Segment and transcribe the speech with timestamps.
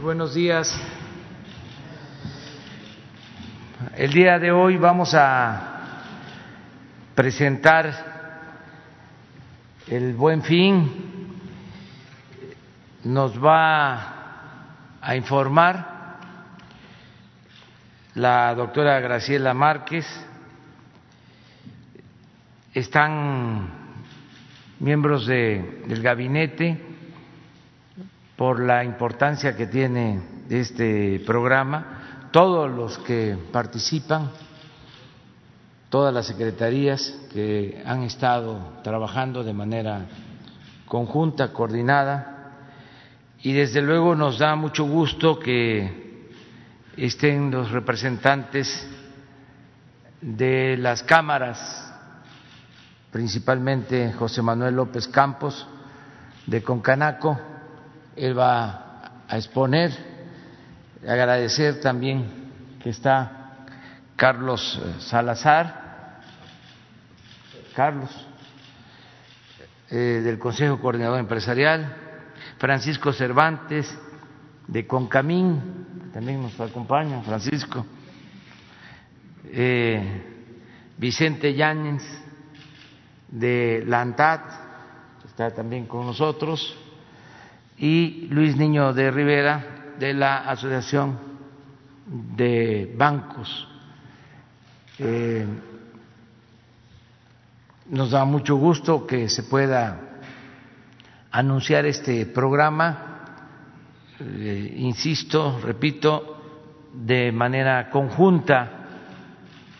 [0.00, 0.74] Muy buenos días.
[3.98, 5.92] El día de hoy vamos a
[7.14, 7.92] presentar
[9.88, 11.28] el buen fin.
[13.04, 16.16] Nos va a informar
[18.14, 20.06] la doctora Graciela Márquez.
[22.72, 23.68] Están
[24.78, 26.89] miembros de, del gabinete
[28.40, 34.30] por la importancia que tiene este programa, todos los que participan,
[35.90, 40.06] todas las secretarías que han estado trabajando de manera
[40.86, 42.54] conjunta, coordinada,
[43.42, 46.30] y desde luego nos da mucho gusto que
[46.96, 48.88] estén los representantes
[50.22, 51.92] de las cámaras,
[53.12, 55.68] principalmente José Manuel López Campos
[56.46, 57.38] de Concanaco,
[58.16, 59.92] él va a exponer,
[61.06, 63.66] agradecer también que está
[64.16, 66.20] Carlos eh, Salazar,
[67.74, 68.10] Carlos,
[69.90, 71.96] eh, del Consejo Coordinador Empresarial,
[72.58, 73.98] Francisco Cervantes,
[74.66, 77.86] de Concamín, también nos acompaña Francisco,
[79.46, 80.26] eh,
[80.98, 82.02] Vicente Yáñez,
[83.28, 84.40] de la ANTAD,
[85.24, 86.76] está también con nosotros,
[87.80, 91.18] y Luis Niño de Rivera de la Asociación
[92.06, 93.66] de Bancos.
[94.98, 95.46] Eh,
[97.86, 99.98] nos da mucho gusto que se pueda
[101.30, 103.24] anunciar este programa,
[104.20, 106.36] eh, insisto, repito,
[106.92, 108.70] de manera conjunta,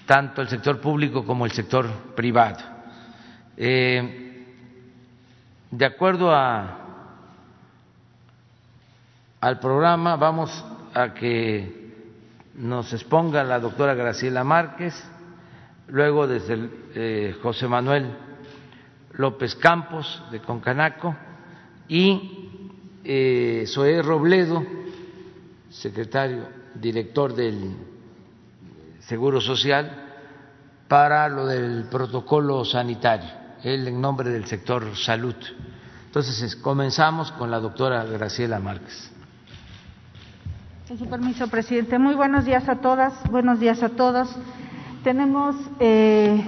[0.07, 2.65] tanto el sector público como el sector privado.
[3.59, 4.47] Eh,
[5.71, 6.80] de acuerdo a
[9.41, 10.17] al programa.
[10.17, 10.65] Vamos
[10.95, 11.81] a que
[12.55, 14.95] nos exponga la doctora Graciela Márquez,
[15.89, 18.11] luego desde eh, José Manuel
[19.13, 21.17] López Campos de Concanaco
[21.89, 22.49] y
[23.05, 23.65] eh,
[24.05, 24.65] Robledo,
[25.71, 27.77] secretario, director del
[29.01, 30.07] Seguro Social,
[30.87, 33.31] para lo del protocolo sanitario,
[33.63, 35.37] él en nombre del sector salud.
[36.07, 39.10] Entonces comenzamos con la doctora Graciela Márquez.
[40.91, 42.01] Con su permiso, presidente.
[42.01, 44.29] Muy buenos días a todas, buenos días a todos.
[45.05, 46.43] Tenemos eh,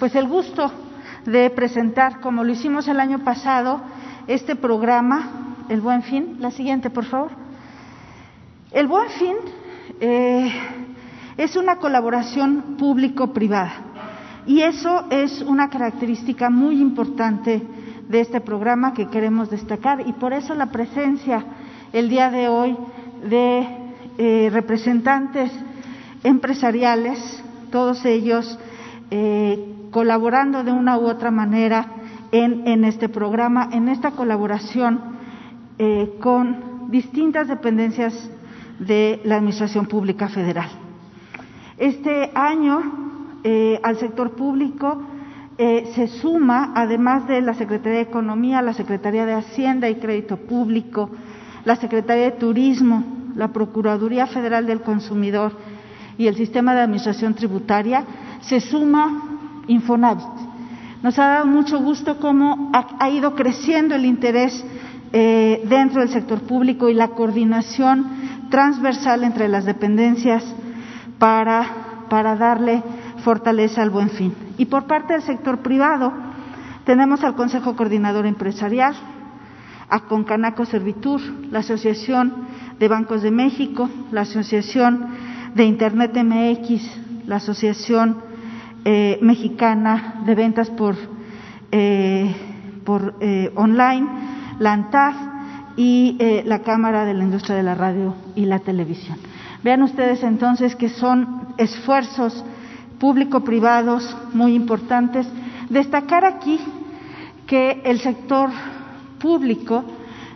[0.00, 0.68] pues el gusto
[1.26, 3.80] de presentar, como lo hicimos el año pasado,
[4.26, 6.38] este programa, El Buen Fin.
[6.40, 7.30] La siguiente, por favor.
[8.72, 9.36] El Buen Fin
[10.00, 10.52] eh,
[11.36, 13.74] es una colaboración público-privada
[14.44, 17.62] y eso es una característica muy importante
[18.08, 21.44] de este programa que queremos destacar y por eso la presencia
[21.92, 22.76] el día de hoy
[23.30, 23.83] de
[24.16, 25.50] eh, representantes
[26.22, 27.42] empresariales,
[27.72, 28.58] todos ellos
[29.10, 31.86] eh, colaborando de una u otra manera
[32.30, 35.00] en, este programa, en esta colaboración
[35.78, 38.30] eh, con distintas dependencias
[38.78, 40.68] de la Administración Pública Federal.
[41.76, 43.02] Este año
[43.82, 45.02] al sector público
[45.58, 51.10] se suma, además de la Secretaría de Economía, la Secretaría de Hacienda y Crédito Público,
[51.64, 55.52] la Secretaría de Turismo, la Procuraduría Federal del Consumidor
[56.16, 58.04] y el Sistema de Administración Tributaria,
[58.40, 60.26] se suma Infonavit.
[61.02, 64.64] Nos ha dado mucho gusto cómo ha, ido creciendo el interés
[65.12, 68.06] eh, dentro del sector público y la coordinación
[68.50, 70.44] transversal entre las dependencias
[71.18, 72.82] para, para darle
[73.22, 74.34] fortaleza al buen fin.
[74.56, 76.12] Y por parte del sector privado,
[76.84, 78.94] tenemos al Consejo Coordinador Empresarial,
[79.88, 82.46] a Concanaco Servitur, la Asociación
[82.78, 85.06] de Bancos de México, la Asociación
[85.54, 88.18] de Internet MX, la Asociación
[88.84, 90.96] eh, Mexicana de Ventas por,
[91.70, 92.34] eh,
[92.84, 94.06] por eh, Online,
[94.58, 95.16] la ANTAF
[95.76, 99.18] y eh, la Cámara de la Industria de la Radio y la Televisión.
[99.62, 102.44] Vean ustedes entonces que son esfuerzos
[102.98, 105.26] público-privados muy importantes.
[105.68, 106.60] Destacar aquí
[107.46, 108.50] que el sector
[109.18, 109.84] público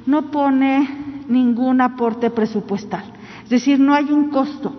[0.08, 0.88] no pone
[1.28, 3.04] ningún aporte presupuestal,
[3.44, 4.74] es decir, no hay un costo.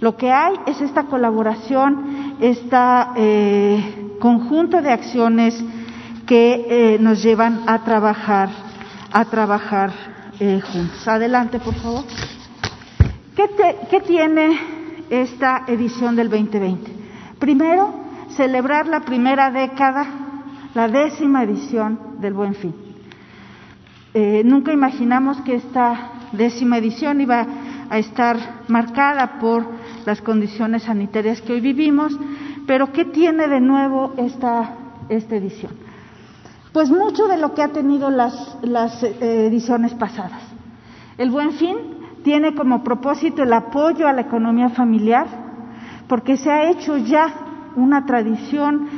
[0.00, 2.76] Lo que hay es esta colaboración, este
[4.18, 5.64] conjunto de acciones
[6.26, 8.48] que eh, nos llevan a trabajar,
[9.12, 9.92] a trabajar
[10.40, 11.06] eh, juntos.
[11.06, 12.04] Adelante, por favor.
[13.36, 13.48] ¿Qué,
[13.88, 14.58] ¿Qué tiene
[15.08, 16.92] esta edición del 2020?
[17.38, 17.94] Primero,
[18.30, 20.04] celebrar la primera década,
[20.74, 22.85] la décima edición del Buen Fin.
[24.18, 27.46] Eh, nunca imaginamos que esta décima edición iba
[27.90, 29.66] a estar marcada por
[30.06, 32.18] las condiciones sanitarias que hoy vivimos,
[32.66, 34.70] pero ¿qué tiene de nuevo esta,
[35.10, 35.72] esta edición?
[36.72, 40.40] Pues mucho de lo que ha tenido las, las eh, ediciones pasadas.
[41.18, 41.76] El buen fin
[42.24, 45.26] tiene como propósito el apoyo a la economía familiar,
[46.08, 47.34] porque se ha hecho ya
[47.76, 48.88] una tradición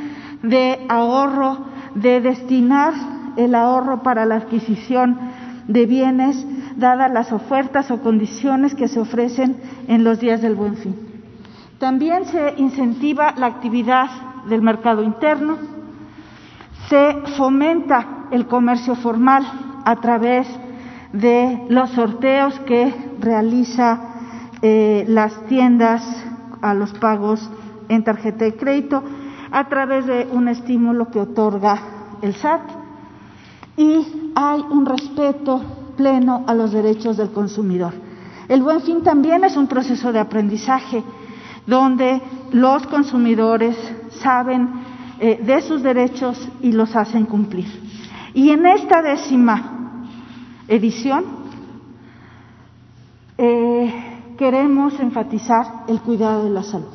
[0.43, 1.65] de ahorro,
[1.95, 5.17] de destinar el ahorro para la adquisición
[5.67, 6.45] de bienes,
[6.75, 9.57] dadas las ofertas o condiciones que se ofrecen
[9.87, 10.95] en los días del buen fin.
[11.77, 14.09] También se incentiva la actividad
[14.47, 15.57] del mercado interno,
[16.89, 19.43] se fomenta el comercio formal
[19.85, 20.47] a través
[21.13, 24.01] de los sorteos que realiza
[24.61, 26.03] eh, las tiendas
[26.61, 27.49] a los pagos
[27.87, 29.03] en tarjeta de crédito
[29.51, 31.79] a través de un estímulo que otorga
[32.21, 32.78] el SAT
[33.79, 35.61] y hay un respeto
[35.95, 37.93] pleno a los derechos del consumidor.
[38.49, 41.01] El buen fin también es un proceso de aprendizaje
[41.65, 42.21] donde
[42.51, 43.77] los consumidores
[44.09, 44.69] saben
[45.21, 47.67] eh, de sus derechos y los hacen cumplir.
[48.33, 50.03] Y en esta décima
[50.67, 51.23] edición
[53.37, 56.91] eh, queremos enfatizar el cuidado de la salud.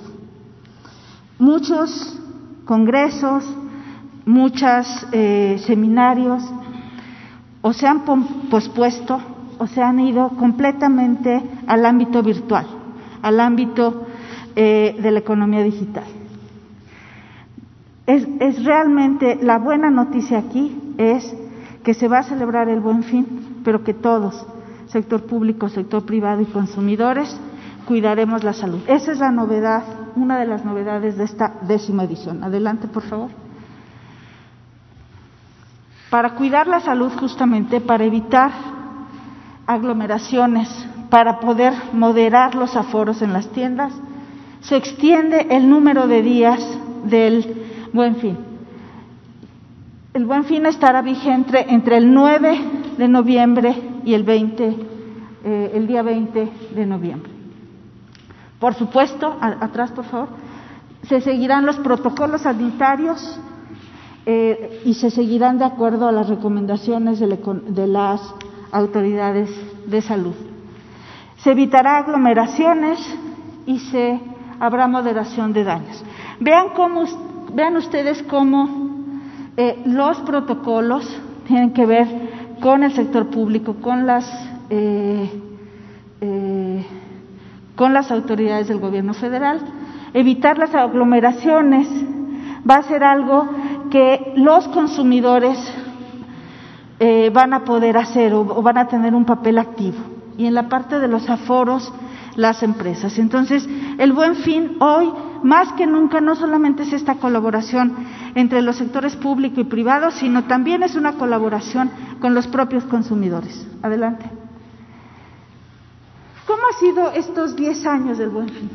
[1.38, 2.20] Muchos
[2.66, 3.42] congresos,
[4.26, 6.42] muchos eh, seminarios
[7.66, 8.04] o se han
[8.50, 9.18] pospuesto
[9.56, 12.66] o se han ido completamente al ámbito virtual,
[13.22, 14.02] al ámbito
[14.54, 16.04] eh, de la economía digital.
[18.06, 21.34] Es, es, realmente la buena noticia aquí es
[21.82, 24.46] que se va a celebrar el buen fin, pero que todos,
[24.88, 27.34] sector público, sector privado y consumidores,
[27.86, 28.80] cuidaremos la salud.
[28.88, 29.84] Esa es la novedad,
[30.16, 32.44] una de las novedades de esta décima edición.
[32.44, 33.43] Adelante, por favor
[36.14, 38.52] para cuidar la salud justamente, para evitar
[39.66, 40.68] aglomeraciones,
[41.10, 43.92] para poder moderar los aforos en las tiendas,
[44.60, 46.60] se extiende el número de días
[47.02, 48.38] del buen fin.
[50.12, 52.60] El buen fin estará vigente entre el 9
[52.96, 53.74] de noviembre
[54.04, 54.76] y el 20,
[55.42, 57.32] eh, el día 20 de noviembre.
[58.60, 60.28] Por supuesto, atrás por favor,
[61.08, 63.40] se seguirán los protocolos sanitarios
[64.26, 68.34] eh, y se seguirán de acuerdo a las recomendaciones de, las
[68.72, 69.50] autoridades
[69.86, 70.34] de salud.
[71.36, 72.98] Se evitará aglomeraciones
[73.66, 74.18] y se
[74.58, 76.02] habrá moderación de daños.
[76.40, 77.04] Vean, cómo,
[77.52, 78.68] vean ustedes cómo
[79.58, 81.06] eh, los protocolos
[81.46, 82.08] tienen que ver
[82.62, 84.26] con el sector público, con las,
[84.70, 85.28] eh,
[87.76, 89.60] con las autoridades del gobierno federal.
[90.14, 91.88] Evitar las aglomeraciones
[92.68, 93.48] va a ser algo
[93.94, 95.56] que los consumidores
[96.98, 99.98] eh, van a poder hacer o, van a tener un papel activo.
[100.36, 101.92] Y en la parte de los aforos,
[102.34, 103.20] las empresas.
[103.20, 103.68] Entonces,
[103.98, 105.12] el buen fin hoy,
[105.44, 107.94] más que nunca, no solamente es esta colaboración
[108.34, 111.88] entre los sectores público y privado, sino también es una colaboración
[112.20, 113.64] con los propios consumidores.
[113.80, 114.28] Adelante.
[116.48, 118.70] ¿Cómo ha sido estos 10 años del buen fin?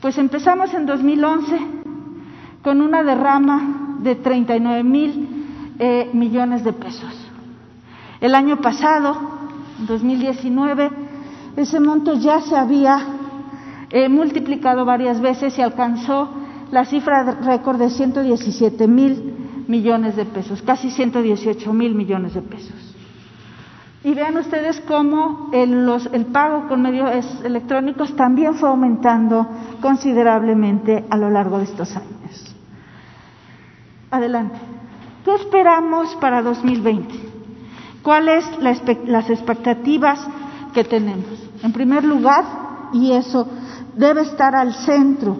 [0.00, 1.58] Pues empezamos en 2011
[2.62, 7.12] con una derrama de 39 mil eh, millones de pesos.
[8.20, 9.16] El año pasado,
[9.86, 10.90] 2019,
[11.56, 12.98] ese monto ya se había
[13.90, 16.30] eh, multiplicado varias veces y alcanzó
[16.70, 22.94] la cifra récord de 117 mil millones de pesos, casi 118 mil millones de pesos.
[24.04, 29.46] Y vean ustedes cómo el, los, el pago con medios electrónicos también fue aumentando
[29.80, 32.51] considerablemente a lo largo de estos años.
[34.12, 34.58] Adelante.
[35.24, 37.14] ¿Qué esperamos para 2020?
[38.02, 40.20] ¿Cuáles las expectativas
[40.74, 41.48] que tenemos?
[41.62, 42.44] En primer lugar,
[42.92, 43.48] y eso
[43.96, 45.38] debe estar al centro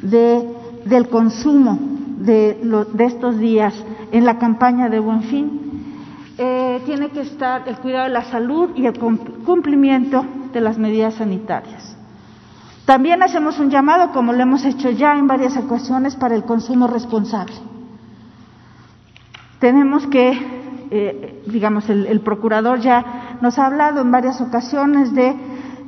[0.00, 0.48] de,
[0.84, 1.76] del consumo
[2.18, 2.60] de,
[2.92, 3.74] de, estos días
[4.12, 5.60] en la campaña de Buen Fin,
[6.38, 11.14] eh, tiene que estar el cuidado de la salud y el cumplimiento de las medidas
[11.14, 11.96] sanitarias.
[12.84, 16.86] También hacemos un llamado, como lo hemos hecho ya en varias ocasiones, para el consumo
[16.86, 17.54] responsable.
[19.58, 20.30] Tenemos que,
[20.90, 25.34] eh, digamos, el, procurador ya nos ha hablado en varias ocasiones de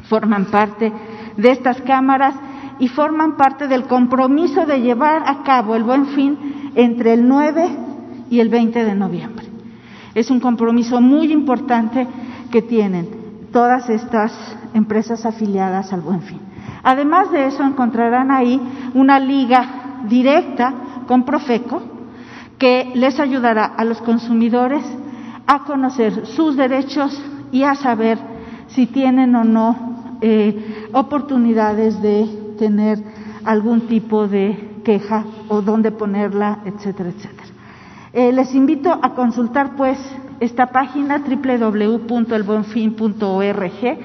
[0.07, 0.93] Forman parte
[1.37, 2.35] de estas cámaras
[2.77, 7.90] y forman parte del compromiso de llevar a cabo el Buen Fin entre el 9
[8.31, 9.45] y el 20 de noviembre.
[10.15, 12.07] Es un compromiso muy importante
[12.49, 13.07] que tienen
[13.51, 14.33] todas estas
[14.73, 16.39] empresas afiliadas al Buen Fin.
[16.81, 18.59] Además de eso, encontrarán ahí
[18.95, 20.73] una liga directa
[21.07, 21.81] con Profeco,
[22.57, 24.83] que les ayudará a los consumidores
[25.45, 27.21] a conocer sus derechos
[27.51, 28.17] y a saber
[28.67, 33.03] si tienen o no eh, oportunidades de tener
[33.43, 37.40] algún tipo de queja o dónde ponerla, etcétera, etcétera.
[38.13, 39.97] Eh, les invito a consultar pues
[40.41, 43.99] esta página www.elbuenfin.org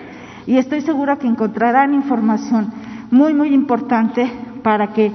[0.46, 2.72] y estoy segura que encontrarán información
[3.10, 4.30] muy, muy importante
[4.62, 5.10] para que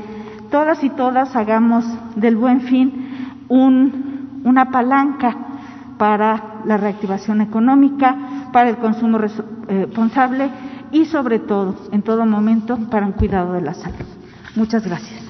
[0.49, 5.37] todas y todas hagamos del buen fin una palanca
[5.97, 10.49] para la reactivación económica, para el consumo eh, responsable
[10.91, 14.05] y sobre todo, en todo momento, para un cuidado de la salud.
[14.55, 15.21] Muchas gracias.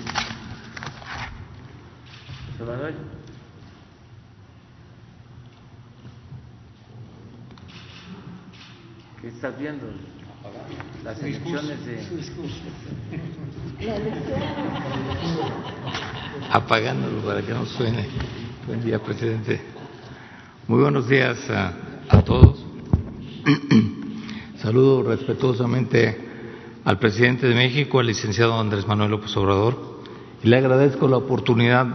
[9.22, 9.86] ¿Qué estás viendo?
[11.04, 12.00] Las elecciones de...
[16.50, 18.08] Apagándolo para que no suene.
[18.66, 19.62] Buen día, presidente.
[20.68, 22.66] Muy buenos días a, todos.
[24.58, 26.18] Saludo respetuosamente
[26.84, 30.02] al presidente de México, al licenciado Andrés Manuel López Obrador,
[30.42, 31.86] y le agradezco la oportunidad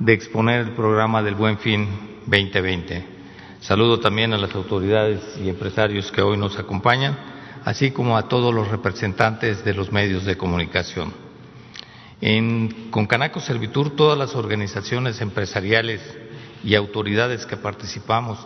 [0.00, 1.86] de exponer el programa del Buen Fin
[2.26, 3.15] 2020.
[3.60, 7.16] Saludo también a las autoridades y empresarios que hoy nos acompañan
[7.66, 11.12] así como a todos los representantes de los medios de comunicación.
[12.20, 16.00] En Concanaco Servitur, todas las organizaciones empresariales
[16.62, 18.38] y autoridades que participamos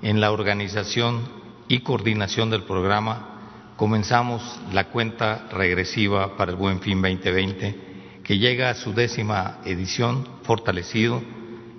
[0.00, 1.28] en la organización
[1.66, 8.70] y coordinación del programa, comenzamos la cuenta regresiva para el Buen Fin 2020, que llega
[8.70, 11.20] a su décima edición fortalecido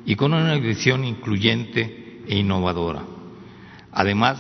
[0.05, 1.98] y con una edición incluyente
[2.29, 3.01] e innovadora.
[3.91, 4.39] Además,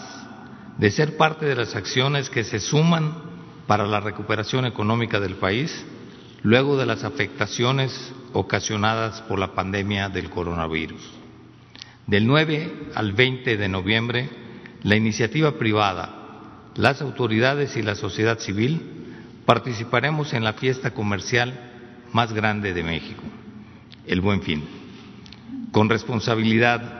[0.77, 3.13] de ser parte de las acciones que se suman
[3.67, 5.85] para la recuperación económica del país
[6.43, 11.01] luego de las afectaciones ocasionadas por la pandemia del coronavirus.
[12.07, 14.29] Del 9 al 20 de noviembre,
[14.83, 18.81] la iniciativa privada, las autoridades y la sociedad civil
[19.45, 21.53] participaremos en la fiesta comercial
[22.13, 23.23] más grande de México,
[24.05, 24.63] el Buen Fin.
[25.71, 26.98] Con responsabilidad,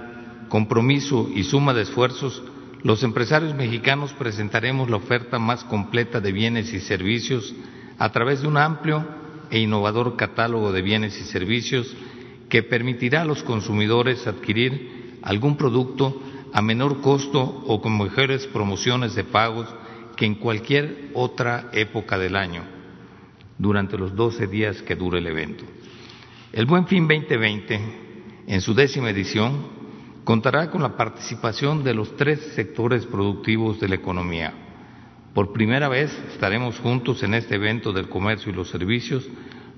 [0.50, 2.44] compromiso y suma de esfuerzos,
[2.84, 7.54] los empresarios mexicanos presentaremos la oferta más completa de bienes y servicios
[7.98, 9.06] a través de un amplio
[9.52, 11.96] e innovador catálogo de bienes y servicios
[12.50, 16.22] que permitirá a los consumidores adquirir algún producto
[16.54, 19.68] a menor costo o con mejores promociones de pagos
[20.16, 22.64] que en cualquier otra época del año
[23.58, 25.66] durante los 12 días que dure el evento.
[26.52, 27.80] El Buen Fin 2020,
[28.48, 29.79] en su décima edición,
[30.30, 34.54] contará con la participación de los tres sectores productivos de la economía.
[35.34, 39.28] Por primera vez estaremos juntos en este evento del comercio y los servicios,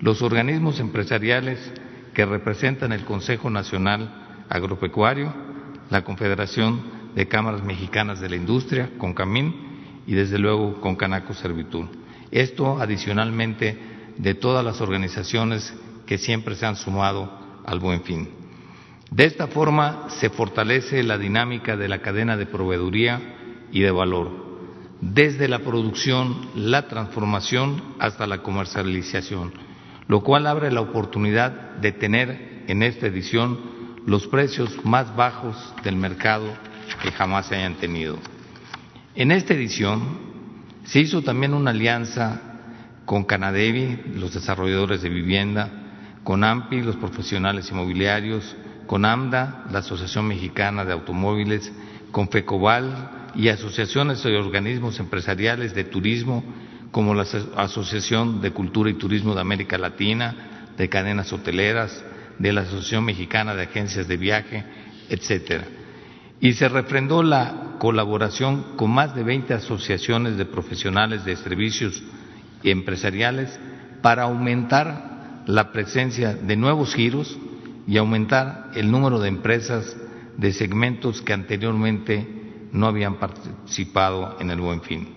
[0.01, 1.71] los organismos empresariales
[2.13, 5.33] que representan el Consejo Nacional Agropecuario,
[5.89, 6.81] la Confederación
[7.15, 9.55] de Cámaras Mexicanas de la Industria, CONCAMIN,
[10.05, 11.85] y desde luego CONCANACO Servitud.
[12.29, 13.77] Esto adicionalmente
[14.17, 15.73] de todas las organizaciones
[16.05, 18.40] que siempre se han sumado al buen fin.
[19.11, 24.31] De esta forma se fortalece la dinámica de la cadena de proveeduría y de valor,
[25.01, 29.51] desde la producción, la transformación hasta la comercialización,
[30.07, 31.51] lo cual abre la oportunidad
[31.81, 33.59] de tener en esta edición
[34.05, 36.47] los precios más bajos del mercado
[37.03, 38.17] que jamás se hayan tenido.
[39.13, 40.19] En esta edición
[40.85, 42.41] se hizo también una alianza
[43.03, 45.69] con Canadevi, los desarrolladores de vivienda,
[46.23, 48.55] con AMPI, los profesionales inmobiliarios,
[48.91, 51.71] con AMDA, la Asociación Mexicana de Automóviles,
[52.11, 56.43] con FECOBAL, y asociaciones y organismos empresariales de turismo
[56.91, 62.03] como la Asociación de Cultura y Turismo de América Latina, de cadenas hoteleras,
[62.37, 64.65] de la Asociación Mexicana de Agencias de Viaje,
[65.07, 65.63] etcétera.
[66.41, 72.03] Y se refrendó la colaboración con más de 20 asociaciones de profesionales de servicios
[72.61, 73.57] empresariales
[74.01, 77.39] para aumentar la presencia de nuevos giros
[77.91, 79.97] y aumentar el número de empresas
[80.37, 82.25] de segmentos que anteriormente
[82.71, 85.09] no habían participado en el Buen Fin.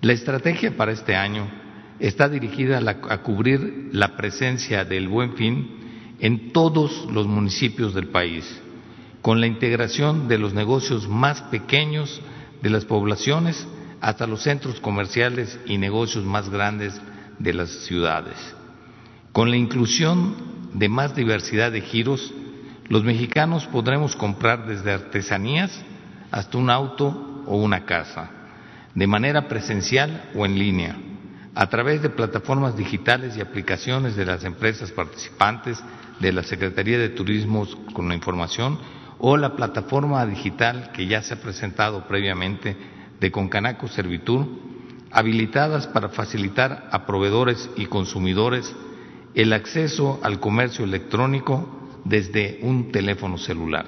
[0.00, 1.50] La estrategia para este año
[1.98, 8.44] está dirigida a, cubrir la presencia del Buen Fin en todos los municipios del país,
[9.20, 12.22] con la integración de los negocios más pequeños
[12.62, 13.66] de las poblaciones
[14.00, 16.94] hasta los centros comerciales y negocios más grandes
[17.40, 18.36] de las ciudades.
[19.32, 22.32] Con la inclusión de más diversidad de giros,
[22.88, 25.84] los mexicanos podremos comprar desde artesanías
[26.30, 28.30] hasta un auto o una casa,
[28.94, 30.96] de manera presencial o en línea,
[31.54, 35.82] a través de plataformas digitales y aplicaciones de las empresas participantes
[36.20, 38.78] de la Secretaría de Turismo con la información
[39.18, 42.76] o la plataforma digital que ya se ha presentado previamente
[43.18, 44.46] de Concanaco Servitur,
[45.10, 48.74] habilitadas para facilitar a proveedores y consumidores
[49.34, 53.86] el acceso al comercio electrónico desde un teléfono celular.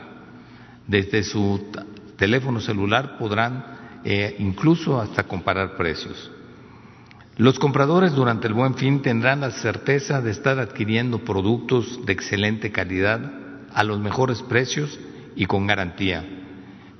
[0.86, 1.70] Desde su
[2.16, 3.64] teléfono celular podrán
[4.04, 6.30] eh, incluso hasta comparar precios.
[7.36, 12.70] Los compradores durante el buen fin tendrán la certeza de estar adquiriendo productos de excelente
[12.70, 13.32] calidad
[13.72, 14.98] a los mejores precios
[15.36, 16.24] y con garantía,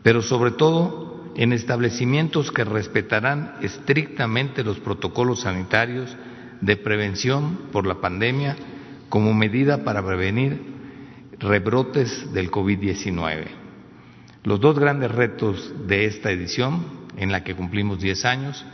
[0.02, 6.16] pero sobre todo en establecimientos que respetarán estrictamente los protocolos sanitarios
[6.61, 8.57] de prevención por la pandemia
[9.09, 10.61] como medida para prevenir
[11.38, 13.47] rebrotes del COVID-19.
[14.45, 18.65] Los dos grandes retos de esta edición, en la que cumplimos 10 años,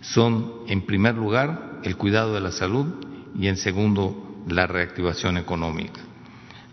[0.00, 2.86] son, en primer lugar, el cuidado de la salud
[3.36, 6.00] y, en segundo, la reactivación económica.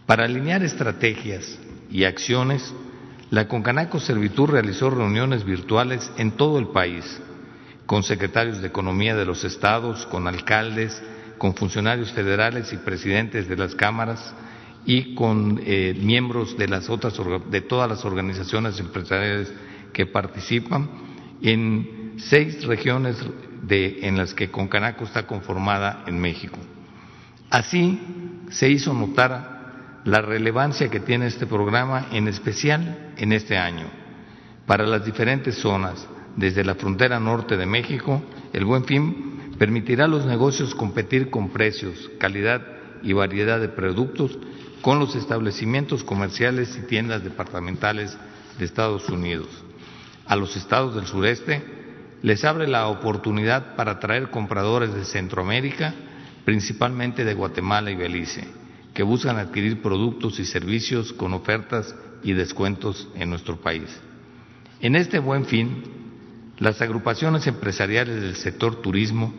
[0.05, 2.73] Para alinear estrategias y acciones,
[3.31, 7.21] la Concanaco Servitur realizó reuniones virtuales en todo el país
[7.85, 11.01] con secretarios de Economía de los estados, con alcaldes,
[11.37, 14.33] con funcionarios federales y presidentes de las cámaras
[14.85, 17.19] y con eh, miembros de las otras
[17.49, 19.51] de todas las organizaciones empresariales
[19.93, 20.89] que participan
[21.41, 23.17] en seis regiones
[23.63, 26.57] de, en las que Concanaco está conformada en México.
[27.49, 27.99] Así
[28.49, 33.87] se hizo notar la relevancia que tiene este programa, en especial en este año,
[34.65, 38.21] para las diferentes zonas desde la frontera norte de México,
[38.53, 42.61] el buen fin permitirá a los negocios competir con precios, calidad
[43.01, 44.37] y variedad de productos
[44.81, 48.17] con los establecimientos comerciales y tiendas departamentales
[48.59, 49.47] de Estados Unidos.
[50.25, 51.63] A los estados del sureste
[52.21, 55.93] les abre la oportunidad para atraer compradores de Centroamérica,
[56.43, 58.47] principalmente de Guatemala y Belice,
[58.93, 63.99] que buscan adquirir productos y servicios con ofertas y descuentos en nuestro país.
[64.81, 66.04] En este buen fin,
[66.57, 69.33] las agrupaciones empresariales del sector turismo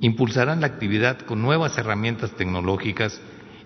[0.00, 3.20] impulsarán la actividad con nuevas herramientas tecnológicas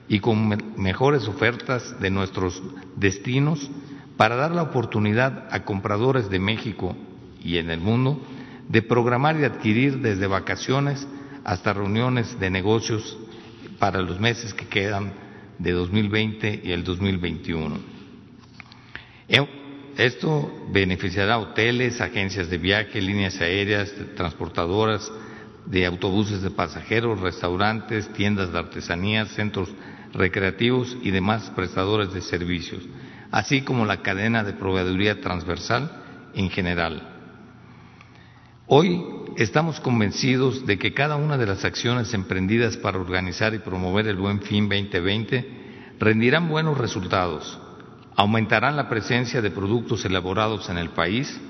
[0.08, 2.62] y con mejores ofertas de nuestros
[2.96, 3.70] destinos
[4.16, 6.96] para dar la oportunidad a compradores de México
[7.42, 8.20] y en el mundo
[8.68, 11.06] de programar y adquirir desde vacaciones
[11.44, 13.16] hasta reuniones de negocios
[13.78, 15.12] para los meses que quedan
[15.58, 17.78] de 2020 y el 2021.
[19.98, 25.10] Esto beneficiará a hoteles, agencias de viaje, líneas aéreas, transportadoras
[25.66, 29.68] de autobuses de pasajeros, restaurantes, tiendas de artesanías, centros
[30.14, 32.84] recreativos y demás prestadores de servicios,
[33.32, 35.90] así como la cadena de proveeduría transversal
[36.32, 37.02] en general.
[38.68, 39.04] Hoy
[39.36, 44.16] estamos convencidos de que cada una de las acciones emprendidas para organizar y promover el
[44.16, 47.58] Buen Fin 2020 rendirán buenos resultados
[48.18, 51.40] aumentarán la presencia de productos elaborados en el país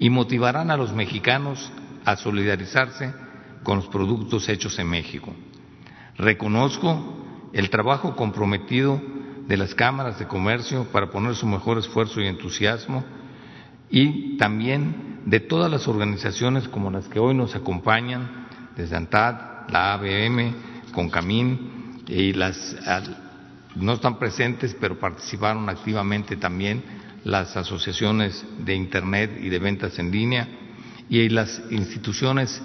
[0.00, 1.70] y motivarán a los mexicanos
[2.04, 3.14] a solidarizarse
[3.62, 5.32] con los productos hechos en México.
[6.16, 9.00] Reconozco el trabajo comprometido
[9.46, 13.04] de las cámaras de comercio para poner su mejor esfuerzo y entusiasmo
[13.88, 19.92] y también de todas las organizaciones como las que hoy nos acompañan, desde ANTAD, la
[19.92, 20.52] ABM,
[20.92, 22.76] CONCAMIN y las
[23.78, 26.82] no están presentes, pero participaron activamente también
[27.24, 30.48] las asociaciones de Internet y de ventas en línea
[31.08, 32.62] y las instituciones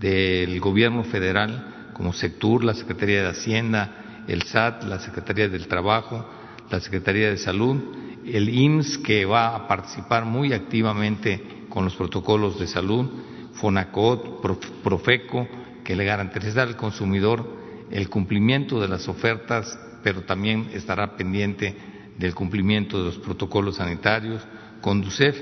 [0.00, 6.28] del gobierno federal como Sectur, la Secretaría de Hacienda, el SAT, la Secretaría del Trabajo,
[6.70, 7.80] la Secretaría de Salud,
[8.26, 13.08] el IMSS que va a participar muy activamente con los protocolos de salud,
[13.54, 14.42] FONACOT,
[14.82, 15.48] Profeco,
[15.84, 17.46] que le garantizará al consumidor
[17.90, 21.74] el cumplimiento de las ofertas, pero también estará pendiente
[22.16, 24.40] del cumplimiento de los protocolos sanitarios,
[24.80, 25.36] Conducef,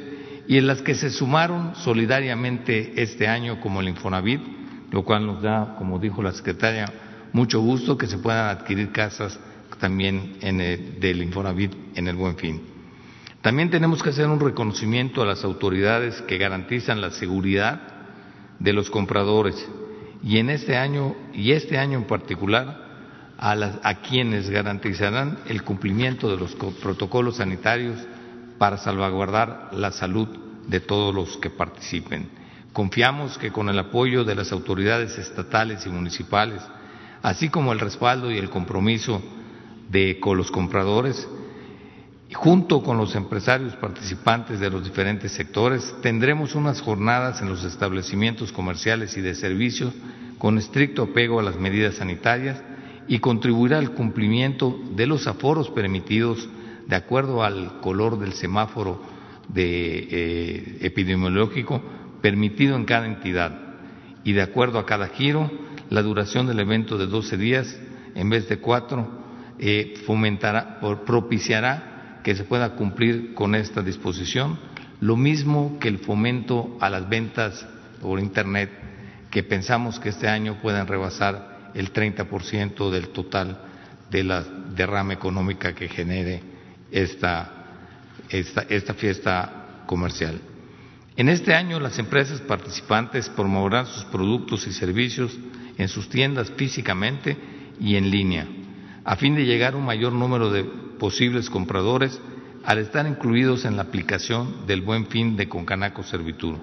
[0.48, 4.40] y en las que se sumaron solidariamente este año como el Infonavit,
[4.90, 6.90] lo cual nos da, como dijo la secretaria,
[7.34, 9.38] mucho gusto que se puedan adquirir casas
[9.80, 12.62] también en el, del Infonavit en el Buen Fin.
[13.42, 17.82] También tenemos que hacer un reconocimiento a las autoridades que garantizan la seguridad
[18.60, 19.56] de los compradores
[20.22, 22.83] y en este año y este año en particular
[23.38, 27.98] a, quienes garantizarán el cumplimiento de los protocolos sanitarios
[28.58, 30.28] para salvaguardar la salud
[30.68, 32.28] de todos los que participen.
[32.72, 36.62] Confiamos que con el apoyo de las autoridades estatales y municipales,
[37.22, 39.22] así como el respaldo y el compromiso
[39.90, 41.28] de con los compradores,
[42.32, 48.50] junto con los empresarios participantes de los diferentes sectores, tendremos unas jornadas en los establecimientos
[48.50, 49.92] comerciales y de servicios
[50.38, 52.60] con estricto apego a las medidas sanitarias
[53.06, 56.48] y contribuirá al cumplimiento de los aforos permitidos
[56.86, 59.02] de acuerdo al color del semáforo
[59.48, 61.82] de, eh, epidemiológico
[62.20, 63.58] permitido en cada entidad.
[64.24, 65.50] Y de acuerdo a cada giro
[65.90, 67.78] la duración del evento de 12 días
[68.14, 69.08] en vez de cuatro
[69.58, 74.58] eh, fomentará propiciará que se pueda cumplir con esta disposición
[75.00, 77.66] lo mismo que el fomento a las ventas
[78.00, 78.70] por internet
[79.30, 83.58] que pensamos que este año puedan rebasar el 30% del total
[84.10, 86.40] de la derrama económica que genere
[86.90, 87.50] esta,
[88.28, 90.40] esta, esta fiesta comercial.
[91.16, 95.36] En este año las empresas participantes promoverán sus productos y servicios
[95.78, 97.36] en sus tiendas físicamente
[97.80, 98.46] y en línea,
[99.04, 102.20] a fin de llegar a un mayor número de posibles compradores
[102.64, 106.56] al estar incluidos en la aplicación del buen fin de Concanaco Servitur.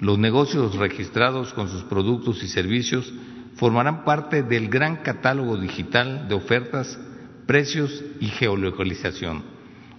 [0.00, 3.12] Los negocios registrados con sus productos y servicios
[3.60, 6.98] formarán parte del gran catálogo digital de ofertas,
[7.46, 9.44] precios y geolocalización.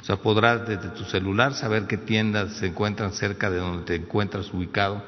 [0.01, 3.95] O sea, podrás desde tu celular saber qué tiendas se encuentran cerca de donde te
[3.95, 5.03] encuentras ubicado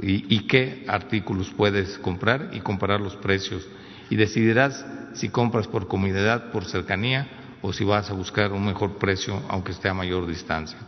[0.00, 3.66] y, qué artículos puedes comprar y comparar los precios.
[4.10, 7.26] Y decidirás si compras por comodidad, por cercanía
[7.62, 10.78] o si vas a buscar un mejor precio aunque esté a mayor distancia.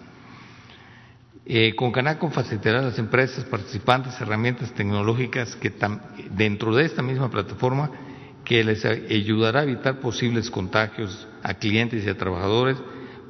[1.46, 5.72] Eh, con Canaco facilitará a las empresas participantes herramientas tecnológicas que
[6.30, 7.90] dentro de esta misma plataforma
[8.44, 12.76] que les ayudará a evitar posibles contagios a clientes y a trabajadores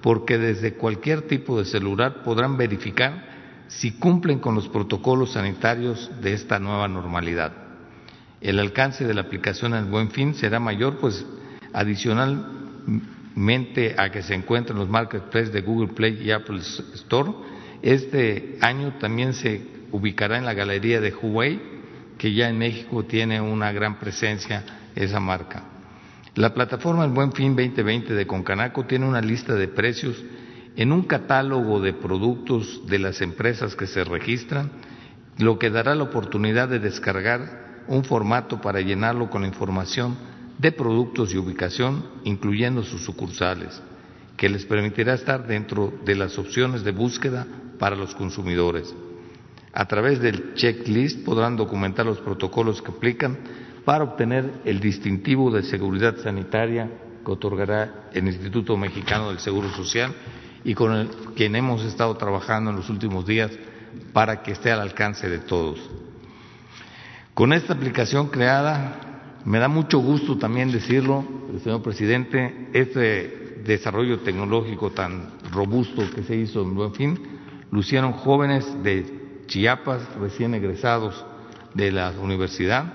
[0.02, 3.28] porque desde cualquier tipo de celular podrán verificar
[3.68, 7.52] si cumplen con los protocolos sanitarios de esta nueva normalidad.
[8.40, 11.24] El alcance de la aplicación al buen fin será mayor, pues
[11.72, 16.58] adicionalmente a que se encuentran los marketplaces de Google Play y Apple
[16.94, 17.30] Store,
[17.82, 19.62] este año también se
[19.92, 21.60] ubicará en la galería de Huawei,
[22.18, 24.64] que ya en México tiene una gran presencia
[24.94, 25.64] esa marca.
[26.34, 30.22] La plataforma El Buen Fin 2020 de Concanaco tiene una lista de precios
[30.76, 34.70] en un catálogo de productos de las empresas que se registran,
[35.38, 40.16] lo que dará la oportunidad de descargar un formato para llenarlo con información
[40.58, 43.82] de productos y ubicación, incluyendo sus sucursales,
[44.40, 47.46] que les permitirá estar dentro de las opciones de búsqueda
[47.78, 48.90] para los consumidores.
[49.70, 53.36] A través del checklist podrán documentar los protocolos que aplican
[53.84, 56.88] para obtener el distintivo de seguridad sanitaria
[57.22, 60.14] que otorgará el Instituto Mexicano del Seguro Social
[60.64, 63.50] y con el quien hemos estado trabajando en los últimos días
[64.14, 65.78] para que esté al alcance de todos.
[67.34, 71.26] Con esta aplicación creada, me da mucho gusto también decirlo,
[71.62, 77.18] señor presidente, este desarrollo tecnológico tan robusto que se hizo en Buen Fin,
[77.70, 81.24] lo hicieron jóvenes de Chiapas, recién egresados
[81.74, 82.94] de la universidad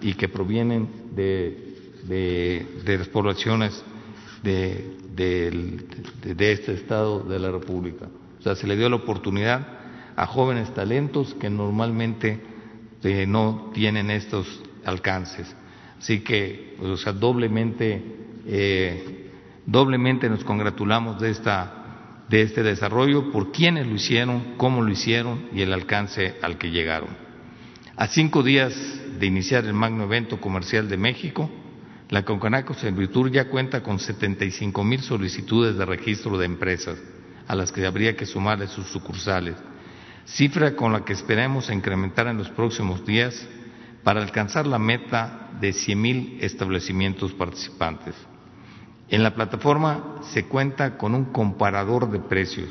[0.00, 3.82] y que provienen de, las poblaciones
[4.42, 4.96] de,
[6.38, 8.06] este estado de la República.
[8.38, 9.66] O sea, se le dio la oportunidad
[10.14, 12.40] a jóvenes talentos que normalmente
[13.02, 15.54] eh, no tienen estos alcances.
[15.98, 18.02] Así que, o sea, doblemente,
[18.46, 19.25] eh,
[19.66, 21.82] doblemente nos congratulamos de esta
[22.28, 26.70] de este desarrollo, por quiénes lo hicieron, cómo lo hicieron y el alcance al que
[26.70, 27.10] llegaron.
[27.96, 28.74] A cinco días
[29.18, 31.50] de iniciar el magno evento comercial de México,
[32.10, 36.98] la Concanaco Servitur ya cuenta con 75 mil solicitudes de registro de empresas,
[37.48, 39.54] a las que habría que sumarle sus sucursales,
[40.24, 43.46] cifra con la que esperamos incrementar en los próximos días
[44.02, 48.14] para alcanzar la meta de 100 mil establecimientos participantes.
[49.08, 52.68] En la plataforma se cuenta con un comparador de precios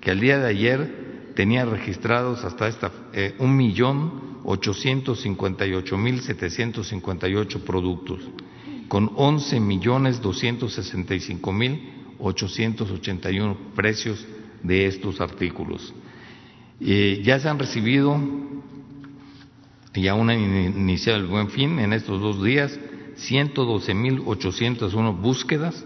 [0.00, 5.74] que al día de ayer tenía registrados hasta esta eh, un millón ochocientos cincuenta y
[5.74, 8.20] ocho mil setecientos cincuenta y ocho productos
[8.88, 14.24] con once millones doscientos sesenta y cinco mil ochocientos ochenta y uno precios
[14.62, 15.92] de estos artículos.
[16.80, 18.18] Eh, ya se han recibido
[19.94, 22.78] y aún han iniciado el buen fin en estos dos días
[23.16, 25.84] 112.801 búsquedas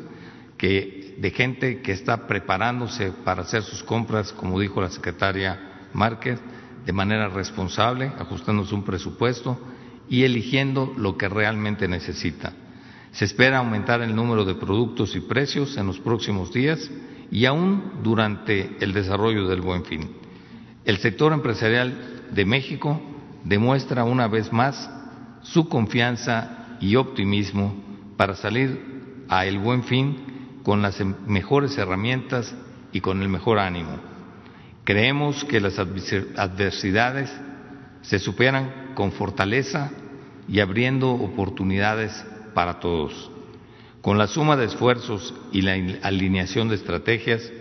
[0.56, 6.40] que, de gente que está preparándose para hacer sus compras, como dijo la secretaria Márquez,
[6.84, 9.58] de manera responsable, ajustándose un presupuesto
[10.08, 12.52] y eligiendo lo que realmente necesita.
[13.12, 16.90] Se espera aumentar el número de productos y precios en los próximos días
[17.30, 20.10] y aún durante el desarrollo del buen fin.
[20.84, 23.00] El sector empresarial de México
[23.44, 24.90] demuestra una vez más
[25.42, 27.74] su confianza y optimismo
[28.16, 30.16] para salir a el buen fin
[30.62, 32.54] con las mejores herramientas
[32.92, 33.98] y con el mejor ánimo.
[34.84, 37.30] Creemos que las adversidades
[38.02, 39.90] se superan con fortaleza
[40.48, 43.30] y abriendo oportunidades para todos.
[44.00, 47.52] Con la suma de esfuerzos y la alineación de estrategias,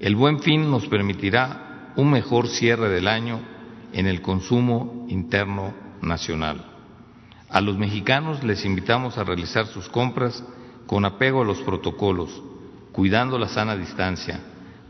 [0.00, 3.40] el buen fin nos permitirá un mejor cierre del año
[3.92, 6.71] en el consumo interno nacional.
[7.52, 10.42] A los mexicanos les invitamos a realizar sus compras
[10.86, 12.42] con apego a los protocolos,
[12.92, 14.40] cuidando la sana distancia,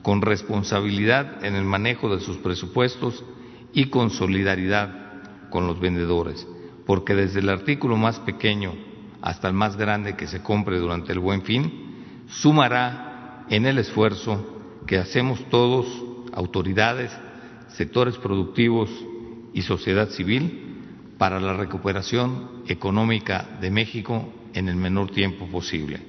[0.03, 3.25] con responsabilidad en el manejo de sus presupuestos
[3.72, 6.46] y con solidaridad con los vendedores,
[6.87, 8.75] porque desde el artículo más pequeño
[9.20, 14.61] hasta el más grande que se compre durante el buen fin, sumará en el esfuerzo
[14.87, 15.87] que hacemos todos,
[16.33, 17.11] autoridades,
[17.70, 18.88] sectores productivos
[19.53, 20.72] y sociedad civil,
[21.23, 26.01] para la recuperación económica de México en el menor tiempo posible.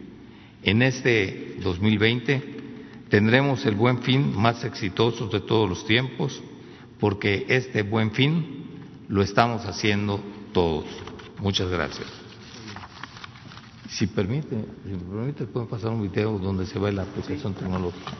[0.63, 2.41] En este 2020
[3.09, 6.41] tendremos el buen fin más exitoso de todos los tiempos,
[6.99, 8.65] porque este buen fin
[9.07, 10.19] lo estamos haciendo
[10.51, 10.85] todos.
[11.39, 12.07] Muchas gracias.
[13.89, 18.13] Si permite, si permite, pueden pasar un video donde se ve la aplicación tecnológica.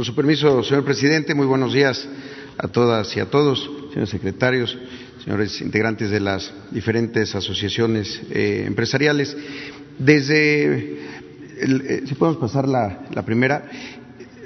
[0.00, 2.08] Con su permiso, señor presidente, muy buenos días
[2.56, 4.78] a todas y a todos, señores secretarios,
[5.22, 9.36] señores integrantes de las diferentes asociaciones eh, empresariales.
[9.98, 11.00] Desde,
[11.60, 13.68] eh, si podemos pasar la, primera,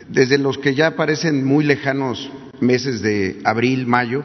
[0.08, 4.24] desde los que ya parecen muy lejanos meses de abril, mayo,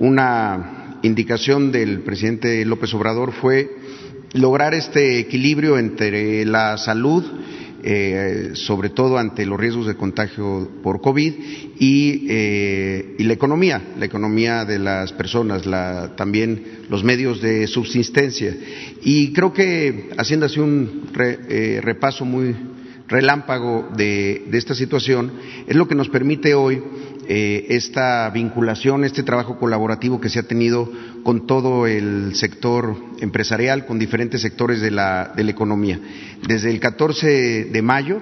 [0.00, 3.70] una indicación del presidente López Obrador fue
[4.32, 7.22] lograr este equilibrio entre la salud,
[7.82, 11.32] eh, sobre todo ante los riesgos de contagio por COVID,
[11.78, 15.62] y, eh, la economía, la economía de las personas,
[16.16, 18.54] también los medios de subsistencia.
[19.02, 22.54] Y creo que haciendo así un eh, repaso muy
[23.08, 25.32] relámpago de, esta situación,
[25.66, 26.82] es lo que nos permite hoy
[27.28, 30.90] eh, esta vinculación, este trabajo colaborativo que se ha tenido
[31.22, 36.00] con todo el sector empresarial, con diferentes sectores de la, de la economía.
[36.46, 38.20] Desde el 14 de mayo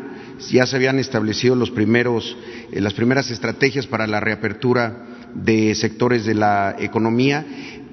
[0.51, 2.37] ya se habían establecido los primeros,
[2.73, 7.45] eh, las primeras estrategias para la reapertura de sectores de la economía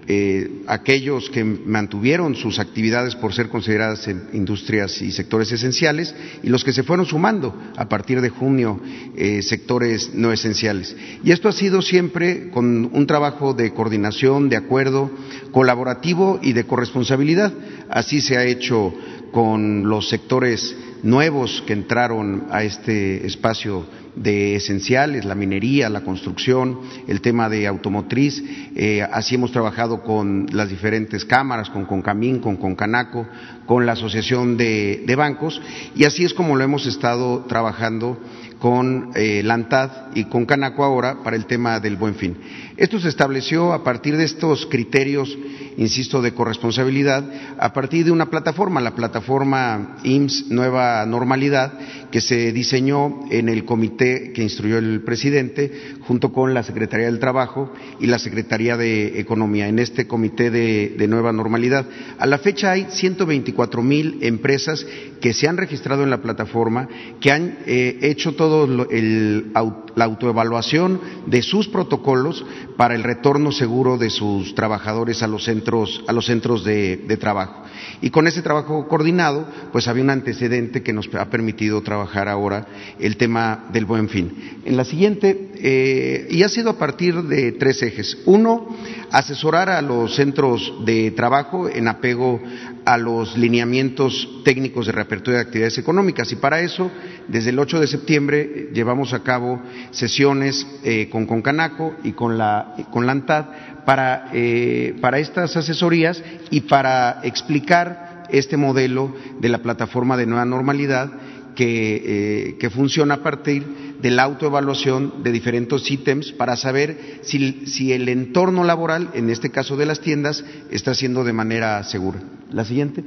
[0.08, 6.64] eh, aquellos que mantuvieron sus actividades por ser consideradas industrias y sectores esenciales y los
[6.64, 8.80] que se fueron sumando a partir de junio
[9.16, 10.96] eh, sectores no esenciales.
[11.24, 15.12] Y esto ha sido siempre con un trabajo de coordinación, de acuerdo,
[15.52, 17.54] colaborativo y de corresponsabilidad.
[17.90, 18.94] Así se ha hecho
[19.32, 23.86] con los sectores nuevos que entraron a este espacio
[24.16, 28.44] de esenciales, la minería, la construcción, el tema de automotriz.
[28.76, 33.28] Eh, así hemos trabajado con las diferentes cámaras, con Concamín, con Concanaco,
[33.66, 35.62] con la Asociación de, Bancos,
[35.96, 38.20] y así es como lo hemos estado trabajando
[38.62, 42.38] con eh, la ANTAD y con Canaco ahora para el tema del buen fin.
[42.78, 45.36] Esto se estableció a partir de estos criterios,
[45.78, 47.24] insisto, de corresponsabilidad,
[47.58, 51.74] a partir de una plataforma, la plataforma IMSS Nueva Normalidad,
[52.12, 55.72] que se diseñó en el comité que instruyó el presidente,
[56.02, 61.08] junto con la Secretaría del Trabajo y la Secretaría de Economía, en este comité de,
[61.08, 61.86] nueva normalidad.
[62.20, 64.86] A la fecha hay 124 mil empresas
[65.20, 66.88] que se han registrado en la plataforma,
[67.20, 72.46] que han eh, hecho todo la autoevaluación de sus protocolos
[72.78, 77.64] para el retorno seguro de sus trabajadores a los centros, a los centros de, trabajo.
[78.02, 82.68] Y con ese trabajo coordinado, pues había un antecedente que nos ha permitido trabajar ahora
[83.00, 84.60] el tema del buen fin.
[84.66, 88.18] En la siguiente, eh, y ha sido a partir de tres ejes.
[88.26, 88.76] Uno,
[89.12, 92.42] asesorar a los centros de trabajo en apego
[92.86, 96.32] a los lineamientos técnicos de reapertura de actividades económicas.
[96.32, 96.92] Y para eso,
[97.28, 102.76] desde el 8 de septiembre, llevamos a cabo sesiones eh, con Concanaco y con la,
[102.92, 103.46] con la ANTAD
[103.86, 110.46] para, eh, para estas asesorías y para explicar este modelo de la plataforma de nueva
[110.46, 111.12] normalidad
[111.56, 117.94] que, eh, funciona a partir de la autoevaluación de diferentes ítems para saber si, si,
[117.94, 122.20] el entorno laboral, en este caso de las tiendas, está siendo de manera segura.
[122.52, 123.04] La siguiente.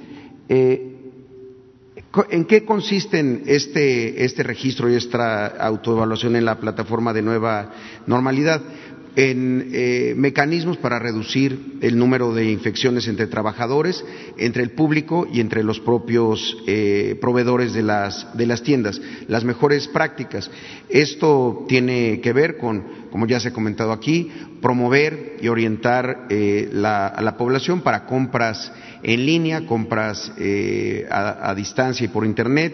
[0.48, 0.94] Eh,
[2.30, 7.72] ¿En qué consisten este, este registro y esta autoevaluación en la plataforma de nueva
[8.06, 8.62] normalidad?
[9.16, 14.04] En eh, mecanismos para reducir el número de infecciones entre trabajadores,
[14.38, 19.44] entre el público y entre los propios eh, proveedores de las, de las tiendas, las
[19.44, 20.50] mejores prácticas.
[20.88, 26.70] Esto tiene que ver con, como ya se ha comentado aquí, promover y orientar eh,
[26.82, 28.72] a la población para compras
[29.02, 30.32] en línea, compras
[31.10, 32.72] a distancia y por Internet,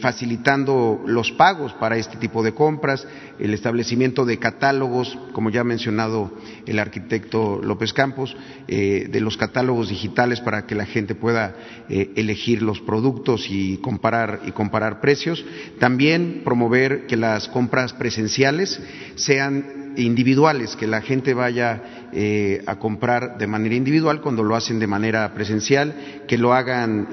[0.00, 3.06] facilitando los pagos para este tipo de compras,
[3.40, 6.30] el establecimiento de catálogos, como ya ha mencionado
[6.66, 8.36] el arquitecto López Campos,
[8.68, 11.56] eh, de los catálogos digitales para que la gente pueda
[11.88, 15.44] eh, elegir los productos y comparar, y comparar precios.
[15.78, 18.80] También promover que las compras presenciales
[19.16, 24.78] sean individuales, que la gente vaya eh, a comprar de manera individual cuando lo hacen
[24.78, 27.08] de manera presencial, que lo hagan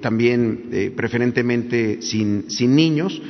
[0.00, 3.20] también preferentemente sin, sin niños,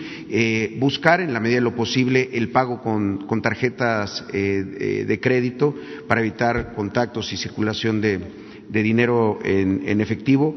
[0.78, 5.75] buscar en la medida de lo posible el pago con, con tarjetas de crédito
[6.09, 8.20] para evitar contactos y circulación de,
[8.68, 10.57] de dinero en, en efectivo.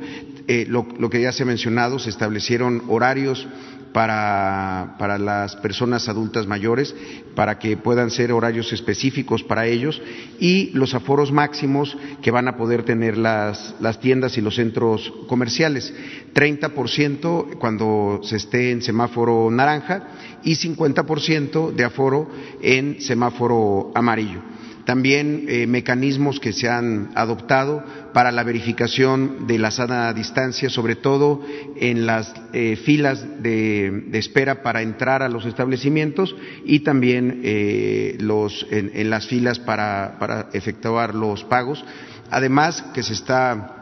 [0.68, 3.48] Lo, lo que ya se ha mencionado, se establecieron horarios
[3.94, 6.96] para, para, las personas adultas mayores,
[7.35, 10.02] para que puedan ser horarios específicos para ellos
[10.40, 15.12] y los aforos máximos que van a poder tener las, las tiendas y los centros
[15.27, 15.94] comerciales.
[16.33, 20.08] 30% cuando se esté en semáforo naranja
[20.44, 22.29] y 50% de aforo
[22.62, 24.42] en semáforo amarillo
[24.88, 27.83] también eh, mecanismos que se han adoptado
[28.18, 31.40] para la verificación de la sana distancia, sobre todo
[31.76, 38.65] en las eh, filas de, espera para entrar a los establecimientos y también eh, los,
[38.72, 41.86] en, las filas para, para efectuar los pagos.
[42.32, 43.77] Además, que se está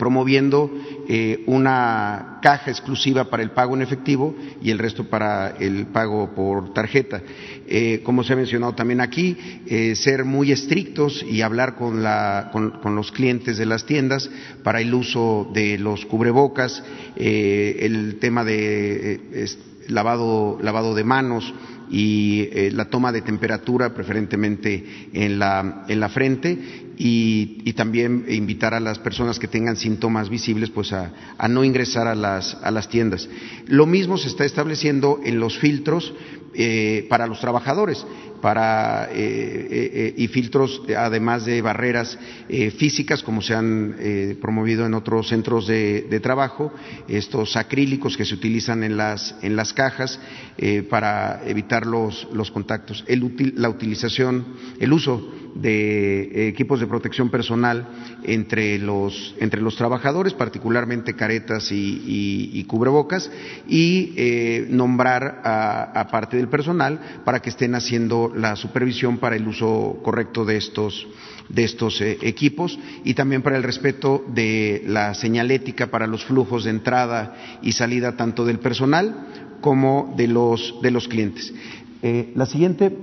[0.00, 0.70] promoviendo
[1.10, 6.34] eh, una caja exclusiva para el pago en efectivo y el resto para el pago
[6.34, 7.20] por tarjeta.
[7.68, 9.36] Eh, como se ha mencionado también aquí,
[9.66, 14.30] eh, ser muy estrictos y hablar con, la, con, los clientes de las tiendas
[14.64, 16.82] para el uso de los cubrebocas,
[17.14, 19.20] el tema de
[19.88, 21.52] lavado, lavado de manos,
[21.90, 26.58] y eh, la toma de temperatura, preferentemente en la, en la frente,
[26.96, 32.06] y, también invitar a las personas que tengan síntomas visibles pues a, a, no ingresar
[32.06, 33.26] a las, a las tiendas.
[33.68, 36.12] Lo mismo se está estableciendo en los filtros
[36.52, 38.04] eh, para los trabajadores
[38.40, 42.18] para, eh, eh, y filtros, además de barreras
[42.78, 43.94] físicas, como se han
[44.40, 46.72] promovido en otros centros de, trabajo,
[47.06, 50.18] estos acrílicos que se utilizan en las, en las cajas
[50.88, 54.46] para evitar los, los contactos, el, la utilización,
[54.80, 57.88] el uso de equipos de protección personal
[58.24, 63.30] entre los, entre los trabajadores, particularmente caretas y, cubrebocas,
[63.68, 70.00] y nombrar a, parte del personal para que estén haciendo la supervisión para el uso
[70.02, 71.06] correcto de estos,
[71.48, 76.64] de estos eh, equipos y también para el respeto de la señalética para los flujos
[76.64, 81.52] de entrada y salida tanto del personal como de los, de los clientes.
[82.02, 82.96] Eh, la siguiente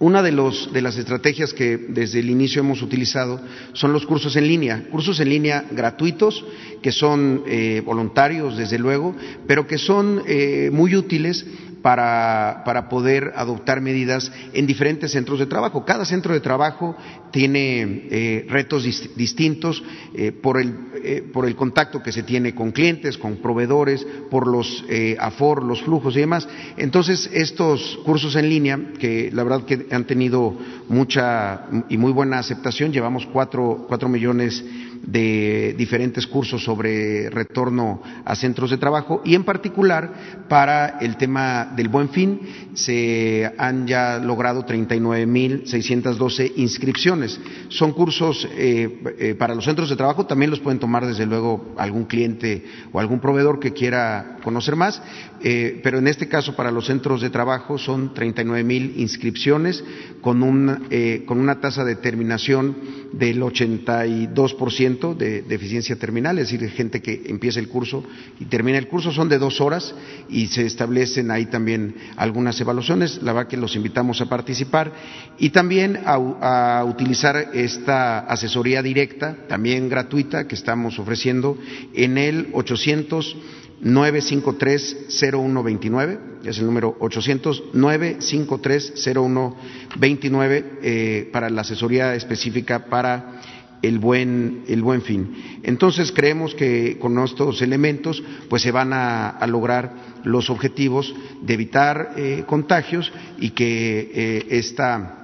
[0.00, 3.38] una de, las estrategias que desde el inicio hemos utilizado
[3.74, 6.42] son los cursos en línea, cursos en línea gratuitos,
[6.80, 9.14] que son eh, voluntarios, desde luego,
[9.46, 11.44] pero que son eh, muy útiles
[11.82, 15.84] para, para, poder adoptar medidas en diferentes centros de trabajo.
[15.84, 16.96] Cada centro de trabajo
[17.30, 18.84] tiene eh, retos
[19.16, 19.82] distintos
[20.14, 24.46] eh, por, el, eh, por, el, contacto que se tiene con clientes, con proveedores, por
[24.46, 24.84] los
[25.18, 26.48] afor, los flujos y demás.
[26.76, 30.56] Entonces, estos cursos en línea, que la verdad que han tenido
[30.88, 34.64] mucha y muy buena aceptación, llevamos cuatro, cuatro millones
[35.02, 41.72] de diferentes cursos sobre retorno a centros de trabajo y en particular para el tema
[41.74, 42.40] del buen fin
[42.74, 47.40] se han ya logrado 39.612 inscripciones.
[47.68, 51.74] Son cursos eh, eh, para los centros de trabajo, también los pueden tomar desde luego
[51.76, 55.02] algún cliente o algún proveedor que quiera conocer más,
[55.42, 59.82] eh, pero en este caso para los centros de trabajo son 39.000 inscripciones
[60.20, 60.88] con, un,
[61.26, 62.76] con una tasa de terminación
[63.12, 68.04] del 82% de, de eficiencia terminal, es decir, gente que empieza el curso
[68.40, 69.94] y termina el curso, son de dos horas
[70.28, 74.92] y se establecen ahí también algunas evaluaciones, la verdad que los invitamos a participar
[75.38, 81.56] y también a, utilizar esta asesoría directa, también gratuita, que estamos ofreciendo
[81.94, 83.36] en el 800
[83.82, 93.40] 953 0129, es el número 800 953 0129 eh, para la asesoría específica para
[93.82, 95.60] el buen, el buen fin.
[95.62, 102.14] Entonces creemos que con estos elementos pues se van a, lograr los objetivos de evitar
[102.16, 105.16] eh, contagios y que eh, esta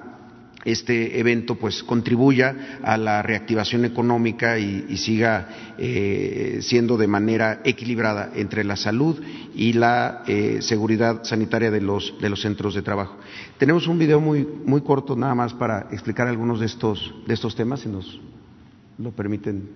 [0.64, 8.32] este evento pues contribuya a la reactivación económica y, siga eh, siendo de manera equilibrada
[8.34, 9.16] entre la salud
[9.54, 10.24] y la
[10.59, 13.16] seguridad sanitaria de los, de los centros de trabajo.
[13.59, 17.54] Tenemos un video muy, muy corto nada más para explicar algunos de estos, de estos
[17.54, 18.18] temas, si nos
[18.99, 19.68] lo permiten.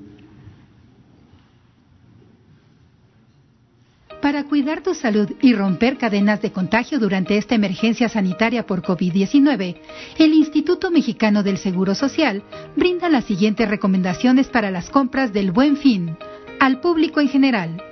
[4.21, 9.77] Para cuidar tu salud y romper cadenas de contagio durante esta emergencia sanitaria por COVID-19,
[10.19, 12.43] el Instituto Mexicano del Seguro Social
[12.77, 16.19] brinda las siguientes recomendaciones para las compras del buen fin
[16.61, 17.83] al público en general.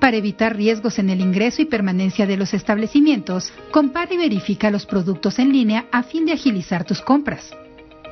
[0.00, 4.86] Para evitar riesgos en el ingreso y permanencia de los establecimientos, compara y verifica los
[4.86, 7.54] productos en línea a fin de agilizar tus compras.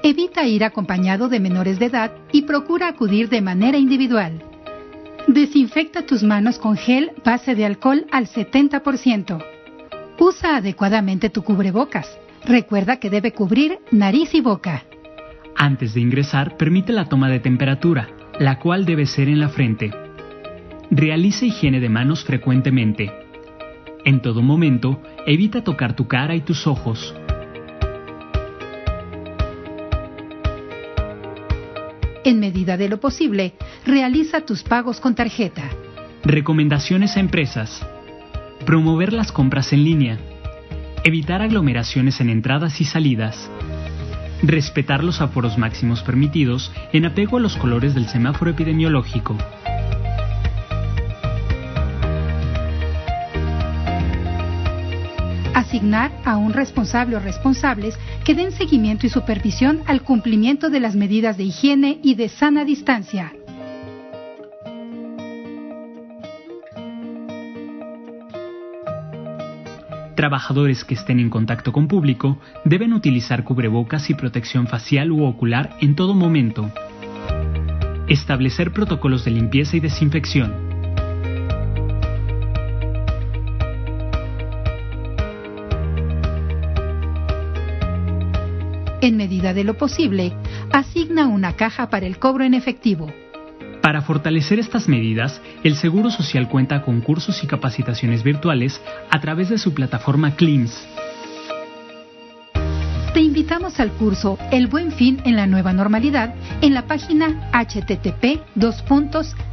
[0.03, 4.43] Evita ir acompañado de menores de edad y procura acudir de manera individual.
[5.27, 9.45] Desinfecta tus manos con gel base de alcohol al 70%.
[10.19, 12.19] Usa adecuadamente tu cubrebocas.
[12.45, 14.85] Recuerda que debe cubrir nariz y boca.
[15.55, 19.91] Antes de ingresar, permite la toma de temperatura, la cual debe ser en la frente.
[20.91, 23.13] Realiza higiene de manos frecuentemente.
[24.07, 27.15] En todo momento, evita tocar tu cara y tus ojos.
[32.23, 33.55] En medida de lo posible,
[33.87, 35.71] realiza tus pagos con tarjeta.
[36.23, 37.87] Recomendaciones a empresas.
[38.67, 40.19] Promover las compras en línea.
[41.03, 43.51] Evitar aglomeraciones en entradas y salidas.
[44.43, 49.39] Respetar los aforos máximos permitidos en apego a los colores del semáforo epidemiológico.
[55.71, 60.97] Asignar a un responsable o responsables que den seguimiento y supervisión al cumplimiento de las
[60.97, 63.33] medidas de higiene y de sana distancia.
[70.17, 75.77] Trabajadores que estén en contacto con público deben utilizar cubrebocas y protección facial u ocular
[75.81, 76.69] en todo momento.
[78.09, 80.70] Establecer protocolos de limpieza y desinfección.
[89.01, 90.35] En medida de lo posible,
[90.73, 93.11] asigna una caja para el cobro en efectivo.
[93.81, 98.79] Para fortalecer estas medidas, el Seguro Social cuenta con cursos y capacitaciones virtuales
[99.11, 100.87] a través de su plataforma CLIMS.
[103.15, 108.39] Te invitamos al curso El Buen Fin en la Nueva Normalidad en la página http
[108.55, 108.85] dos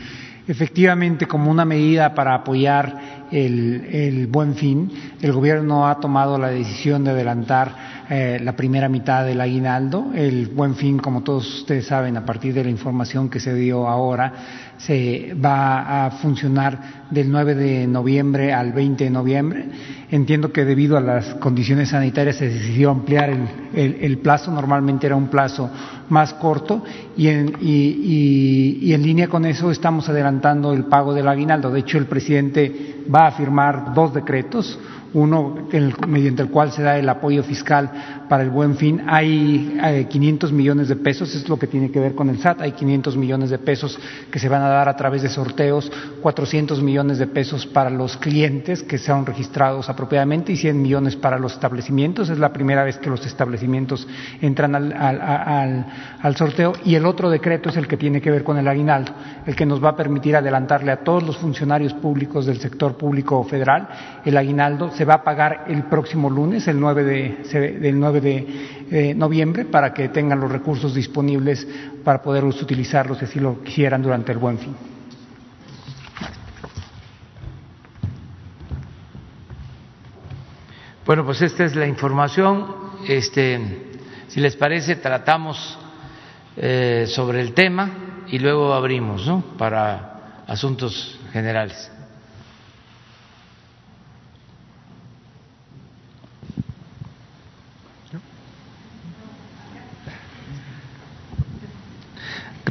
[0.48, 7.04] efectivamente, como una medida para apoyar el, buen fin, el gobierno ha tomado la decisión
[7.04, 10.12] de adelantar eh, la primera mitad del aguinaldo.
[10.14, 13.88] El buen fin, como todos ustedes saben, a partir de la información que se dio
[13.88, 14.34] ahora,
[14.76, 19.66] se va a funcionar del 9 de noviembre al 20 de noviembre.
[20.09, 23.30] Entiendo que debido a las condiciones sanitarias se decidió ampliar
[23.74, 25.70] el, plazo, normalmente era un plazo
[26.09, 26.84] más corto
[27.16, 31.72] y en línea con eso estamos adelantando el pago del aguinaldo.
[31.72, 34.78] De hecho, el presidente va a firmar dos decretos
[35.14, 35.68] uno
[36.07, 39.04] mediante el cual se da el apoyo fiscal para el buen fin.
[39.10, 42.72] Hay 500 millones de pesos, es lo que tiene que ver con el SAT, hay
[42.72, 44.00] 500 millones de pesos
[44.32, 48.16] que se van a dar a través de sorteos, 400 millones de pesos para los
[48.16, 52.30] clientes que sean registrados apropiadamente y 100 millones para los establecimientos.
[52.30, 54.08] Es la primera vez que los establecimientos
[54.40, 55.86] entran al, al,
[56.22, 59.12] al sorteo y el otro decreto es el que tiene que ver con el aguinaldo,
[59.46, 63.44] el que nos va a permitir adelantarle a todos los funcionarios públicos del sector público
[63.44, 63.90] federal
[64.24, 68.47] el aguinaldo se va a pagar el próximo lunes, el 9 de, del 9 de
[68.91, 71.67] eh, noviembre, para que tengan los recursos disponibles
[72.03, 74.76] para poderlos utilizarlos si así lo quisieran durante el buen fin.
[81.05, 82.67] Bueno, pues esta es la información.
[83.07, 83.59] Este,
[84.28, 85.78] si les parece, tratamos
[86.55, 89.41] eh, sobre el tema y luego abrimos ¿no?
[89.57, 91.91] para asuntos generales.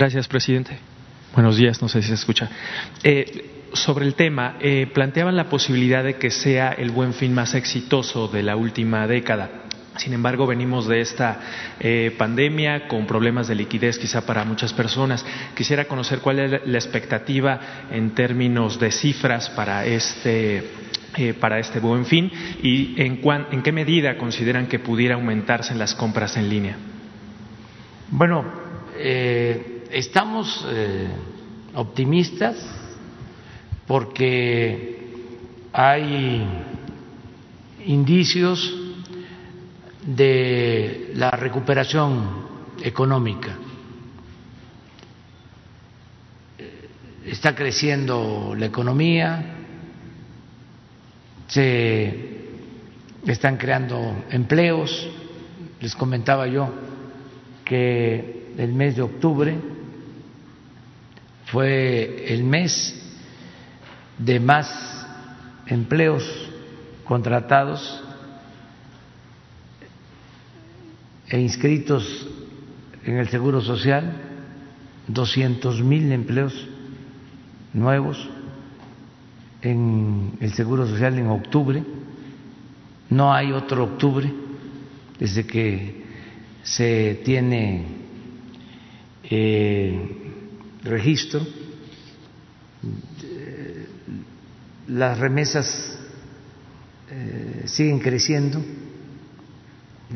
[0.01, 0.79] Gracias, presidente.
[1.35, 2.49] Buenos días, no sé si se escucha.
[3.03, 7.55] Eh, sobre el tema, eh, planteaban la posibilidad de que sea el buen fin más
[7.55, 9.51] exitoso de la última década.
[9.97, 11.41] Sin embargo, venimos de esta
[11.79, 15.23] eh, pandemia con problemas de liquidez quizá para muchas personas.
[15.55, 20.65] Quisiera conocer cuál es la expectativa en términos de cifras para este,
[21.39, 22.33] para este buen fin
[22.63, 23.21] y en,
[23.53, 26.77] en qué medida consideran que pudiera aumentarse en las compras en línea.
[28.09, 31.09] Bueno, eh, estamos eh,
[31.75, 32.57] optimistas
[33.87, 35.11] porque
[35.73, 36.47] hay
[37.87, 38.77] indicios
[40.07, 42.47] de la recuperación
[42.83, 43.57] económica.
[47.25, 49.57] Está creciendo la economía,
[51.47, 52.41] se
[53.27, 55.09] están creando empleos.
[55.81, 56.73] Les comentaba yo
[57.65, 59.57] que el mes de octubre
[61.51, 62.95] fue el mes
[64.19, 65.07] de más
[65.67, 66.23] empleos
[67.05, 68.03] contratados
[71.29, 72.29] e inscritos
[73.05, 74.13] en el Seguro Social,
[75.09, 76.69] 200 mil empleos
[77.73, 78.29] nuevos
[79.63, 81.83] en el Seguro Social en octubre.
[83.09, 84.33] No hay otro octubre
[85.19, 86.05] desde que
[86.63, 87.87] se tiene
[89.25, 90.20] eh,
[90.83, 91.41] registro,
[94.91, 95.99] las remesas
[97.11, 98.61] eh, siguen creciendo,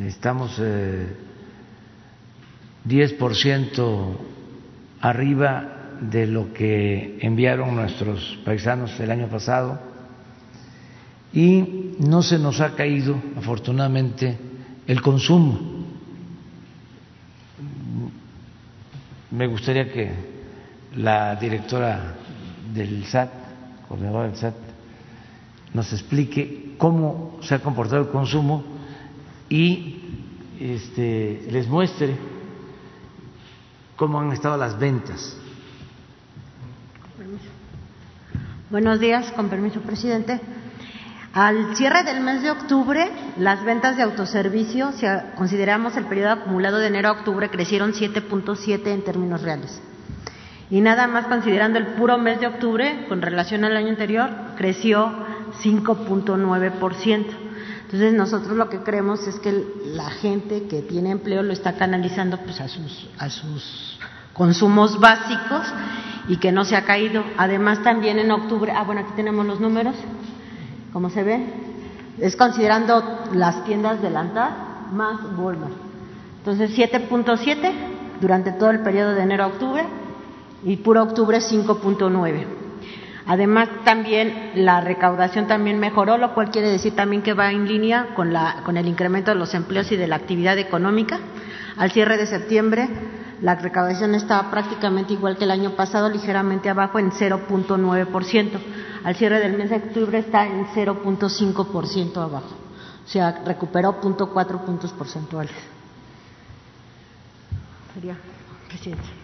[0.00, 1.06] estamos eh,
[2.86, 4.16] 10%
[5.00, 9.80] arriba de lo que enviaron nuestros paisanos el año pasado
[11.32, 14.36] y no se nos ha caído, afortunadamente,
[14.86, 15.84] el consumo.
[19.30, 20.33] Me gustaría que
[20.96, 22.14] la directora
[22.72, 23.30] del SAT,
[23.88, 24.54] coordinadora del SAT,
[25.72, 28.64] nos explique cómo se ha comportado el consumo
[29.48, 30.00] y
[30.60, 32.16] este, les muestre
[33.96, 35.36] cómo han estado las ventas.
[38.70, 40.40] Buenos días, con permiso, presidente.
[41.32, 46.78] Al cierre del mes de octubre, las ventas de autoservicio, si consideramos el periodo acumulado
[46.78, 49.80] de enero a octubre, crecieron 7.7 en términos reales.
[50.70, 55.12] Y nada más considerando el puro mes de octubre, con relación al año anterior, creció
[55.62, 57.26] 5.9%.
[57.84, 62.38] Entonces nosotros lo que creemos es que la gente que tiene empleo lo está canalizando
[62.38, 63.98] pues a sus, a sus
[64.32, 65.66] consumos básicos
[66.28, 67.22] y que no se ha caído.
[67.36, 69.94] Además también en octubre, ah bueno, aquí tenemos los números,
[70.92, 71.46] como se ve,
[72.18, 74.52] es considerando las tiendas de Lantar
[74.92, 75.74] más Walmart.
[76.38, 77.72] Entonces 7.7
[78.20, 79.84] durante todo el periodo de enero a octubre
[80.64, 82.46] y puro octubre 5.9.
[83.26, 88.08] Además, también la recaudación también mejoró, lo cual quiere decir también que va en línea
[88.14, 91.18] con, la, con el incremento de los empleos y de la actividad económica.
[91.76, 92.88] Al cierre de septiembre,
[93.40, 98.50] la recaudación estaba prácticamente igual que el año pasado, ligeramente abajo en 0.9%.
[99.04, 102.54] Al cierre del mes de octubre está en 0.5% abajo.
[103.04, 105.54] O sea, recuperó 0.4 puntos porcentuales.
[107.94, 108.16] Sería,
[108.68, 109.23] presidente.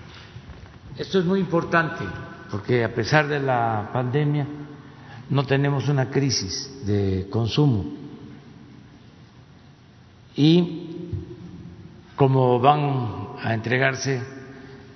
[1.00, 2.04] Esto es muy importante
[2.50, 4.46] porque a pesar de la pandemia
[5.30, 7.86] no tenemos una crisis de consumo.
[10.36, 11.14] Y
[12.16, 14.20] como van a entregarse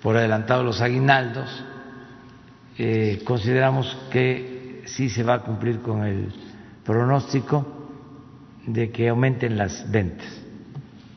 [0.02, 1.64] por adelantado los aguinaldos,
[2.76, 6.30] eh, consideramos que sí se va a cumplir con el
[6.84, 7.66] pronóstico
[8.66, 10.43] de que aumenten las ventas.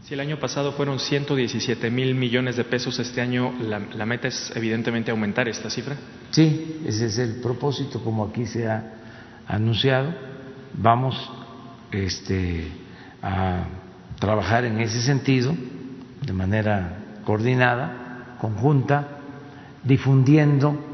[0.08, 4.53] Si el año pasado fueron 117 mil millones de pesos, este año la, meta es
[4.55, 5.97] evidentemente aumentar esta cifra.
[6.32, 8.93] Sí, ese es el propósito, como aquí se ha
[9.45, 10.16] anunciado.
[10.76, 11.30] Vamos
[11.91, 12.72] este,
[13.22, 13.66] a
[14.18, 15.53] trabajar en ese sentido
[16.26, 19.10] de manera coordinada, conjunta,
[19.84, 20.86] difundiendo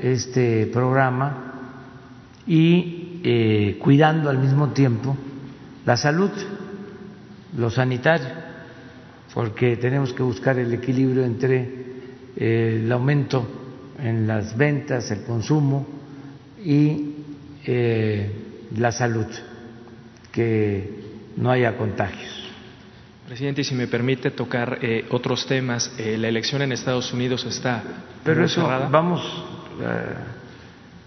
[0.00, 1.74] este programa
[2.46, 5.14] y eh, cuidando al mismo tiempo
[5.84, 6.30] la salud,
[7.54, 8.41] lo sanitario
[9.34, 11.56] porque tenemos que buscar el equilibrio entre
[12.36, 13.46] eh, el aumento
[13.98, 15.86] en las ventas, el consumo
[16.62, 17.14] y
[17.64, 18.30] eh,
[18.76, 19.26] la salud,
[20.30, 21.02] que
[21.36, 22.50] no haya contagios.
[23.26, 27.82] Presidente, y si me permite tocar eh, otros temas, la elección en Estados Unidos está.
[28.24, 29.22] Pero eso vamos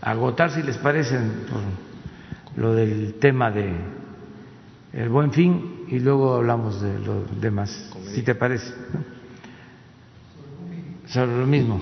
[0.01, 3.73] a agotar, si les parece, por lo del tema de
[4.93, 8.73] el buen fin y luego hablamos de lo demás si te parece.
[11.07, 11.79] Sobre lo mismo.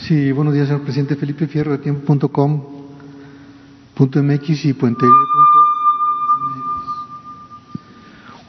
[0.00, 1.16] Sí, buenos días, señor presidente.
[1.16, 5.04] Felipe Fierro de tiempo.com.mx y puente.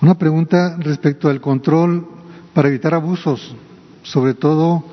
[0.01, 2.07] Una pregunta respecto al control
[2.53, 3.53] para evitar abusos,
[4.03, 4.85] sobre todo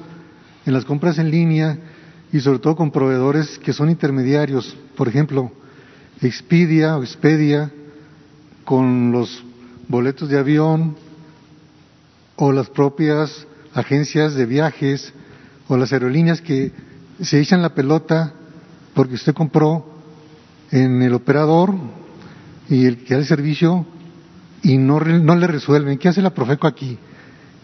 [0.64, 1.78] en las compras en línea
[2.32, 5.52] y sobre todo con proveedores que son intermediarios, por ejemplo,
[6.20, 7.70] Expedia o Expedia,
[8.64, 9.44] con los
[9.88, 10.96] boletos de avión
[12.36, 15.12] o las propias agencias de viajes
[15.68, 16.72] o las aerolíneas que
[17.20, 18.34] se echan la pelota
[18.94, 19.86] porque usted compró
[20.70, 21.74] en el operador
[22.68, 23.86] y el que da el servicio
[24.62, 25.98] y no, no le resuelven.
[25.98, 26.98] ¿Qué hace la Profeco aquí?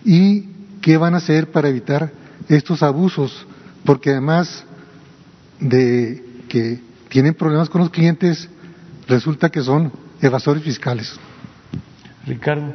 [0.05, 0.43] ¿Y
[0.81, 2.13] qué van a hacer para evitar
[2.49, 3.47] estos abusos?
[3.85, 4.65] Porque además
[5.59, 6.81] de que
[7.13, 8.49] tienen problemas con los clientes,
[9.07, 9.93] resulta que son
[10.23, 11.15] evasores fiscales.
[12.27, 12.73] Ricardo.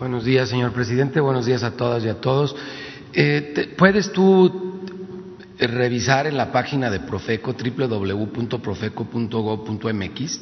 [0.00, 1.20] Buenos días, señor presidente.
[1.20, 2.56] Buenos días a todas y a todos.
[3.12, 4.80] Eh, ¿Puedes tú
[5.56, 10.40] revisar en la página de Profeco, www.profeco.gov.mx?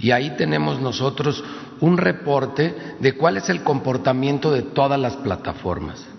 [0.00, 1.42] Y ahí tenemos nosotros
[1.80, 6.17] un reporte de cuál es el comportamiento de todas las plataformas.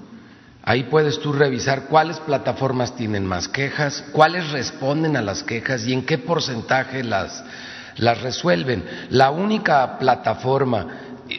[0.63, 5.93] Ahí puedes tú revisar cuáles plataformas tienen más quejas, cuáles responden a las quejas y
[5.93, 7.43] en qué porcentaje las,
[7.97, 8.83] las resuelven.
[9.09, 10.87] La única plataforma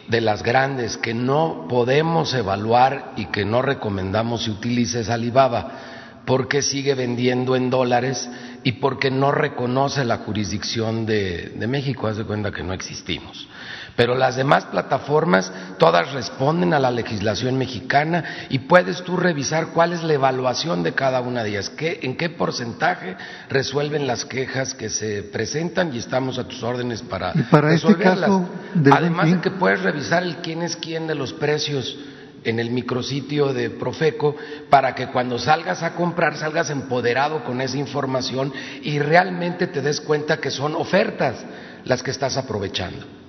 [0.08, 6.22] de las grandes que no podemos evaluar y que no recomendamos se utilice es Alibaba,
[6.24, 8.28] porque sigue vendiendo en dólares
[8.62, 13.48] y porque no reconoce la jurisdicción de, de México, haz de cuenta que no existimos.
[13.96, 19.92] Pero las demás plataformas todas responden a la legislación mexicana y puedes tú revisar cuál
[19.92, 23.16] es la evaluación de cada una de ellas, qué, en qué porcentaje
[23.48, 28.30] resuelven las quejas que se presentan y estamos a tus órdenes para, para este resolverlas.
[28.30, 28.48] caso
[28.92, 31.96] Además de que puedes revisar el quién es quién de los precios
[32.44, 34.36] en el micrositio de Profeco
[34.68, 40.00] para que cuando salgas a comprar salgas empoderado con esa información y realmente te des
[40.00, 41.36] cuenta que son ofertas
[41.84, 43.19] las que estás aprovechando.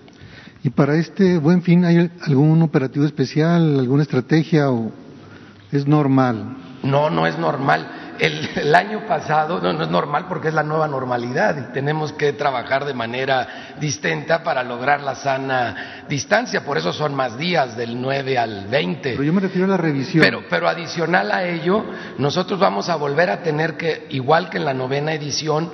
[0.63, 4.91] ¿Y para este buen fin hay algún operativo especial, alguna estrategia o
[5.71, 6.57] es normal?
[6.83, 8.15] No, no es normal.
[8.19, 12.13] El, el, año pasado, no, no es normal porque es la nueva normalidad y tenemos
[12.13, 17.75] que trabajar de manera distinta para lograr la sana distancia, por eso son más días,
[17.75, 19.11] del 9 al 20.
[19.13, 20.23] Pero yo me refiero a la revisión.
[20.23, 21.83] Pero, pero adicional a ello,
[22.19, 25.71] nosotros vamos a volver a tener que, igual que en la novena edición,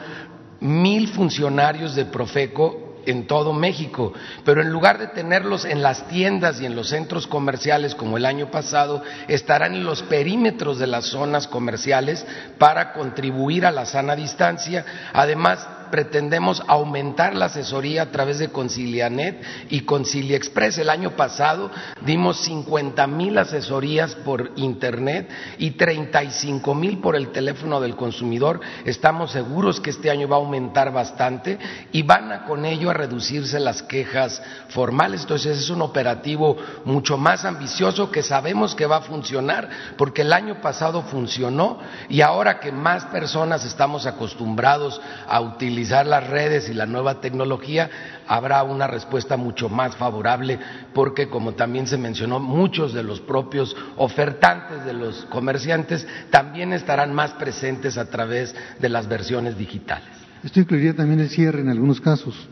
[0.61, 6.61] mil funcionarios de Profeco en todo México, pero en lugar de tenerlos en las tiendas
[6.61, 11.05] y en los centros comerciales como el año pasado, estarán en los perímetros de las
[11.05, 12.25] zonas comerciales
[12.57, 14.85] para contribuir a la sana distancia.
[15.13, 20.77] Además, pretendemos aumentar la asesoría a través de Concilianet y Concilia Express.
[20.77, 21.71] El año pasado
[22.05, 28.59] dimos 50 mil asesorías por Internet y 35 mil por el teléfono del consumidor.
[28.85, 31.57] Estamos seguros que este año va a aumentar bastante
[31.91, 35.21] y van a con ello a reducirse las quejas formales.
[35.21, 40.33] Entonces es un operativo mucho más ambicioso que sabemos que va a funcionar porque el
[40.33, 41.79] año pasado funcionó
[42.09, 47.21] y ahora que más personas estamos acostumbrados a utilizar utilizar las redes y la nueva
[47.21, 47.87] tecnología,
[48.27, 50.57] habrá una respuesta mucho más favorable
[50.91, 57.13] porque, como también se mencionó, muchos de los propios ofertantes de los comerciantes también estarán
[57.13, 60.09] más presentes a través de las versiones digitales.
[60.43, 62.49] Esto incluiría también el cierre en algunos casos.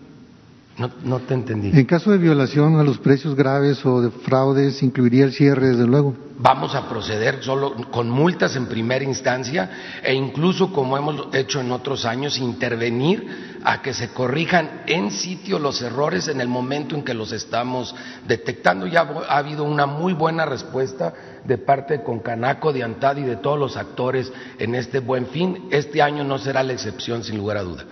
[0.77, 1.69] No, no, te entendí.
[1.69, 5.87] En caso de violación a los precios graves o de fraudes, incluiría el cierre, desde
[5.87, 6.13] luego.
[6.37, 11.71] Vamos a proceder solo con multas en primera instancia e incluso, como hemos hecho en
[11.71, 17.03] otros años, intervenir a que se corrijan en sitio los errores en el momento en
[17.03, 17.95] que los estamos
[18.27, 18.85] detectando.
[18.85, 21.13] Ya ha habido una muy buena respuesta
[21.45, 25.69] de parte de Concanaco, de Antad y de todos los actores en este buen fin.
[25.71, 27.85] Este año no será la excepción, sin lugar a duda.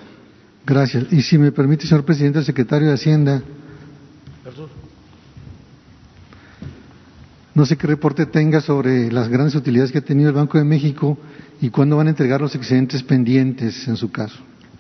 [0.66, 1.12] Gracias.
[1.12, 3.42] Y si me permite, señor presidente, el secretario de Hacienda.
[7.56, 10.64] No sé qué reporte tenga sobre las grandes utilidades que ha tenido el Banco de
[10.64, 11.18] México
[11.62, 14.40] y cuándo van a entregar los excedentes pendientes en su caso.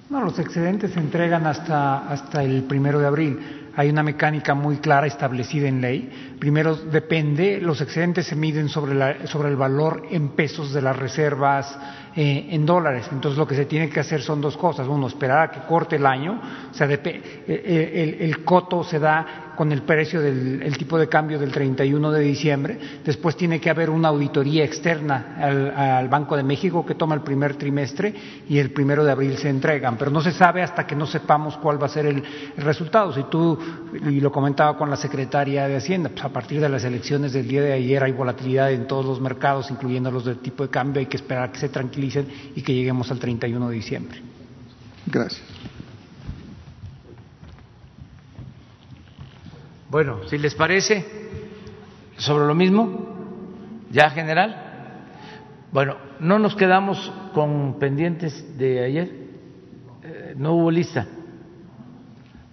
[0.09, 3.39] No, los excedentes se entregan hasta, hasta el primero de abril.
[3.75, 6.32] Hay una mecánica muy clara establecida en ley.
[6.43, 10.93] Primero depende, los excedentes se miden sobre, la, sobre el valor en pesos de las
[10.93, 11.73] reservas
[12.17, 13.07] eh, en dólares.
[13.13, 14.85] Entonces lo que se tiene que hacer son dos cosas.
[14.89, 16.41] Uno, esperar a que corte el año.
[16.69, 16.99] O sea, el,
[17.47, 22.11] el, el coto se da con el precio del el tipo de cambio del 31
[22.11, 22.77] de diciembre.
[23.05, 27.21] Después tiene que haber una auditoría externa al, al, Banco de México que toma el
[27.21, 28.13] primer trimestre
[28.49, 29.97] y el primero de abril se entregan.
[29.97, 32.23] Pero no se sabe hasta que no sepamos cuál va a ser el,
[32.57, 33.13] el resultado.
[33.13, 33.57] Si tú,
[34.09, 37.61] y lo comentaba con la secretaria de Hacienda, pues partir de las elecciones del día
[37.61, 40.99] de ayer hay volatilidad en todos los mercados, incluyendo los del tipo de cambio.
[40.99, 44.21] Hay que esperar a que se tranquilicen y que lleguemos al 31 de diciembre.
[45.05, 45.43] Gracias.
[49.89, 51.05] Bueno, si les parece,
[52.17, 55.11] sobre lo mismo, ya general.
[55.71, 59.11] Bueno, no nos quedamos con pendientes de ayer.
[60.03, 61.05] Eh, no hubo lista.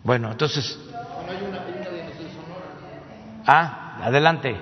[0.05, 0.79] Bueno, entonces.
[3.53, 4.55] Ah, adelante,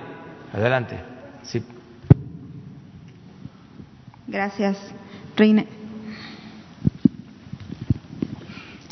[0.50, 0.98] adelante.
[1.42, 1.62] Sí.
[4.26, 4.78] Gracias,
[5.36, 5.66] Reina.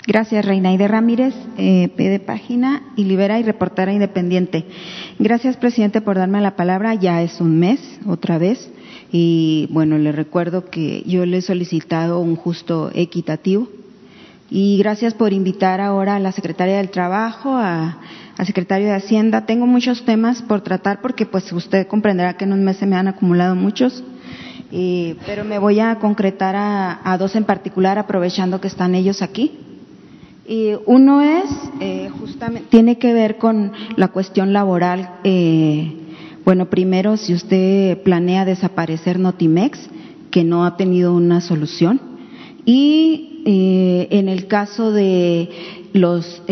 [0.07, 4.67] Gracias, Reinaide Ramírez, eh, P de página y libera y reportera independiente.
[5.19, 6.93] Gracias, presidente, por darme la palabra.
[6.93, 8.71] Ya es un mes, otra vez.
[9.11, 13.71] Y bueno, le recuerdo que yo le he solicitado un justo equitativo.
[14.51, 17.99] Y gracias por invitar ahora a la secretaria del Trabajo, a,
[18.37, 19.47] al secretario de Hacienda.
[19.47, 22.97] Tengo muchos temas por tratar porque pues usted comprenderá que en un mes se me
[22.97, 24.05] han acumulado muchos.
[24.71, 29.53] Pero me voy a concretar a, a dos en particular, aprovechando que están ellos aquí.
[30.49, 35.11] Y uno es, eh, justamente, tiene que ver con la cuestión laboral.
[35.25, 35.93] Eh,
[36.45, 39.89] bueno, primero, si usted planea desaparecer Notimex,
[40.31, 42.01] que no ha tenido una solución.
[42.65, 45.49] Y eh, en el caso de
[45.97, 46.43] los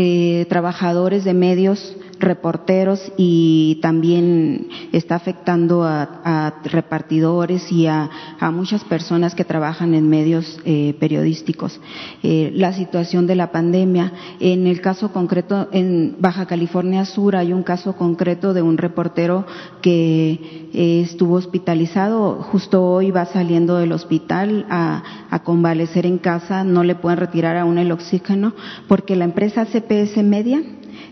[0.48, 8.10] trabajadores de medios reporteros y también está afectando a, repartidores y a,
[8.52, 11.80] muchas personas que trabajan en medios eh, periodísticos.
[12.22, 17.52] Eh, la situación de la pandemia, en el caso concreto en Baja California Sur hay
[17.52, 19.46] un caso concreto de un reportero
[19.82, 26.64] que eh, estuvo hospitalizado, justo hoy va saliendo del hospital a, a convalecer en casa,
[26.64, 28.54] no le pueden retirar aún el oxígeno
[28.88, 30.62] porque la empresa CPS Media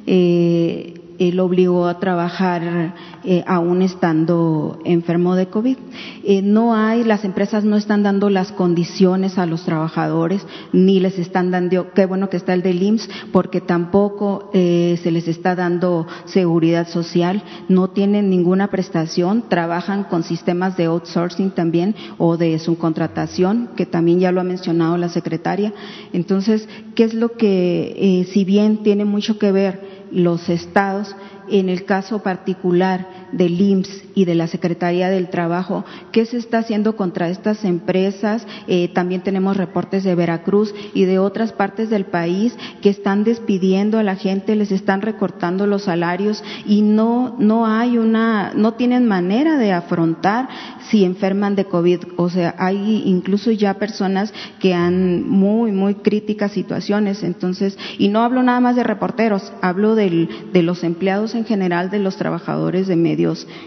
[0.07, 2.95] eh, lo obligó a trabajar
[3.25, 5.77] eh, aún estando enfermo de COVID.
[6.25, 11.19] Eh, no hay, las empresas no están dando las condiciones a los trabajadores, ni les
[11.19, 15.55] están dando, qué bueno que está el del IMSS, porque tampoco eh, se les está
[15.55, 22.59] dando seguridad social, no tienen ninguna prestación, trabajan con sistemas de outsourcing también o de
[22.59, 25.73] subcontratación, que también ya lo ha mencionado la secretaria.
[26.13, 31.17] Entonces, ¿qué es lo que, si bien tiene mucho que ver los estados,
[31.49, 36.59] en el caso particular del IMSS y de la Secretaría del Trabajo, ¿qué se está
[36.59, 38.47] haciendo contra estas empresas?
[38.69, 43.99] Eh, también tenemos reportes de Veracruz y de otras partes del país que están despidiendo
[43.99, 49.07] a la gente, les están recortando los salarios y no, no hay una, no tienen
[49.07, 50.49] manera de afrontar
[50.91, 52.01] si enferman de COVID.
[52.17, 57.23] O sea, hay incluso ya personas que han muy, muy críticas situaciones.
[57.23, 61.91] Entonces, y no hablo nada más de reporteros, hablo del, de los empleados en general,
[61.91, 63.22] de los trabajadores de medios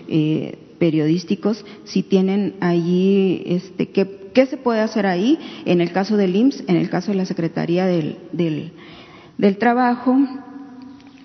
[0.07, 5.39] eh, periodísticos, si tienen allí, este, ¿qué, ¿qué, se puede hacer ahí?
[5.65, 8.71] En el caso del IMSS, en el caso de la Secretaría del, del,
[9.37, 10.17] del Trabajo.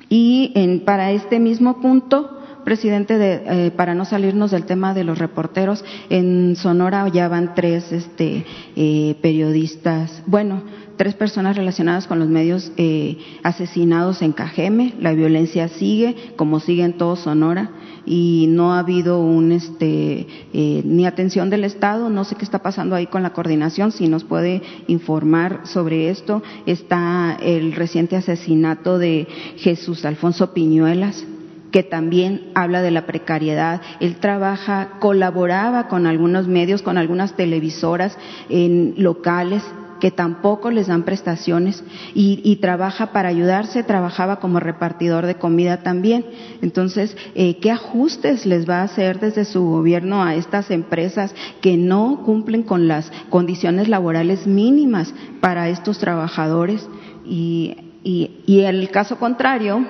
[0.08, 5.04] Y en, para este mismo punto, presidente, de, eh, para no salirnos del tema de
[5.04, 8.44] los reporteros, en Sonora ya van tres este,
[8.76, 10.62] eh, periodistas, bueno,
[10.96, 14.94] tres personas relacionadas con los medios eh, asesinados en Cajeme.
[15.00, 17.70] La violencia sigue, como sigue en todo Sonora,
[18.12, 22.10] y no ha habido un este eh, ni atención del Estado.
[22.10, 23.92] No sé qué está pasando ahí con la coordinación.
[23.92, 31.24] Si nos puede informar sobre esto, está el reciente asesinato de Jesús Alfonso Piñuelas
[31.70, 33.80] que también habla de la precariedad.
[34.00, 39.62] Él trabaja, colaboraba con algunos medios, con algunas televisoras en locales
[40.00, 41.84] que tampoco les dan prestaciones
[42.14, 46.26] y, trabaja para ayudarse, trabajaba como repartidor de comida también.
[46.62, 51.76] Entonces, eh, ¿qué ajustes les va a hacer desde su gobierno a estas empresas que
[51.76, 56.88] no cumplen con las condiciones laborales mínimas para estos trabajadores?
[57.24, 59.86] Y, y, el caso contrario,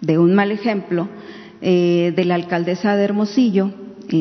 [0.00, 1.08] de un mal ejemplo,
[1.62, 3.70] eh, de la alcaldesa de Hermosillo,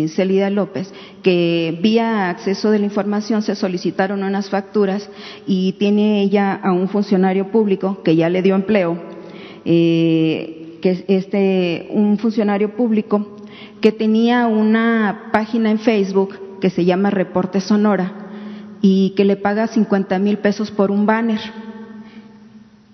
[0.07, 5.09] Celida López, que vía acceso de la información se solicitaron unas facturas
[5.45, 8.97] y tiene ella a un funcionario público que ya le dio empleo,
[9.65, 13.37] eh, que es este, un funcionario público
[13.81, 18.13] que tenía una página en Facebook que se llama Reporte Sonora
[18.81, 21.39] y que le paga 50 mil pesos por un banner.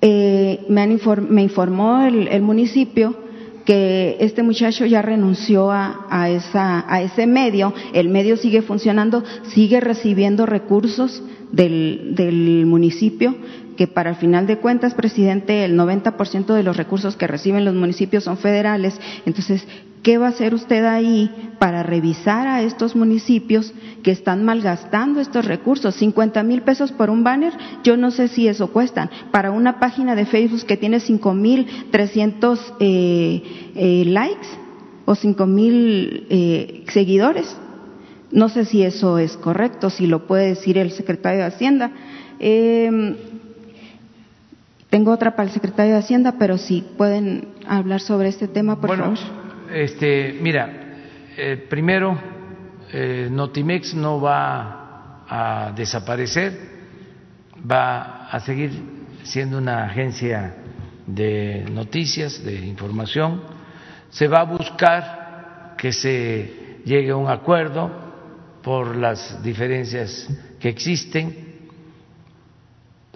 [0.01, 3.24] Eh, me, informó el municipio
[3.65, 9.79] que este muchacho ya renunció a, esa, a ese medio, el medio sigue funcionando, sigue
[9.79, 13.35] recibiendo recursos del, del municipio,
[13.75, 17.75] que para el final de cuentas, presidente, el 90% de los recursos que reciben los
[17.75, 18.99] municipios son federales.
[19.25, 19.67] Entonces,
[20.05, 25.45] ¿Qué va a hacer usted ahí para revisar a estos municipios que están malgastando estos
[25.45, 25.95] recursos?
[25.95, 27.53] 50 mil pesos por un banner,
[27.83, 29.09] yo no sé si eso cuesta.
[29.31, 33.41] Para una página de Facebook que tiene 5 mil 300 eh,
[33.73, 34.47] eh, likes
[35.05, 37.57] o 5 mil eh, seguidores,
[38.31, 41.89] no sé si eso es correcto, si lo puede decir el secretario de Hacienda.
[42.37, 43.15] Em,
[44.91, 48.95] tengo otra para el secretario de Hacienda, pero si pueden hablar sobre este tema, por
[48.95, 50.69] favor este, mira,
[51.37, 52.17] eh, primero,
[52.91, 56.57] eh, Notimex no va a desaparecer,
[57.69, 58.71] va a seguir
[59.23, 60.55] siendo una agencia
[61.05, 63.41] de noticias, de información.
[64.09, 67.91] Se va a buscar que se llegue a un acuerdo
[68.61, 71.69] por las diferencias que existen.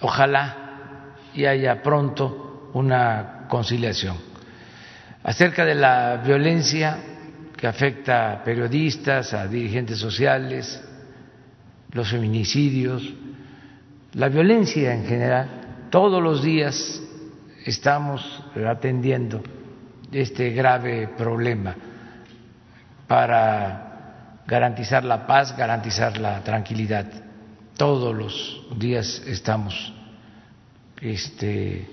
[0.02, 4.29] Ojalá y haya pronto una conciliación
[5.24, 6.98] acerca de la violencia
[7.56, 10.82] que afecta a periodistas, a dirigentes sociales,
[11.92, 13.14] los feminicidios,
[14.14, 15.50] la violencia en general.
[15.90, 17.02] Todos los días
[17.66, 19.44] estamos atendiendo
[20.12, 21.76] este grave problema
[23.08, 27.06] para garantizar la paz, garantizar la tranquilidad.
[27.76, 29.94] Todos los días estamos
[31.02, 31.88] este,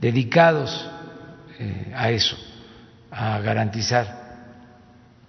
[0.00, 0.90] dedicados
[1.58, 2.36] eh, a eso,
[3.12, 4.22] a garantizar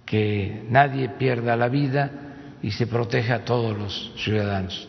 [0.04, 2.10] que nadie pierda la vida
[2.62, 4.88] y se proteja a todos los ciudadanos.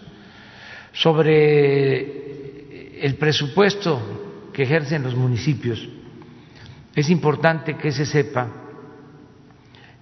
[0.93, 5.88] Sobre el presupuesto que ejercen los municipios,
[6.96, 8.48] es importante que se sepa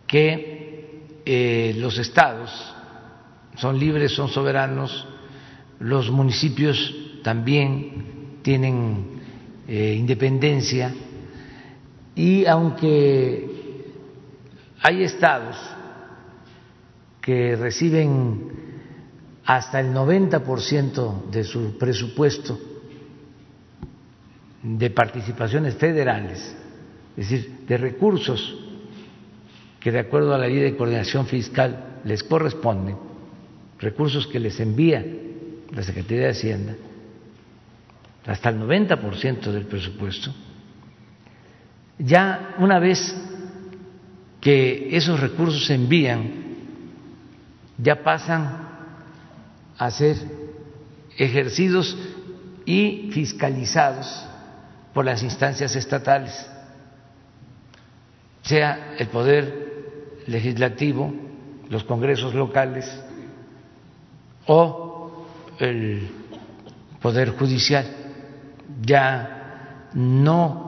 [0.06, 2.52] que eh, los estados
[3.56, 5.08] son libres, son soberanos,
[5.80, 9.22] los municipios también tienen
[9.68, 10.94] eh, independencia
[12.16, 13.86] y aunque
[14.82, 15.55] hay estados
[17.22, 18.51] que reciben
[19.45, 22.59] hasta el 90% de su presupuesto
[24.61, 26.55] de participaciones federales,
[27.18, 28.59] es decir, de recursos
[29.80, 32.97] que de acuerdo a la ley de coordinación fiscal les corresponden,
[33.80, 35.05] recursos que les envía
[35.72, 36.76] la Secretaría de Hacienda,
[38.26, 40.34] hasta el 90% del presupuesto,
[41.98, 43.16] ya una vez
[44.41, 46.44] que esos recursos se envían,
[47.78, 48.68] ya pasan
[49.78, 50.18] a ser
[51.18, 51.98] ejercidos
[52.66, 54.26] y fiscalizados
[54.94, 56.50] por las instancias estatales,
[58.41, 61.14] sea el poder legislativo,
[61.70, 62.86] los congresos locales
[64.46, 65.26] o
[65.60, 66.10] el
[67.02, 67.86] poder judicial.
[68.82, 70.62] Ya no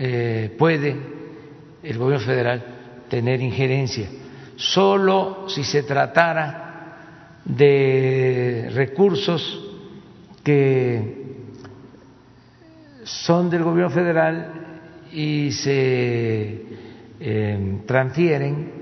[0.00, 0.96] eh, puede
[1.82, 2.64] el gobierno federal
[3.08, 4.08] tener injerencia,
[4.54, 9.74] solo si se tratara de recursos
[10.44, 11.26] que
[13.02, 14.52] son del gobierno federal
[15.12, 16.62] y se
[17.18, 18.72] eh, transfieren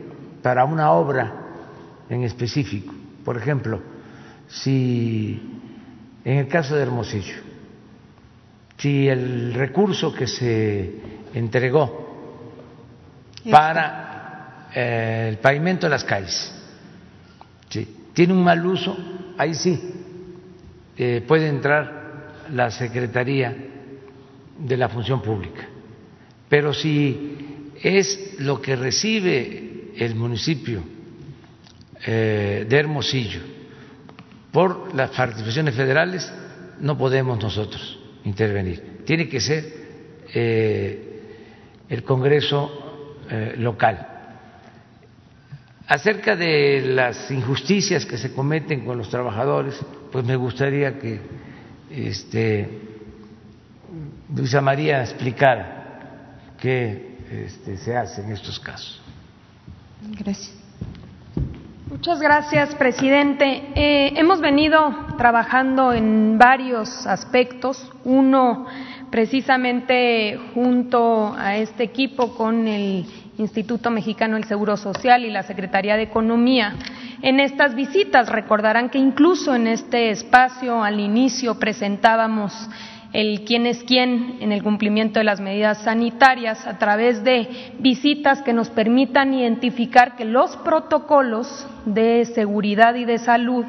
[0.42, 1.32] para una obra
[2.10, 2.92] en específico.
[3.24, 3.80] Por ejemplo,
[4.48, 5.40] si
[6.24, 7.45] en el caso de Hermosillo,
[8.76, 10.94] si el recurso que se
[11.34, 12.04] entregó
[13.50, 16.52] para eh, el pavimento de las calles,
[18.12, 18.96] tiene un mal uso,
[19.36, 19.78] ahí sí.
[20.96, 23.54] Eh, puede entrar la Secretaría
[24.58, 25.68] de la Función Pública.
[26.48, 30.82] Pero si es lo que recibe el municipio
[32.06, 33.40] eh, de Hermosillo
[34.50, 36.32] por las participaciones federales,
[36.80, 39.02] no podemos nosotros intervenir.
[39.06, 39.64] Tiene que ser
[40.34, 41.22] eh,
[41.88, 42.82] el Congreso
[43.56, 44.16] local
[45.88, 49.78] Acerca de las injusticias que se cometen con los trabajadores,
[50.10, 51.20] pues me gustaría que
[51.88, 52.68] este,
[54.34, 59.00] Luisa María explicara qué este, se hace en estos casos.
[60.18, 60.52] Gracias.
[61.88, 63.44] Muchas gracias, presidente.
[63.76, 67.92] Eh, hemos venido trabajando en varios aspectos.
[68.04, 68.66] Uno,
[69.10, 73.04] precisamente junto a este equipo con el
[73.38, 76.74] Instituto Mexicano del Seguro Social y la Secretaría de Economía.
[77.22, 82.52] En estas visitas recordarán que incluso en este espacio al inicio presentábamos
[83.12, 88.42] el quién es quién en el cumplimiento de las medidas sanitarias a través de visitas
[88.42, 93.64] que nos permitan identificar que los protocolos de seguridad y de salud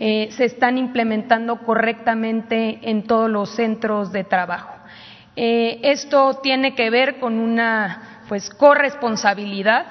[0.00, 4.72] eh, se están implementando correctamente en todos los centros de trabajo.
[5.36, 9.86] Eh, esto tiene que ver con una pues corresponsabilidad.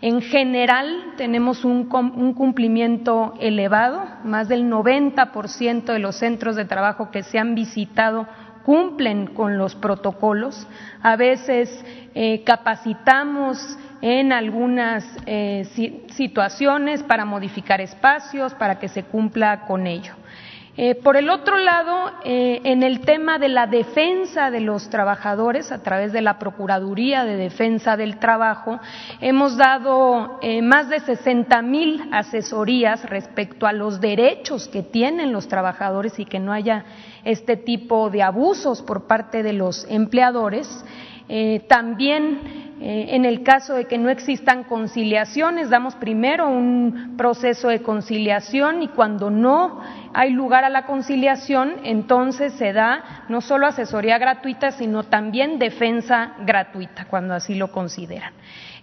[0.00, 7.24] En general tenemos un, cumplimiento elevado, más del 90% de los centros de trabajo que
[7.24, 8.28] se han visitado
[8.64, 10.68] cumplen con los protocolos.
[11.02, 19.62] A veces eh, capacitamos en algunas eh, situaciones para modificar espacios, para que se cumpla
[19.66, 20.14] con ello.
[20.80, 25.72] Eh, por el otro lado, eh, en el tema de la defensa de los trabajadores
[25.72, 28.78] a través de la Procuraduría de Defensa del Trabajo,
[29.20, 36.16] hemos dado más de 60 mil asesorías respecto a los derechos que tienen los trabajadores
[36.20, 36.84] y que no haya
[37.24, 40.68] este tipo de abusos por parte de los empleadores.
[41.66, 48.82] también en el caso de que no existan conciliaciones, damos primero un proceso de conciliación
[48.82, 49.80] y cuando no
[50.14, 56.34] hay lugar a la conciliación, entonces se da no solo asesoría gratuita, sino también defensa
[56.40, 58.32] gratuita, cuando así lo consideran.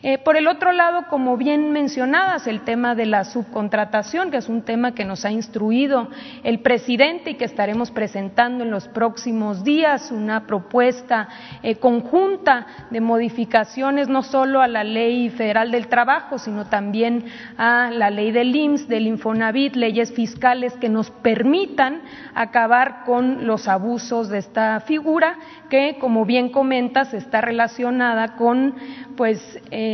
[0.04, 4.50] Eh, por el otro lado, como bien mencionadas, el tema de la subcontratación, que es
[4.50, 6.10] un tema que nos ha instruido
[6.44, 11.28] el presidente y que estaremos presentando en los próximos días, una propuesta
[11.64, 17.26] eh, conjunta de modificaciones no solo a la Ley Federal del Trabajo, sino también
[17.58, 22.02] a la ley del IMSS, del Infonavit, leyes fiscales que nos permitan
[22.34, 25.38] acabar con los abusos de esta figura
[25.70, 28.76] que, como bien comentas, está relacionada con
[29.16, 29.40] pues
[29.72, 29.85] eh,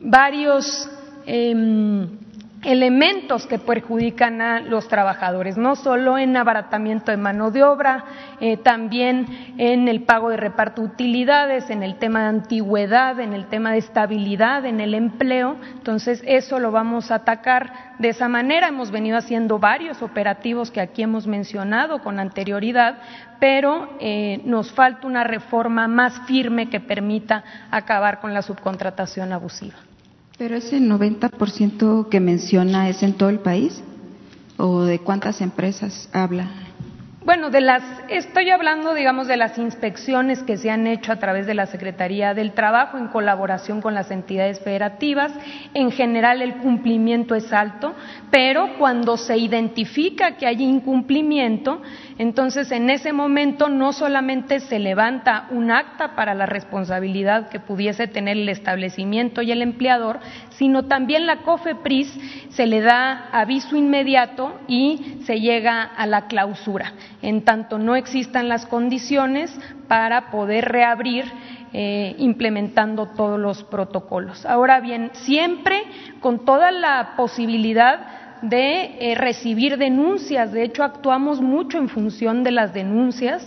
[0.00, 0.88] varios
[1.26, 2.08] em,
[2.64, 8.04] elementos que perjudican a los trabajadores, no solo en abaratamiento de mano de obra,
[8.40, 9.26] eh, también
[9.58, 13.72] en el pago de reparto de utilidades, en el tema de antigüedad, en el tema
[13.72, 15.56] de estabilidad, en el empleo.
[15.74, 18.68] Entonces, eso lo vamos a atacar de esa manera.
[18.68, 22.98] Hemos venido haciendo varios operativos que aquí hemos mencionado con anterioridad,
[23.38, 29.87] pero eh, nos falta una reforma más firme que permita acabar con la subcontratación abusiva.
[30.38, 33.82] Pero ese 90% que menciona es en todo el país
[34.56, 36.67] o de cuántas empresas habla?
[37.28, 41.46] Bueno, de las, estoy hablando, digamos, de las inspecciones que se han hecho a través
[41.46, 45.30] de la Secretaría del Trabajo en colaboración con las entidades federativas.
[45.74, 47.94] En general, el cumplimiento es alto,
[48.30, 51.82] pero cuando se identifica que hay incumplimiento,
[52.16, 58.06] entonces en ese momento no solamente se levanta un acta para la responsabilidad que pudiese
[58.06, 60.18] tener el establecimiento y el empleador,
[60.48, 66.94] sino también la COFEPRIS se le da aviso inmediato y se llega a la clausura
[67.22, 69.56] en tanto no existan las condiciones
[69.88, 71.24] para poder reabrir
[71.72, 74.46] eh, implementando todos los protocolos.
[74.46, 75.82] Ahora bien, siempre
[76.20, 82.52] con toda la posibilidad de eh, recibir denuncias, de hecho actuamos mucho en función de
[82.52, 83.44] las denuncias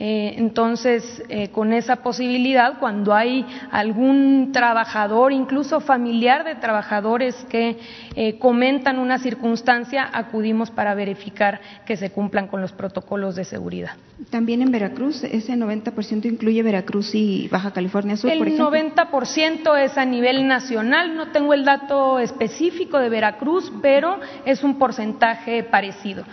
[0.00, 7.78] eh, entonces, eh, con esa posibilidad, cuando hay algún trabajador, incluso familiar de trabajadores que
[8.16, 13.92] eh, comentan una circunstancia, acudimos para verificar que se cumplan con los protocolos de seguridad.
[14.30, 18.74] También en Veracruz, ese 90% incluye Veracruz y Baja California Sur, el por ejemplo.
[18.74, 24.64] El 90% es a nivel nacional, no tengo el dato específico de Veracruz, pero es
[24.64, 26.24] un porcentaje parecido.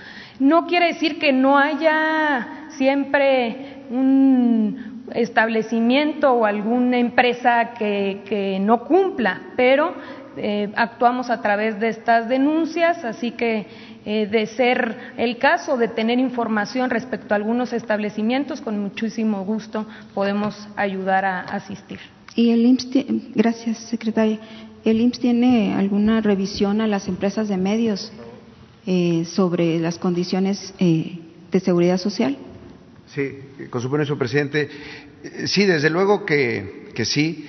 [0.41, 9.39] No quiere decir que no haya siempre un establecimiento o alguna empresa que, no cumpla,
[9.55, 9.93] pero
[10.37, 13.67] eh, actuamos a través de estas denuncias, así que
[14.03, 19.85] eh, de ser el caso de tener información respecto a algunos establecimientos, con muchísimo gusto
[20.15, 21.99] podemos ayudar a asistir.
[22.35, 24.39] Y el IMSS, gracias secretaria,
[24.85, 28.11] ¿el IMSS tiene alguna revisión a las empresas de medios?
[28.87, 31.19] Eh, sobre las condiciones eh,
[31.51, 32.35] de seguridad social?
[33.13, 33.37] Sí,
[33.69, 34.69] con su permiso, presidente.
[35.23, 37.47] Eh, sí, desde luego que, que sí.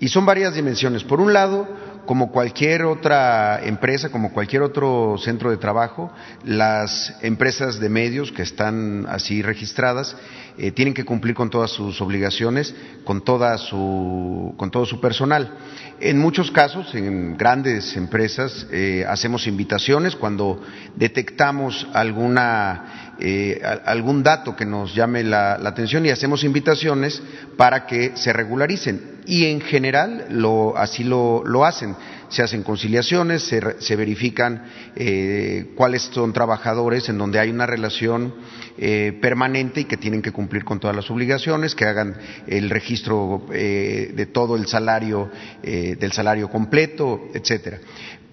[0.00, 1.04] Y son varias dimensiones.
[1.04, 1.68] Por un lado,
[2.06, 6.10] como cualquier otra empresa, como cualquier otro centro de trabajo,
[6.44, 10.16] las empresas de medios que están así registradas
[10.56, 12.74] eh, tienen que cumplir con todas sus obligaciones,
[13.04, 15.52] con, toda su, con todo su personal.
[16.00, 20.62] En muchos casos, en grandes empresas, eh, hacemos invitaciones cuando
[20.94, 27.20] detectamos alguna, eh, algún dato que nos llame la, atención y hacemos invitaciones
[27.56, 29.14] para que se regularicen.
[29.26, 31.96] Y en general lo, así lo, lo hacen
[32.28, 34.64] se hacen conciliaciones, se, verifican
[34.96, 38.34] eh, cuáles son trabajadores en donde hay una relación
[38.78, 42.16] eh, permanente y que tienen que cumplir con todas las obligaciones, que hagan
[42.46, 45.30] el registro eh, de todo el salario,
[45.62, 47.78] del salario completo, etcétera.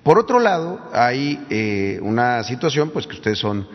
[0.04, 3.68] Por otro lado, hay una situación, pues que ustedes son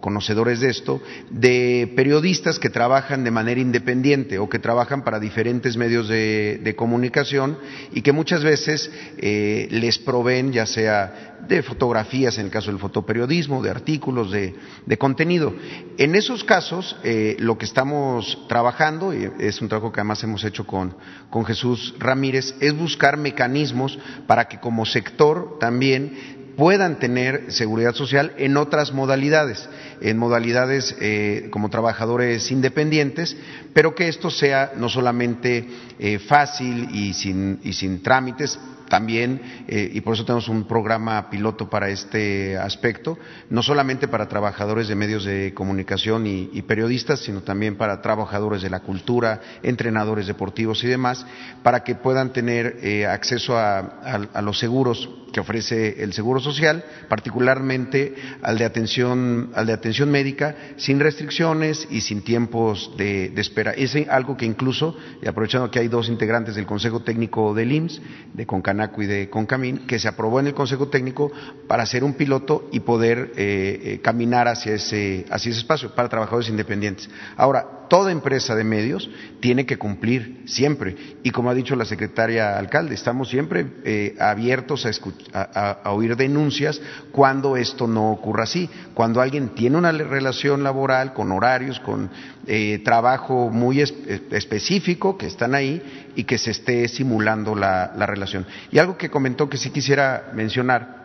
[0.00, 1.00] conocedores de esto,
[1.30, 7.56] de periodistas que trabajan de manera independiente o que trabajan para diferentes medios de, comunicación
[7.92, 12.80] y que muchas veces eh, les proveen ya sea de fotografías, en el caso del
[12.80, 14.54] fotoperiodismo, de artículos, de,
[14.98, 15.54] contenido.
[15.98, 20.44] En esos casos, eh, lo que estamos trabajando, y es un trabajo que además hemos
[20.44, 20.96] hecho con,
[21.30, 28.32] con Jesús Ramírez, es buscar mecanismos para que como sector también puedan tener seguridad social
[28.36, 29.68] en otras modalidades,
[30.00, 33.36] en modalidades eh, como trabajadores independientes,
[33.72, 35.68] pero que esto sea no solamente
[35.98, 38.58] eh, fácil y sin, y sin trámites,
[38.88, 43.18] también, eh, y por eso tenemos un programa piloto para este aspecto,
[43.50, 48.70] no solamente para trabajadores de medios de comunicación y, periodistas, sino también para trabajadores de
[48.70, 51.26] la cultura, entrenadores deportivos y demás,
[51.62, 58.14] para que puedan tener eh, acceso a, los seguros que ofrece el Seguro Social, particularmente
[58.40, 63.72] al de atención, al de atención médica, sin restricciones y sin tiempos de, espera.
[63.72, 68.00] Es algo que incluso, y aprovechando que hay dos integrantes del Consejo Técnico del IMSS,
[68.32, 71.32] de Concana y de Concamín, que se aprobó en el Consejo Técnico
[71.66, 76.08] para hacer un piloto y poder eh, eh, caminar hacia ese, hacia ese espacio para
[76.08, 77.10] trabajadores independientes.
[77.36, 79.08] Ahora, toda empresa de medios
[79.40, 80.96] tiene que cumplir siempre.
[81.22, 84.86] Y como ha dicho la secretaria alcalde, estamos siempre eh, abiertos
[85.32, 86.80] a, oír denuncias
[87.12, 88.68] cuando esto no ocurra así.
[88.94, 92.10] Cuando alguien tiene una relación laboral con horarios, con
[92.46, 98.46] eh, trabajo muy específico que están ahí y que se esté simulando la relación.
[98.70, 101.04] Y algo que comentó que sí quisiera mencionar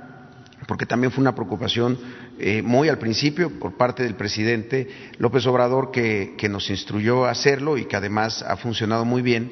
[0.68, 1.97] porque también fue una preocupación
[2.39, 4.87] eh, muy al principio por parte del presidente
[5.17, 9.51] López Obrador que, que nos instruyó a hacerlo y que además ha funcionado muy bien.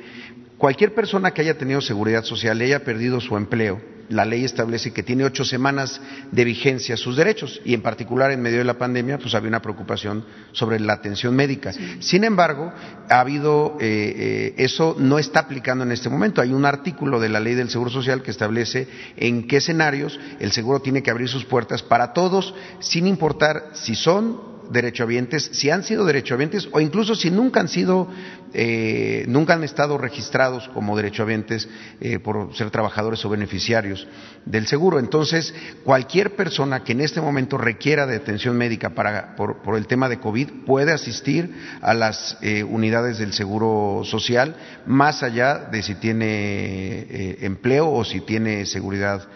[0.58, 3.80] Cualquier persona que haya tenido seguridad social y haya perdido su empleo,
[4.10, 6.02] la ley establece que tiene ocho semanas
[6.32, 9.62] de vigencia sus derechos y en particular en medio de la pandemia pues había una
[9.62, 11.74] preocupación sobre la atención médica.
[12.00, 12.72] Sin embargo,
[13.10, 16.42] ha habido, eh, eh, eso no está aplicando en este momento.
[16.42, 20.52] Hay un artículo de la ley del Seguro Social que establece en qué escenarios el
[20.54, 25.84] seguro tiene que abrir sus puertas para todos sin importar si son derechohabientes, si han
[25.84, 28.08] sido derechohabientes o incluso si nunca han sido,
[28.54, 31.68] eh, nunca han estado registrados como derechohabientes
[32.00, 34.08] eh, por ser trabajadores o beneficiarios
[34.46, 35.00] del seguro.
[35.00, 35.54] Entonces,
[35.84, 40.20] cualquier persona que en este momento requiera de atención médica para, por, el tema de
[40.20, 47.38] COVID puede asistir a las eh, unidades del seguro social, más allá de si tiene
[47.42, 49.28] empleo o si tiene seguridad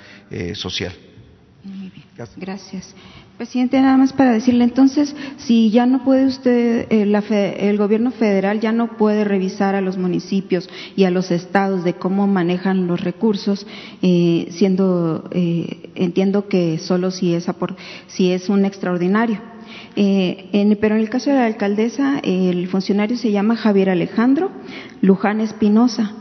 [0.53, 0.93] social.
[2.37, 2.95] Gracias.
[3.37, 8.59] Presidente, nada más para decirle, entonces, si ya no puede usted, eh, el gobierno federal
[8.59, 13.01] ya no puede revisar a los municipios y a los estados de cómo manejan los
[13.01, 13.65] recursos,
[14.03, 17.47] eh, siendo, eh, entiendo que solo si es,
[18.07, 19.39] si es un extraordinario.
[19.95, 24.51] pero en el caso de la alcaldesa, el funcionario se llama Javier Alejandro
[25.01, 26.13] Luján Espinosa.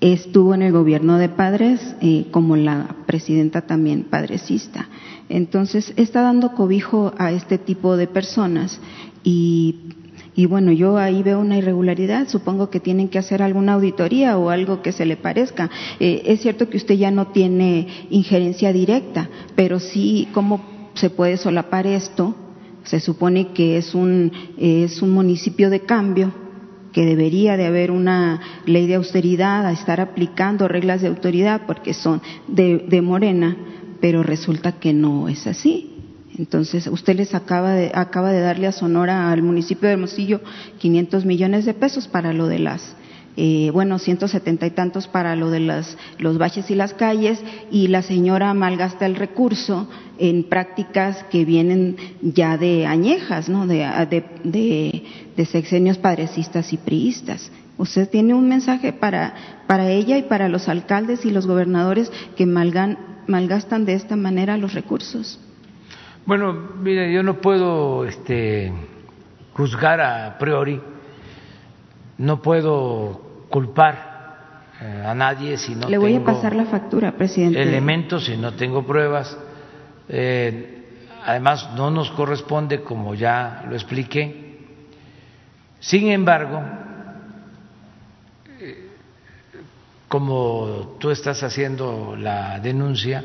[0.00, 1.96] Estuvo en el gobierno de padres,
[2.30, 4.88] como la presidenta también padrecista.
[5.32, 8.78] Entonces, está dando cobijo a este tipo de personas
[9.24, 9.76] y,
[10.46, 14.82] bueno, yo ahí veo una irregularidad, supongo que tienen que hacer alguna auditoría o algo
[14.82, 15.70] que se le parezca.
[16.00, 20.60] Eh, es cierto que usted ya no tiene injerencia directa, pero sí, ¿cómo
[20.92, 22.34] se puede solapar esto?
[22.84, 26.30] Se supone que es un, es un municipio de cambio,
[26.92, 31.94] que debería de haber una ley de austeridad, a estar aplicando reglas de autoridad porque
[31.94, 33.56] son de Morena,
[34.02, 35.88] pero resulta que no es así.
[36.36, 40.40] Entonces, usted les acaba de, acaba de darle a Sonora, al municipio de Hermosillo,
[40.78, 42.96] 500 millones de pesos para lo de las,
[43.36, 47.38] eh, bueno, 170 y tantos para lo de las, los baches y las calles,
[47.70, 49.88] y la señora malgasta el recurso
[50.18, 53.68] en prácticas que vienen ya de añejas, ¿no?
[53.68, 53.86] De,
[54.42, 55.04] de,
[55.36, 57.52] de, sexenios padrecistas y priistas.
[57.82, 59.34] Usted tiene un mensaje para,
[59.66, 62.96] para ella y para los alcaldes y los gobernadores que malgan,
[63.26, 65.40] malgastan de esta manera los recursos?
[66.24, 68.72] Bueno, mire, yo no puedo este,
[69.52, 70.80] juzgar a priori,
[72.18, 77.60] no puedo culpar eh, a nadie si no Le voy a pasar la factura, presidente.
[77.60, 79.36] Elementos, si no tengo pruebas.
[80.08, 80.84] Eh,
[81.26, 84.60] además, no nos corresponde, como ya lo expliqué.
[85.80, 86.62] Sin embargo,
[90.12, 93.24] como tú estás haciendo la denuncia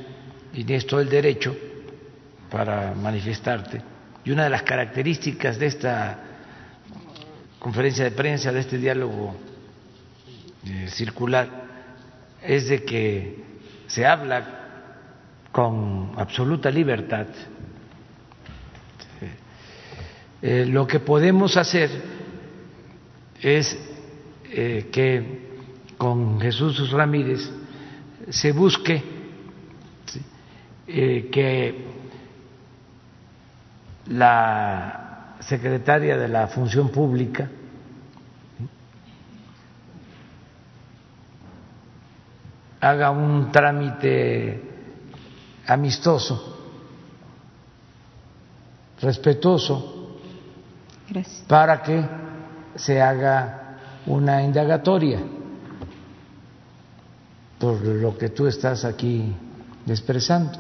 [0.54, 1.54] y tienes todo el derecho
[2.50, 3.82] para manifestarte,
[4.24, 6.18] y una de las características de esta
[7.60, 9.36] conferencia de prensa, de este diálogo
[10.66, 11.50] eh, circular,
[12.42, 13.44] es de que
[13.88, 14.46] se habla
[15.52, 17.28] con absoluta libertad.
[20.42, 21.90] Eh, lo que podemos hacer
[23.42, 23.78] es
[24.46, 25.47] eh, que
[25.98, 27.50] con Jesús Ramírez
[28.30, 29.04] se busque
[30.88, 31.86] eh, que
[34.08, 37.50] la secretaria de la Función Pública
[42.80, 44.62] haga un trámite
[45.66, 46.56] amistoso,
[49.02, 50.20] respetuoso,
[51.48, 52.06] para que
[52.76, 55.20] se haga una indagatoria
[57.60, 59.34] por lo que tú estás aquí
[59.88, 60.60] expresando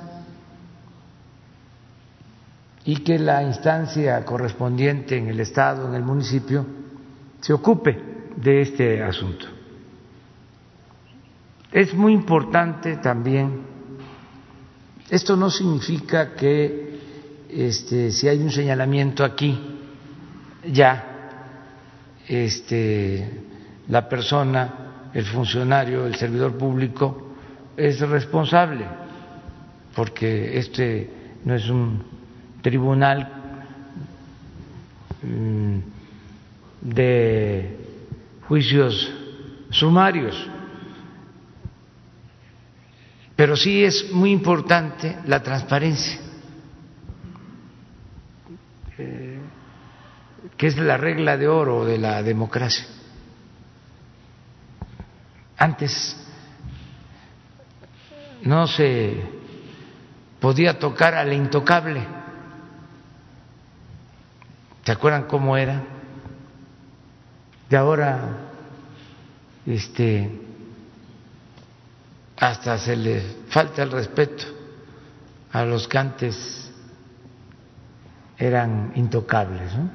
[2.85, 6.65] y que la instancia correspondiente en el Estado, en el municipio,
[7.41, 8.01] se ocupe
[8.37, 9.45] de este asunto.
[11.71, 13.61] Es muy importante también,
[15.09, 16.99] esto no significa que
[17.49, 19.59] este, si hay un señalamiento aquí,
[20.71, 21.17] ya
[22.27, 23.43] este,
[23.89, 24.86] la persona
[25.18, 27.34] el funcionario, el servidor público,
[27.76, 28.85] es responsable,
[29.95, 31.10] porque este
[31.44, 32.03] no es un
[32.61, 33.27] tribunal
[35.23, 35.77] mm,
[36.81, 37.77] de
[38.48, 39.11] juicios
[39.72, 40.35] sumarios.
[43.35, 46.19] Pero sí es muy importante la transparencia,
[48.99, 49.39] eh,
[50.56, 52.96] que es la regla de oro de la democracia.
[55.57, 56.15] Antes
[58.43, 59.23] no se
[60.39, 62.05] podía tocar al intocable.
[64.84, 65.84] ¿Se acuerdan cómo era?
[67.69, 68.38] De ahora,
[69.65, 70.31] este,
[72.39, 74.45] hasta se le falta el respeto
[75.51, 76.71] a los que antes
[78.38, 79.89] eran intocables, ¿no?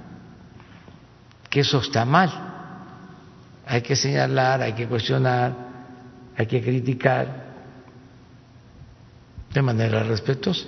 [1.48, 2.51] que eso está mal.
[3.66, 5.55] Hay que señalar, hay que cuestionar,
[6.36, 7.52] hay que criticar
[9.52, 10.66] de manera respetuosa.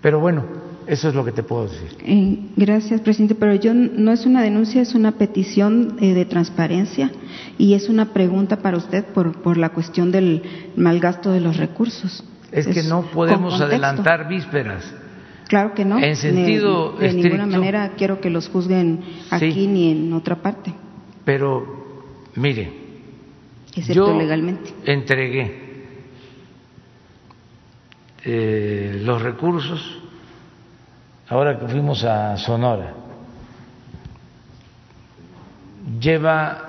[0.00, 0.44] Pero bueno,
[0.86, 1.96] eso es lo que te puedo decir.
[2.04, 3.34] Eh, gracias, presidente.
[3.34, 7.10] Pero yo no es una denuncia, es una petición eh, de transparencia
[7.58, 10.42] y es una pregunta para usted por, por la cuestión del
[10.76, 12.22] mal gasto de los recursos.
[12.52, 14.84] Es, que no podemos adelantar vísperas.
[15.48, 15.98] Claro que no.
[15.98, 20.72] En sentido de, ninguna manera quiero que los juzguen aquí ni en otra parte.
[21.24, 21.85] Pero
[22.36, 22.72] mire,
[23.74, 24.74] Excepto yo legalmente.
[24.86, 25.66] entregué
[28.24, 29.98] eh, los recursos
[31.28, 32.94] ahora que fuimos a Sonora.
[36.00, 36.62] Lleva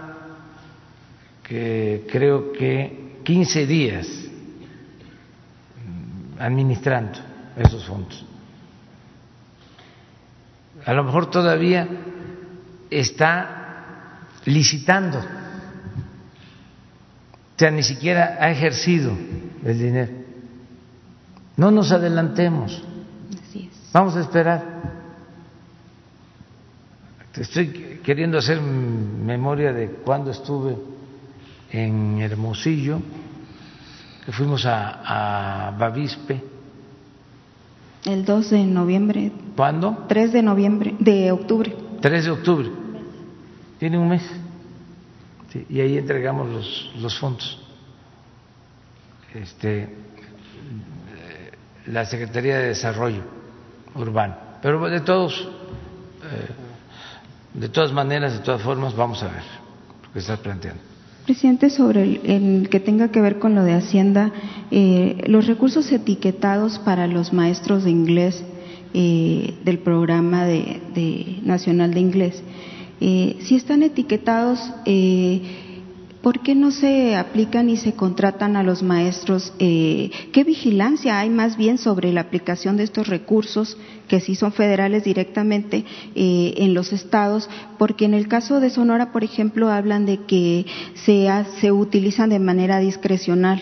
[1.43, 4.07] que creo que 15 días
[6.39, 7.19] administrando
[7.57, 8.25] esos fondos.
[10.85, 11.87] A lo mejor todavía
[12.89, 15.19] está licitando,
[17.57, 19.13] o sea, ni siquiera ha ejercido
[19.65, 20.11] el dinero.
[21.55, 22.83] No nos adelantemos.
[23.91, 24.63] Vamos a esperar.
[27.35, 30.77] Estoy queriendo hacer memoria de cuando estuve
[31.71, 32.99] en Hermosillo,
[34.23, 36.39] que fuimos a, a Bavispe.
[38.05, 39.31] El 2 de noviembre.
[39.55, 40.05] ¿Cuándo?
[40.07, 41.75] 3 de noviembre, de octubre.
[42.01, 42.69] 3 de octubre.
[43.79, 44.46] Tiene un mes.
[45.69, 47.59] Y ahí entregamos los, los fondos.
[49.33, 49.89] Este,
[51.87, 53.21] la Secretaría de Desarrollo
[53.95, 54.35] Urbano.
[54.61, 55.47] Pero de todos,
[56.23, 59.43] eh, de todas maneras, de todas formas, vamos a ver
[60.03, 60.81] lo que estás planteando.
[61.25, 64.31] Presidente, sobre el, que tenga que ver con lo de Hacienda,
[64.71, 68.43] eh, los recursos etiquetados para los maestros de inglés
[68.93, 72.41] eh, del programa de, nacional de inglés,
[72.99, 74.59] si están etiquetados,
[76.27, 79.53] ¿Por qué no se aplican y se contratan a los maestros?
[79.59, 83.77] Eh, ¿Qué vigilancia hay más bien sobre la aplicación de estos recursos,
[84.09, 87.49] que sí son federales directamente, eh, en los estados?
[87.77, 90.65] Porque en el caso de Sonora, por ejemplo, hablan de que
[90.95, 91.29] se,
[91.61, 93.61] se utilizan de manera discrecional.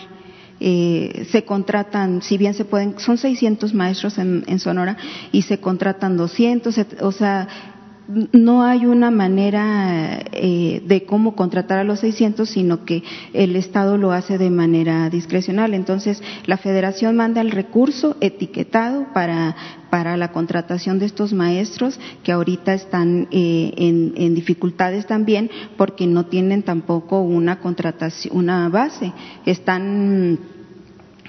[0.58, 4.96] Eh, se contratan, si bien se pueden, son 600 maestros en Sonora
[5.30, 7.75] y se contratan 200, o sea,
[8.08, 13.02] no hay una manera eh, de cómo contratar a los 600, sino que
[13.32, 15.74] el Estado lo hace de manera discrecional.
[15.74, 19.56] Entonces, la Federación manda el recurso etiquetado para,
[19.90, 26.06] para la contratación de estos maestros que ahorita están eh, en, en, dificultades también porque
[26.06, 29.12] no tienen tampoco una contratación, una base.
[29.44, 30.38] Están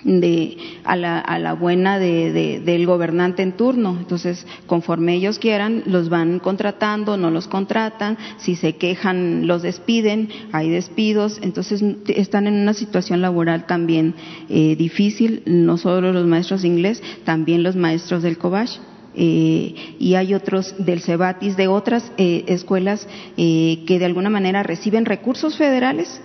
[0.03, 3.95] de, a, la, a la buena de, del gobernante en turno.
[3.99, 10.29] Entonces, conforme ellos quieran, los van contratando, no los contratan, si se quejan, los despiden,
[10.51, 11.39] hay despidos.
[11.41, 14.15] Entonces, están en una situación laboral también
[14.49, 18.79] eh, difícil, no solo los maestros de inglés, también los maestros del COBASH.
[19.19, 24.61] Eh, y hay otros del CEBATIS, de otras eh, escuelas eh, que de alguna manera
[24.61, 26.21] reciben recursos federales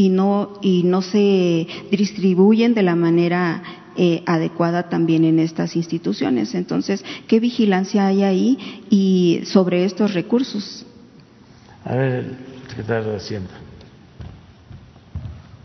[0.00, 3.62] y no, y no se distribuyen de la manera
[3.96, 6.54] eh, adecuada también en estas instituciones.
[6.54, 10.86] Entonces, ¿qué vigilancia hay ahí y sobre estos recursos?
[11.84, 12.34] A ver,
[12.66, 13.50] secretario de Hacienda.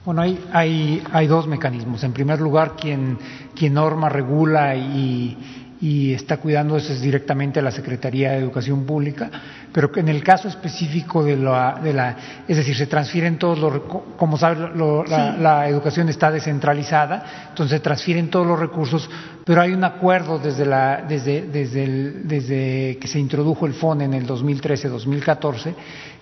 [0.03, 2.03] Bueno, hay, hay, hay dos mecanismos.
[2.03, 3.17] En primer lugar, quien,
[3.55, 5.37] quien norma, regula y,
[5.85, 9.29] y está cuidando eso es directamente la Secretaría de Educación Pública,
[9.71, 12.17] pero en el caso específico de la, de la
[12.47, 13.81] es decir, se transfieren todos los,
[14.17, 19.07] como sabes, la, educación está descentralizada, entonces se transfieren todos los recursos,
[19.45, 24.01] pero hay un acuerdo desde, la, desde, desde, el, desde que se introdujo el FON
[24.01, 25.75] en el 2013-2014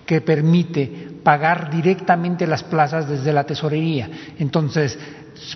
[0.06, 4.08] que permite pagar directamente las plazas desde la tesorería.
[4.38, 4.98] Entonces,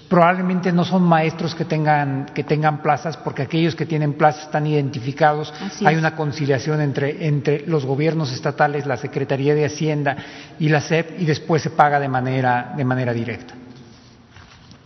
[0.09, 4.66] probablemente no son maestros que tengan, que tengan plazas, porque aquellos que tienen plazas están
[4.66, 5.53] identificados.
[5.85, 10.16] Hay una conciliación entre, entre los gobiernos estatales, la Secretaría de Hacienda
[10.59, 13.55] y la SEP, y después se paga de manera, de manera directa.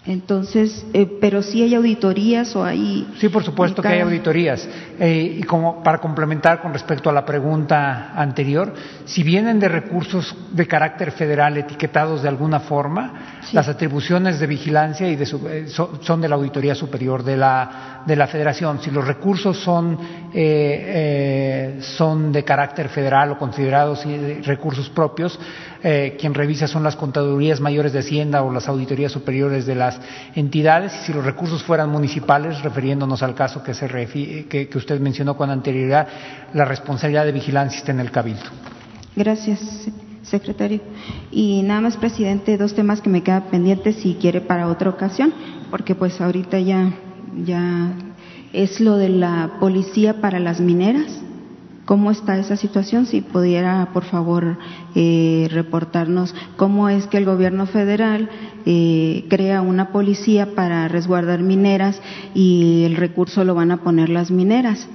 [0.04, 3.08] Entonces, eh, pero sí hay auditorías o hay.
[3.18, 4.68] Sí, por supuesto que hay auditorías.
[4.98, 8.74] Eh, y como para complementar con respecto a la pregunta anterior,
[9.04, 15.06] si vienen de recursos de carácter federal etiquetados de alguna forma, las atribuciones de vigilancia
[15.06, 18.80] y de eh, son de la auditoría superior de la, de la Federación.
[18.82, 19.96] Si los recursos son,
[21.80, 24.04] son de carácter federal o considerados
[24.44, 25.38] recursos propios,
[25.82, 30.00] quien revisa son las contadurías mayores de Hacienda o las auditorías superiores de las
[30.34, 35.36] entidades y si los recursos fueran municipales, refiriéndonos al caso que, se que, usted mencionó
[35.36, 36.06] con anterioridad,
[36.54, 38.42] la responsabilidad de vigilancia está en el Cabildo.
[39.16, 39.88] Gracias,
[40.22, 40.80] secretario.
[41.30, 45.34] Y nada más, presidente, dos temas que me quedan pendientes si quiere para otra ocasión,
[45.70, 46.92] porque pues ahorita ya,
[47.44, 47.92] ya
[48.52, 51.22] es lo de la policía para las mineras
[51.84, 54.56] cómo está esa situación, si pudiera, por favor,
[54.94, 58.30] eh, reportarnos cómo es que el gobierno federal
[58.66, 62.00] eh, crea una policía para resguardar mineras
[62.34, 64.88] y el recurso lo van a poner las mineras.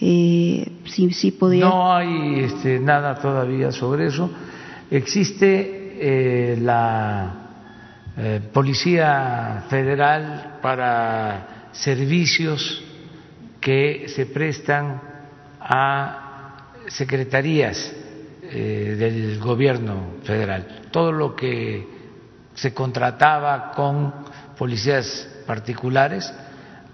[0.00, 4.30] Eh, si, si No hay este, nada todavía sobre eso.
[4.90, 7.34] Existe la
[8.52, 12.82] Policía Federal para servicios
[13.60, 15.00] que se prestan
[15.68, 16.56] a
[16.88, 17.92] secretarías
[18.42, 20.88] eh, del gobierno federal.
[20.90, 21.86] Todo lo que
[22.54, 24.12] se contrataba con
[24.56, 26.32] policías particulares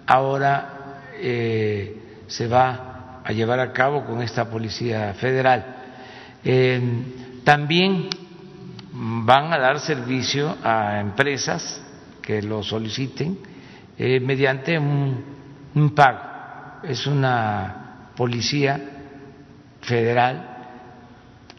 [0.06, 5.76] ahora eh, se va a llevar a cabo con esta policía federal.
[7.44, 8.08] también
[8.92, 11.80] van a dar servicio a empresas
[12.20, 13.38] que lo soliciten
[13.96, 16.20] eh, mediante un pago.
[16.82, 17.83] Es una
[18.16, 18.80] policía
[19.80, 20.54] federal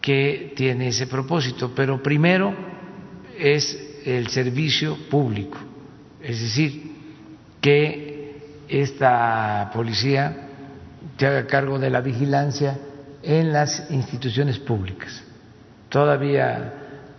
[0.01, 2.53] que tiene ese propósito, pero primero
[3.37, 5.57] es el servicio público,
[6.21, 6.91] es decir,
[7.59, 10.47] que esta policía
[11.17, 12.77] se haga cargo de la vigilancia
[13.23, 15.23] en las instituciones públicas.
[15.89, 16.73] Todavía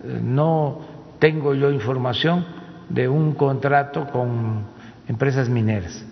[0.05, 0.81] eh, no
[1.19, 2.47] tengo yo información
[2.89, 4.65] de un contrato con
[5.09, 6.05] empresas mineras.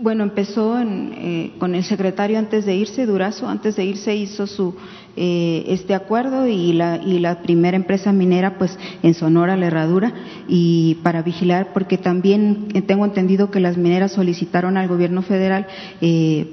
[0.00, 4.76] Bueno, empezó eh, con el secretario antes de irse, Durazo, antes de irse hizo su
[5.16, 10.12] eh, este acuerdo y la, y la primera empresa minera, pues en Sonora, la Herradura,
[10.46, 15.66] y para vigilar, porque también eh, tengo entendido que las mineras solicitaron al gobierno federal,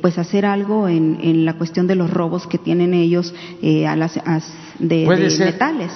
[0.02, 3.32] pues hacer algo en, en, la cuestión de los robos que tienen ellos
[3.88, 4.16] a las
[4.80, 5.06] de,
[5.40, 5.92] metales,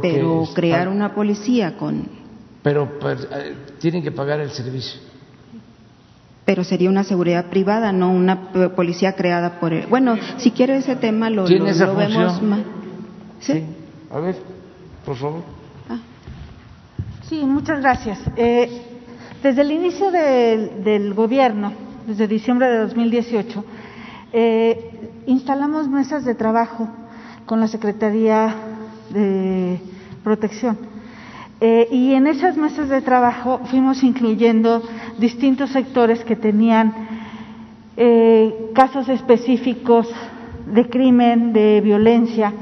[0.00, 2.04] pero crear una policía con.
[2.62, 3.28] Pero, pero pues,
[3.80, 5.13] tienen que pagar el servicio
[6.44, 9.86] pero sería una seguridad privada, no una policía creada por él.
[9.88, 12.60] Bueno, si quiere ese tema lo, vemos más.
[13.40, 13.62] ¿Sí?
[14.10, 14.36] A ver,
[15.04, 15.42] por favor.
[15.88, 15.98] Ah.
[17.28, 18.18] Sí, muchas gracias.
[18.36, 18.82] Eh,
[19.42, 21.72] desde el inicio del gobierno,
[22.06, 23.64] desde diciembre de 2018,
[24.32, 24.90] eh,
[25.26, 26.88] instalamos mesas de trabajo
[27.46, 28.54] con la Secretaría
[29.10, 29.80] de
[30.22, 30.93] Protección
[31.66, 34.82] eh, y en esas mesas de trabajo fuimos incluyendo
[35.16, 36.92] distintos sectores que tenían
[37.96, 40.06] eh, casos específicos
[40.66, 42.52] de crimen, de violencia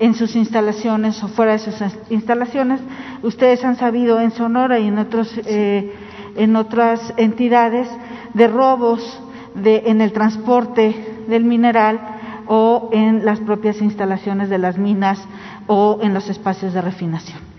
[0.00, 1.76] en sus instalaciones o fuera de sus
[2.10, 2.80] instalaciones.
[3.22, 5.06] Ustedes han sabido en Sonora y en,
[5.46, 5.92] eh,
[6.34, 7.86] en otras entidades
[8.34, 9.22] de robos
[9.54, 10.96] de, en el transporte
[11.28, 12.00] del mineral
[12.48, 15.20] o en las propias instalaciones de las minas
[15.68, 17.57] o en los espacios de refinación.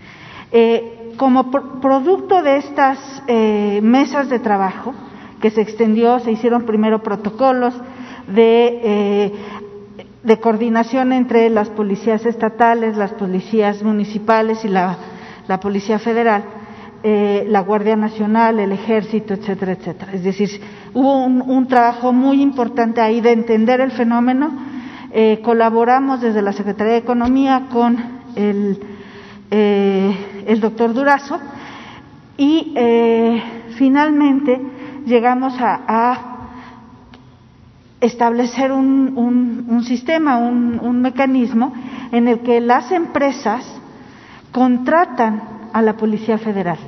[0.52, 4.94] Eh, como producto de estas eh, mesas de trabajo
[5.40, 7.74] que se extendió, se hicieron primero protocolos
[8.26, 9.32] de,
[10.24, 14.96] eh, coordinación entre las policías estatales, las policías municipales y la,
[15.60, 16.44] Policía Federal,
[17.02, 20.12] la Guardia Nacional, el Ejército, etcétera, etcétera.
[20.12, 20.48] Es decir,
[20.94, 24.52] hubo un trabajo muy importante ahí de entender el fenómeno.
[25.42, 27.96] colaboramos desde la Secretaría de Economía con
[28.36, 28.78] el
[29.50, 31.38] eh, el doctor Durazo,
[32.36, 33.42] y eh,
[33.76, 34.60] finalmente
[35.06, 36.26] llegamos a,
[38.00, 41.74] establecer un, sistema, un, mecanismo
[42.12, 43.62] en el que las empresas
[44.52, 45.42] contratan
[45.74, 46.78] a la Policía Federal.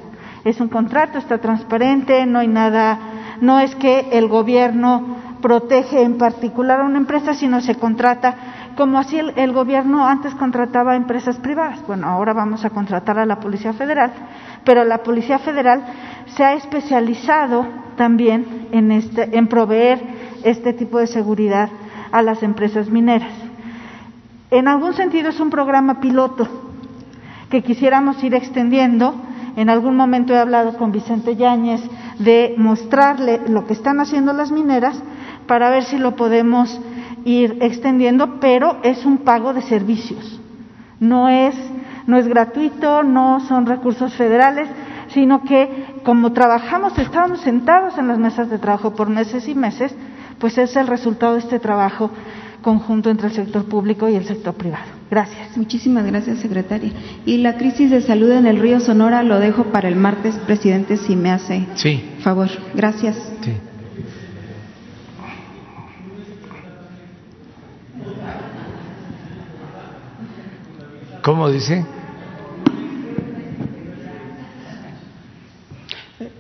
[0.44, 2.98] Es un contrato, está transparente, no hay nada,
[3.42, 8.34] no es que el gobierno protege en particular a una empresa, sino se contrata
[8.76, 11.84] como así el, gobierno antes contrataba a empresas privadas.
[11.86, 14.12] Bueno, ahora vamos a contratar a la Policía Federal,
[14.64, 15.82] pero la Policía Federal
[16.26, 17.66] se ha especializado
[17.96, 20.00] también en, este, en proveer
[20.44, 21.68] este tipo de seguridad
[22.10, 23.32] a las empresas mineras.
[24.50, 26.46] En algún sentido es un programa piloto
[27.50, 29.14] que quisiéramos ir extendiendo.
[29.56, 31.82] En algún momento he hablado con Vicente Yáñez
[32.18, 35.02] de mostrarle lo que están haciendo las mineras
[35.46, 36.80] para ver si lo podemos
[37.24, 40.40] ir extendiendo, pero es un pago de servicios.
[41.00, 41.54] No es,
[42.06, 44.68] no es gratuito, no son recursos federales,
[45.08, 49.94] sino que como trabajamos, estábamos sentados en las mesas de trabajo por meses y meses,
[50.38, 52.10] pues es el resultado de este trabajo
[52.62, 54.84] conjunto entre el sector público y el sector privado.
[55.10, 55.56] Gracias.
[55.56, 56.90] Muchísimas gracias, secretaria.
[57.26, 60.96] Y la crisis de salud en el río Sonora lo dejo para el martes, presidente,
[60.96, 62.02] si me hace sí.
[62.20, 62.48] favor.
[62.74, 63.16] Gracias.
[63.42, 63.52] Sí.
[71.22, 71.86] ¿Cómo dice?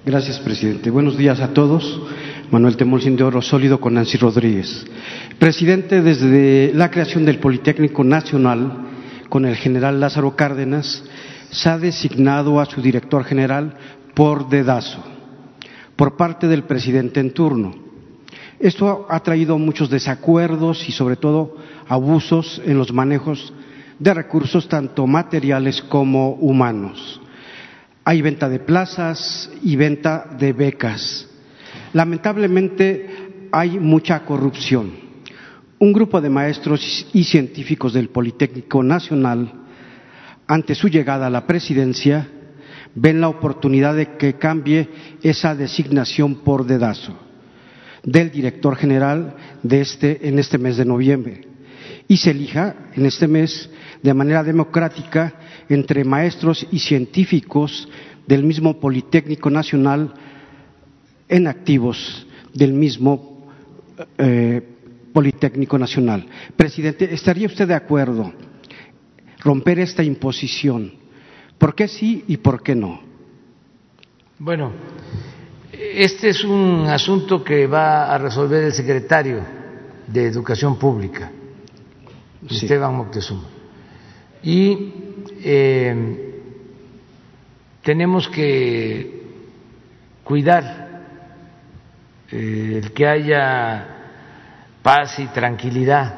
[0.04, 0.90] Gracias, presidente.
[0.90, 2.02] Buenos días a todos.
[2.50, 4.84] Manuel Temolcín de Oro Sólido con Nancy Rodríguez.
[5.38, 8.88] Presidente, desde la creación del Politécnico Nacional,
[9.28, 11.04] con el general Lázaro Cárdenas,
[11.52, 13.76] se ha designado a su director general
[14.14, 14.98] por dedazo,
[15.94, 17.72] por parte del presidente en turno.
[18.58, 21.56] Esto ha traído muchos desacuerdos y, sobre todo,
[21.86, 23.52] abusos en los manejos
[24.02, 27.20] de recursos tanto materiales como humanos.
[28.04, 31.28] Hay venta de plazas y venta de becas.
[31.92, 34.90] Lamentablemente hay mucha corrupción.
[35.78, 39.52] Un grupo de maestros y científicos del Politécnico Nacional,
[40.48, 42.26] ante su llegada a la presidencia,
[42.96, 44.88] ven la oportunidad de que cambie
[45.22, 47.16] esa designación por dedazo
[48.02, 51.52] del director general de este, en este mes de noviembre
[52.08, 53.70] y se elija en este mes
[54.02, 55.32] de manera democrática
[55.68, 57.88] entre maestros y científicos
[58.26, 60.12] del mismo Politécnico Nacional
[61.28, 63.46] en activos del mismo
[64.18, 64.60] eh,
[65.12, 66.26] Politécnico Nacional.
[66.56, 68.32] Presidente, ¿estaría usted de acuerdo
[69.40, 70.92] romper esta imposición?
[71.56, 73.00] ¿Por qué sí y por qué no?
[74.38, 74.72] Bueno,
[75.72, 79.40] este es un asunto que va a resolver el secretario
[80.08, 81.30] de Educación Pública,
[82.48, 83.51] Esteban Moctezuma
[84.42, 84.92] y
[85.44, 86.40] eh,
[87.82, 89.22] tenemos que
[90.24, 91.04] cuidar
[92.30, 93.88] eh, que haya
[94.82, 96.14] paz y tranquilidad,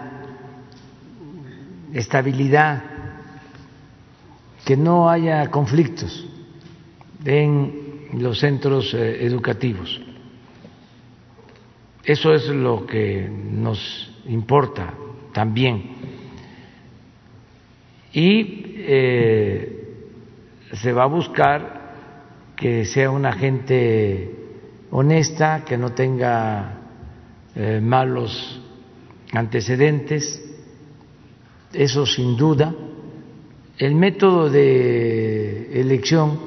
[1.93, 2.83] estabilidad,
[4.65, 6.27] que no haya conflictos
[7.25, 10.01] en los centros eh, educativos.
[12.05, 14.95] Eso es lo que nos importa
[15.33, 15.94] también
[18.15, 19.89] y eh,
[20.73, 24.31] se va a buscar que sea una gente
[24.93, 26.79] honesta, que no tenga
[27.57, 28.63] eh, malos
[29.33, 30.41] antecedentes,
[31.73, 32.73] eso sin duda.
[33.77, 36.39] El método de elección,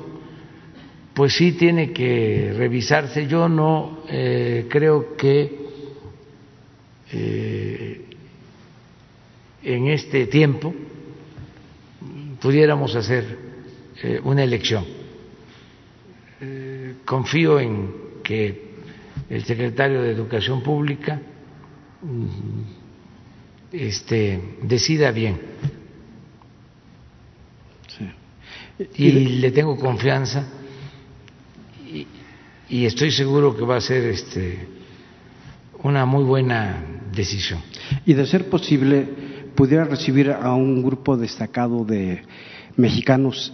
[1.14, 3.28] pues sí tiene que revisarse.
[3.28, 5.68] Yo no eh, creo que
[9.64, 10.74] en este tiempo
[12.42, 13.38] pudiéramos hacer
[14.02, 14.86] eh, una elección.
[16.40, 17.94] Eh, confío en
[18.24, 18.68] que
[19.30, 21.20] el secretario de Educación Pública
[22.02, 22.26] mm,
[23.72, 25.40] este, decida bien.
[28.96, 30.48] Y, le tengo confianza
[31.92, 32.06] y,
[32.70, 34.68] y, estoy seguro que va a ser este,
[35.82, 37.60] una muy buena decisión.
[38.06, 39.08] Y de ser posible,
[39.58, 42.22] pudiera recibir a un grupo destacado de
[42.76, 43.52] mexicanos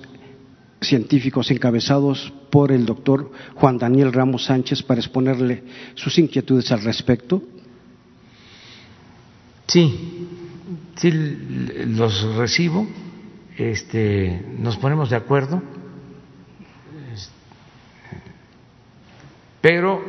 [0.81, 5.63] científicos encabezados por el doctor Juan Daniel Ramos Sánchez para exponerle
[5.95, 7.41] sus inquietudes al respecto?
[9.65, 10.27] Sí,
[10.97, 11.09] sí
[11.87, 12.85] los recibo,
[13.57, 15.63] este, nos ponemos de acuerdo,
[19.61, 20.03] pero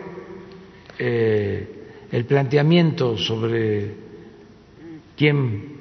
[0.99, 3.95] eh, el planteamiento sobre
[5.17, 5.74] quién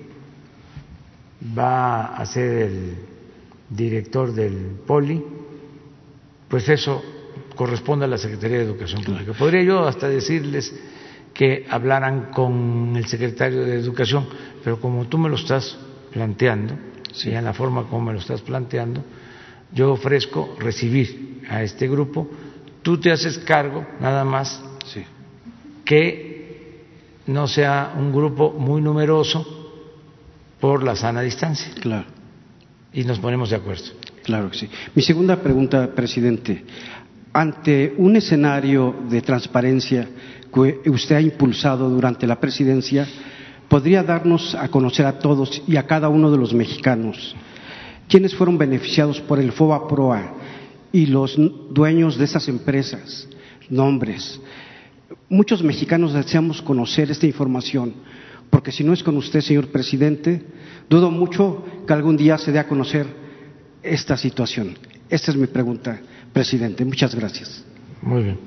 [1.57, 2.95] va a ser el
[3.69, 5.23] director del POLI,
[6.47, 7.03] pues eso
[7.55, 9.33] corresponde a la Secretaría de Educación Pública.
[9.33, 10.73] Podría yo hasta decirles
[11.33, 14.27] que hablaran con el secretario de Educación,
[14.63, 15.77] pero como tú me lo estás
[16.11, 16.75] planteando,
[17.11, 17.31] sí.
[17.31, 19.03] en la forma como me lo estás planteando,
[19.71, 22.29] yo ofrezco recibir a este grupo,
[22.83, 24.63] tú te haces cargo nada más
[25.85, 26.83] que
[27.27, 29.62] no sea un grupo muy numeroso,
[30.63, 31.73] por la sana distancia.
[31.81, 32.05] Claro.
[32.93, 33.83] Y nos ponemos de acuerdo.
[34.23, 34.69] Claro que sí.
[34.95, 36.63] Mi segunda pregunta, presidente.
[37.33, 40.07] Ante un escenario de transparencia
[40.53, 43.05] que usted ha impulsado durante la presidencia,
[43.67, 47.35] ¿podría darnos a conocer a todos y a cada uno de los mexicanos
[48.07, 50.33] quiénes fueron beneficiados por el FOBA PROA
[50.93, 51.35] y los
[51.71, 53.27] dueños de esas empresas,
[53.69, 54.39] nombres?
[55.27, 57.95] Muchos mexicanos deseamos conocer esta información,
[58.53, 60.39] porque si no es con usted, señor presidente,
[60.87, 63.07] dudo mucho que algún día se dé a conocer
[63.81, 64.77] esta situación.
[65.09, 65.99] Esta es mi pregunta,
[66.31, 66.85] presidente.
[66.85, 67.65] Muchas gracias.
[68.03, 68.37] Muy bien.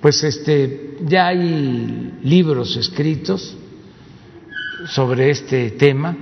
[0.00, 3.58] Pues este, ya hay libros escritos
[4.86, 6.16] sobre este tema.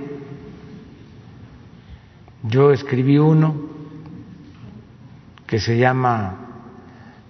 [2.49, 3.69] Yo escribí uno
[5.45, 6.63] que se llama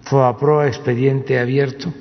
[0.00, 1.92] FOAPROA Expediente Abierto,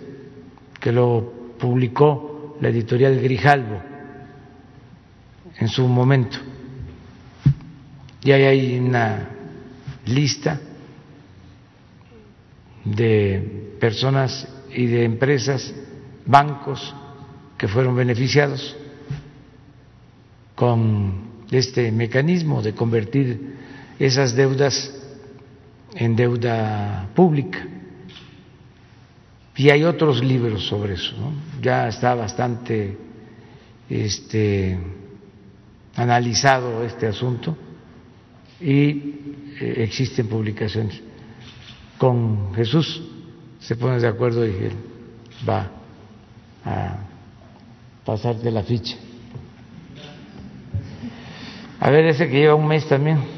[0.79, 3.94] que lo publicó la editorial Grijalvo
[5.57, 6.37] en su momento.
[8.23, 9.29] Y ahí hay una
[10.05, 10.59] lista
[12.83, 15.73] de personas y de empresas,
[16.25, 16.93] bancos
[17.57, 18.75] que fueron beneficiados
[20.55, 23.55] con este mecanismo de convertir
[23.99, 24.93] esas deudas
[25.93, 27.67] en deuda pública.
[29.55, 31.15] Y hay otros libros sobre eso,
[31.61, 32.97] ya está bastante
[33.89, 34.77] este,
[35.95, 37.57] analizado este asunto
[38.59, 39.13] y
[39.59, 41.01] eh, existen publicaciones.
[41.97, 43.01] Con Jesús
[43.59, 44.73] se pone de acuerdo y él
[45.47, 45.71] va
[46.65, 46.97] a
[48.03, 48.97] pasarte la ficha.
[51.79, 53.34] A ver, ese que lleva un mes también.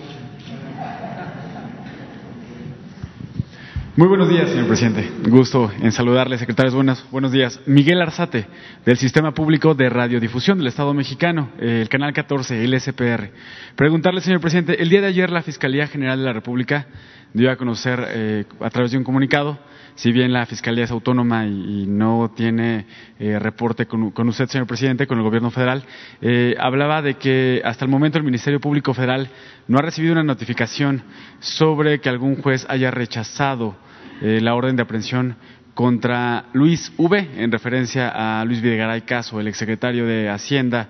[3.97, 5.09] Muy buenos días, señor presidente.
[5.27, 6.75] Gusto en saludarle, secretarios.
[6.75, 7.59] Buenos, buenos días.
[7.65, 8.45] Miguel Arzate,
[8.85, 13.31] del Sistema Público de Radiodifusión del Estado Mexicano, el Canal 14, el SPR.
[13.75, 16.85] Preguntarle, señor presidente, el día de ayer la Fiscalía General de la República
[17.33, 19.57] dio a conocer eh, a través de un comunicado
[19.95, 22.85] si bien la Fiscalía es autónoma y, no tiene
[23.17, 25.83] eh, reporte con, usted, señor presidente, con el Gobierno federal,
[26.21, 29.27] eh, hablaba de que hasta el momento el Ministerio Público Federal
[29.67, 31.01] no ha recibido una notificación
[31.39, 33.75] sobre que algún juez haya rechazado
[34.21, 35.35] eh, la orden de aprehensión
[35.73, 40.89] contra Luis V, en referencia a Luis Videgaray Caso, el exsecretario de Hacienda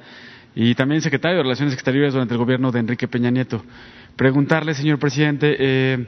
[0.56, 3.64] y también secretario de Relaciones Exteriores durante el gobierno de Enrique Peña Nieto.
[4.16, 6.08] Preguntarle, señor presidente,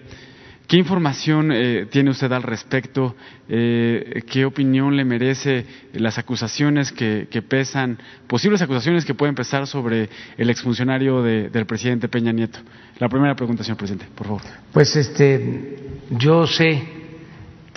[0.69, 3.15] ¿Qué información eh, tiene usted al respecto?
[3.49, 7.97] Eh, ¿Qué opinión le merece las acusaciones que, pesan,
[8.27, 12.59] posibles acusaciones que pueden pesar sobre el exfuncionario del presidente Peña Nieto?
[12.99, 14.41] La primera pregunta, señor presidente, por favor.
[14.71, 15.79] Pues este,
[16.11, 16.98] yo sé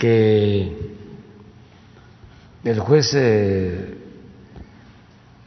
[0.03, 0.69] que
[2.65, 3.97] el juez eh,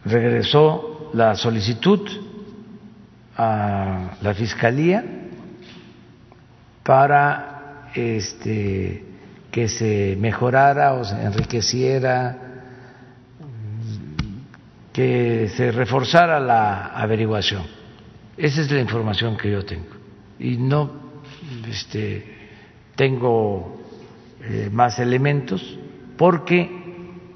[0.07, 2.01] regresó la solicitud
[3.37, 5.05] a la fiscalía
[6.83, 9.05] para este,
[9.51, 12.39] que se mejorara o se enriqueciera,
[14.91, 17.65] que se reforzara la averiguación.
[18.39, 19.91] Esa es la información que yo tengo.
[20.39, 20.93] Y no
[21.69, 22.25] este,
[22.95, 23.76] tengo
[24.49, 25.79] eh, más elementos
[26.17, 26.71] porque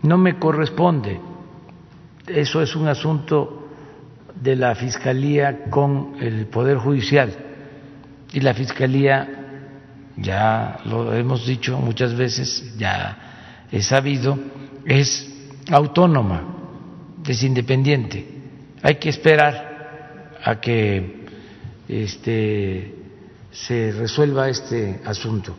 [0.02, 1.20] no me corresponde.
[2.26, 3.68] Eso es un asunto
[4.40, 7.32] de la Fiscalía con el Poder Judicial.
[8.32, 9.28] Y la Fiscalía
[10.16, 14.38] ya lo hemos dicho muchas veces, ya he sabido,
[14.84, 15.28] es
[15.70, 16.42] autónoma,
[17.26, 18.26] es independiente.
[18.82, 21.26] Hay que esperar a que
[21.88, 22.94] este,
[23.50, 25.56] se resuelva este asunto.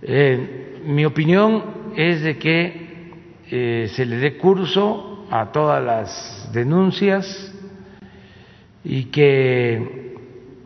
[0.00, 3.12] Eh, mi opinión es de que
[3.50, 7.52] eh, se le dé curso a todas las denuncias
[8.84, 10.14] y que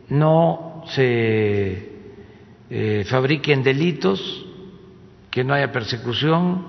[0.09, 1.91] no se
[2.71, 4.47] eh, fabriquen delitos,
[5.31, 6.67] que no haya persecución,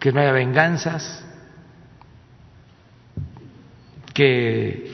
[0.00, 1.24] que no haya venganzas,
[4.12, 4.90] que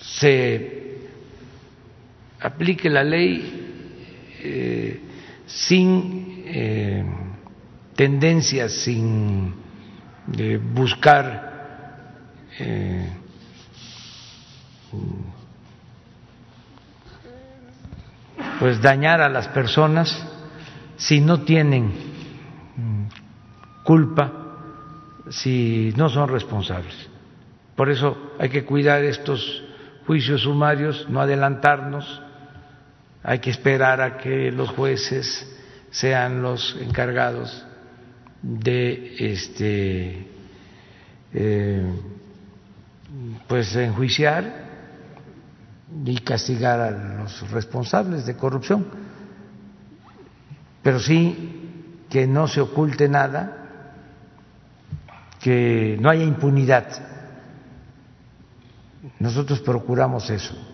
[0.00, 0.73] se
[2.44, 5.00] aplique la ley eh,
[5.46, 7.04] sin eh,
[7.96, 9.54] tendencias, sin
[10.74, 11.52] buscar
[18.58, 20.26] pues dañar a las personas
[20.96, 21.92] si no tienen
[23.84, 24.32] culpa,
[25.30, 26.94] si no son responsables.
[27.74, 29.62] Por eso hay que cuidar estos
[30.06, 32.22] juicios sumarios, no adelantarnos,
[33.24, 35.50] hay que esperar a que los jueces
[35.90, 37.64] sean los encargados
[38.42, 40.28] de este,
[41.32, 41.86] eh,
[43.48, 44.64] pues enjuiciar
[46.04, 48.86] y castigar a los responsables de corrupción,
[50.82, 53.60] pero sí que no se oculte nada,
[55.40, 56.88] que no haya impunidad.
[59.18, 60.73] Nosotros procuramos eso.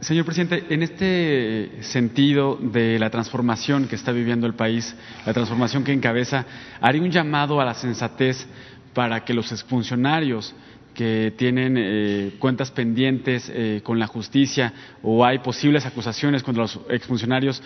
[0.00, 4.94] Señor presidente, en este sentido de la transformación que está viviendo el país,
[5.26, 6.46] la transformación que encabeza,
[6.80, 8.46] haría un llamado a la sensatez
[8.94, 10.54] para que los exfuncionarios
[10.94, 14.72] que tienen eh, cuentas pendientes eh, con la justicia
[15.02, 17.62] o hay posibles acusaciones contra los exfuncionarios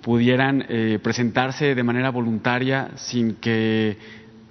[0.00, 3.98] pudieran eh, presentarse de manera voluntaria sin que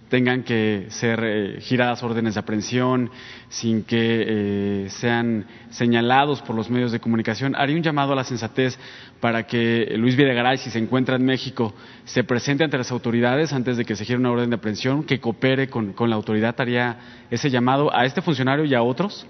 [0.09, 3.09] tengan que ser eh, giradas órdenes de aprehensión,
[3.49, 3.97] sin que
[4.27, 7.55] eh, sean señalados por los medios de comunicación.
[7.55, 8.77] Haría un llamado a la sensatez
[9.19, 11.73] para que Luis Videgaray, si se encuentra en México,
[12.05, 15.19] se presente ante las autoridades antes de que se gire una orden de aprehensión, que
[15.19, 16.55] coopere con, la autoridad.
[16.59, 19.25] ¿Haría ese llamado a este funcionario y a otros?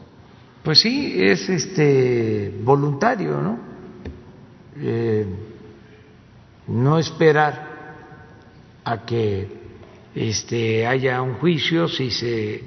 [0.64, 3.60] Pues sí, es este voluntario, ¿no?
[4.80, 5.26] Eh,
[6.68, 7.78] no esperar
[8.84, 9.57] a que
[10.18, 12.64] este, haya un juicio, si se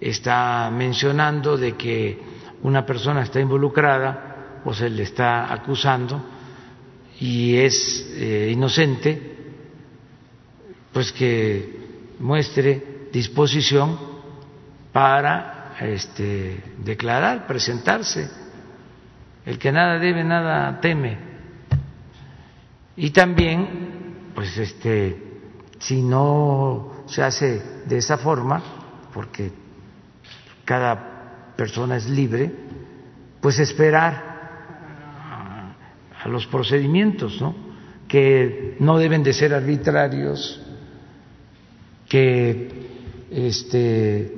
[0.00, 2.18] está mencionando de que
[2.62, 6.24] una persona está involucrada o se le está acusando
[7.20, 9.36] y es eh, inocente,
[10.92, 13.98] pues que muestre disposición
[14.90, 18.30] para este, declarar, presentarse.
[19.44, 21.18] El que nada debe, nada teme.
[22.96, 25.22] Y también, pues este,
[25.78, 28.62] si no se hace de esa forma,
[29.12, 29.52] porque
[30.64, 32.50] cada persona es libre,
[33.40, 34.34] pues esperar
[36.22, 37.54] a los procedimientos, ¿no?
[38.08, 40.60] que no deben de ser arbitrarios,
[42.08, 42.68] que
[43.30, 44.32] este,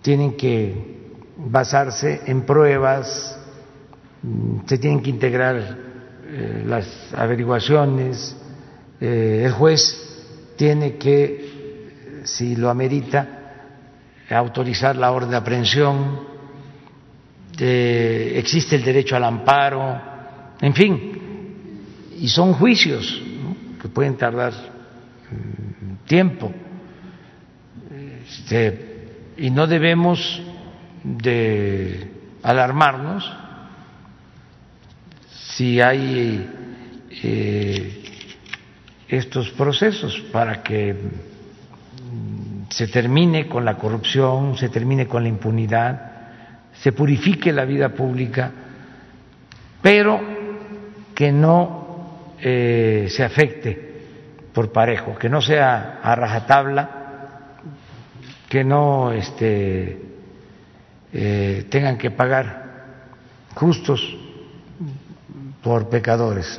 [0.00, 3.38] tienen que basarse en pruebas,
[4.66, 5.76] se tienen que integrar
[6.26, 8.36] eh, las averiguaciones,
[9.00, 11.41] eh, el juez tiene que
[12.24, 13.38] si lo amerita,
[14.30, 16.20] autorizar la orden de aprehensión,
[17.58, 20.00] existe el derecho al amparo,
[20.60, 21.12] en fin,
[22.18, 23.22] y son juicios
[23.80, 26.52] que pueden tardar mm, tiempo.
[28.26, 28.92] Este,
[29.36, 30.40] y no debemos
[31.02, 32.10] de
[32.42, 33.30] alarmarnos
[35.30, 36.48] si hay
[37.22, 38.02] eh,
[39.08, 40.96] estos procesos para que
[42.72, 46.12] se termine con la corrupción, se termine con la impunidad,
[46.72, 48.50] se purifique la vida pública,
[49.82, 50.20] pero
[51.14, 53.92] que no eh, se afecte
[54.54, 56.90] por parejo, que no sea a rajatabla,
[58.48, 60.02] que no este,
[61.12, 62.86] eh, tengan que pagar
[63.54, 64.16] justos
[65.62, 66.58] por pecadores.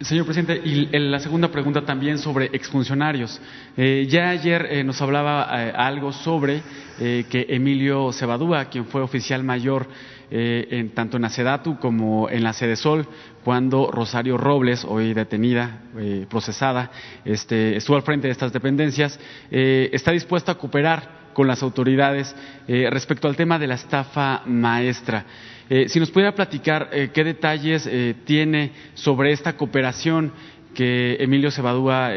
[0.00, 3.40] Señor presidente, y la segunda pregunta también sobre exfuncionarios.
[3.76, 6.62] Eh, ya ayer eh, nos hablaba eh, algo sobre
[6.98, 9.86] que Emilio Cebadúa, quien fue oficial mayor
[10.30, 13.06] en, tanto en la SEDATU como en la Sol,
[13.44, 15.82] cuando Rosario Robles, hoy detenida,
[16.28, 16.90] procesada,
[17.24, 19.16] este, estuvo al frente de estas dependencias,
[19.48, 22.34] está dispuesto a cooperar con las autoridades
[22.66, 25.24] respecto al tema de la estafa maestra.
[25.70, 30.32] Eh, si nos pudiera platicar eh, qué detalles eh, tiene sobre esta cooperación
[30.78, 32.12] que Emilio Cebadúa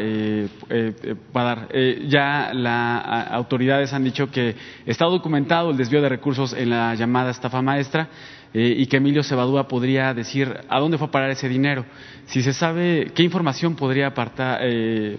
[1.36, 1.68] va a dar.
[2.06, 4.54] ya las autoridades han dicho que
[4.86, 8.08] está documentado el desvío de recursos en la llamada estafa maestra
[8.54, 11.84] y que Emilio Cebadúa podría decir a dónde fue a parar ese dinero.
[12.26, 14.60] Si se sabe qué información podría, apartar,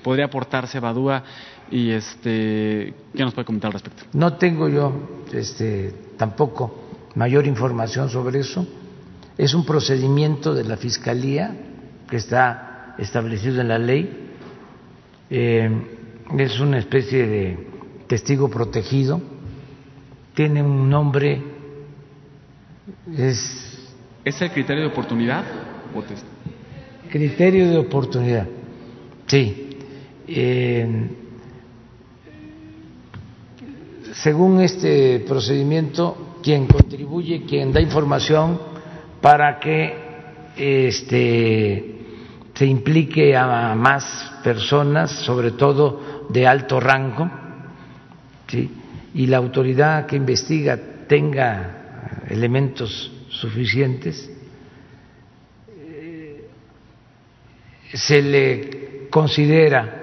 [0.02, 1.22] podría aportar Cebadúa
[1.70, 4.06] y este, qué nos puede comentar al respecto.
[4.14, 8.65] No tengo yo este, tampoco mayor información sobre eso.
[9.38, 11.53] Es un procedimiento de la Fiscalía
[12.10, 14.30] que está establecido en la ley.
[15.30, 15.70] Eh,
[16.38, 17.68] es una especie de
[18.07, 19.22] testigo protegido.
[20.34, 21.41] Tiene un nombre.
[23.15, 23.91] Es.
[24.26, 25.44] ¿Es el criterio de oportunidad?
[27.10, 28.48] Criterio de oportunidad.
[29.28, 29.70] Sí.
[30.28, 31.10] Eh,
[34.14, 38.60] según este procedimiento, quien contribuye, quien da información
[39.22, 39.94] para que
[40.56, 41.93] este,
[42.54, 47.30] se implique a más personas, sobre todo de alto rango,
[49.14, 54.30] y la autoridad que investiga tenga elementos suficientes,
[55.70, 56.48] eh,
[57.94, 60.02] se le considera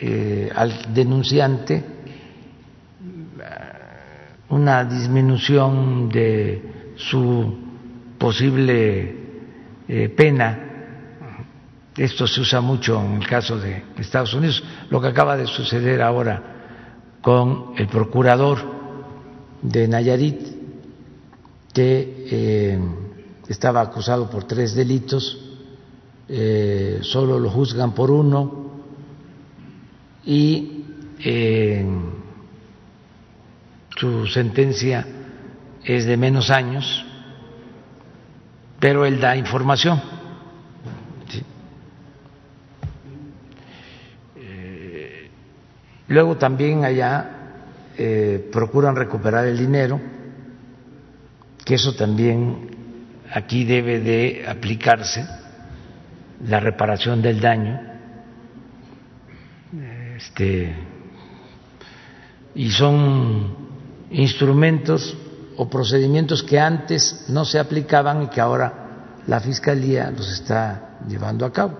[0.00, 1.82] eh, al denunciante
[4.50, 6.62] una disminución de
[6.96, 7.58] su
[8.18, 9.14] posible
[9.88, 10.63] eh, pena.
[11.96, 16.02] Esto se usa mucho en el caso de Estados Unidos, lo que acaba de suceder
[16.02, 16.42] ahora
[17.20, 18.58] con el procurador
[19.62, 20.40] de Nayarit,
[21.72, 22.78] que eh,
[23.48, 25.40] estaba acusado por tres delitos,
[26.28, 28.64] eh, solo lo juzgan por uno
[30.24, 30.70] y
[33.96, 35.06] su sentencia
[35.84, 37.04] es de menos años,
[38.80, 40.13] pero él da información.
[46.08, 47.30] Luego también allá
[47.96, 50.00] eh, procuran recuperar el dinero,
[51.64, 52.70] que eso también
[53.32, 55.26] aquí debe de aplicarse,
[56.46, 57.80] la reparación del daño.
[60.16, 60.74] Este,
[62.54, 63.56] y son
[64.10, 65.16] instrumentos
[65.56, 68.84] o procedimientos que antes no se aplicaban y que ahora
[69.26, 71.78] la Fiscalía los está llevando a cabo.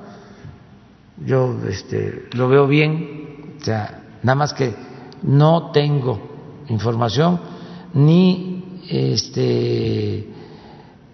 [1.25, 4.75] Yo este, lo veo bien, o sea, nada más que
[5.23, 7.41] no tengo información
[7.93, 10.29] ni este,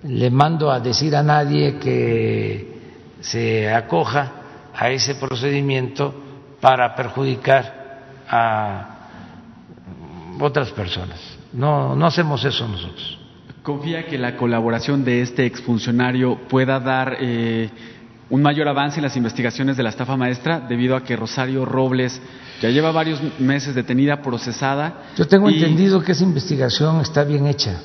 [0.05, 2.81] le mando a decir a nadie que
[3.21, 4.33] se acoja
[4.75, 6.15] a ese procedimiento
[6.61, 8.97] para perjudicar a
[10.39, 11.21] otras personas.
[11.53, 13.19] No, no hacemos eso nosotros.
[13.63, 17.69] ¿Confía que la colaboración de este exfuncionario pueda dar eh,
[18.31, 22.21] un mayor avance en las investigaciones de la estafa maestra debido a que Rosario Robles
[22.63, 25.05] ya lleva varios meses detenida, procesada?
[25.17, 27.81] Yo tengo entendido que esa investigación está bien hecha,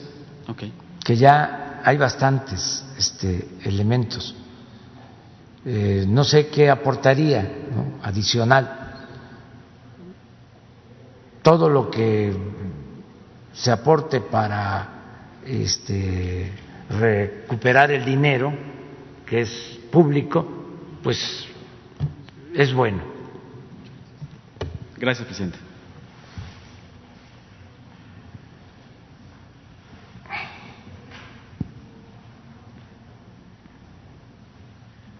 [1.04, 4.36] que ya hay bastantes este, elementos.
[5.66, 7.50] Eh, no sé qué aportaría
[8.04, 8.86] adicional
[11.42, 12.34] todo lo que
[13.54, 16.52] se aporte para este,
[16.90, 18.52] recuperar el dinero,
[19.26, 20.46] que es público,
[21.04, 21.48] pues
[22.54, 23.02] es bueno.
[24.98, 25.58] Gracias, presidente.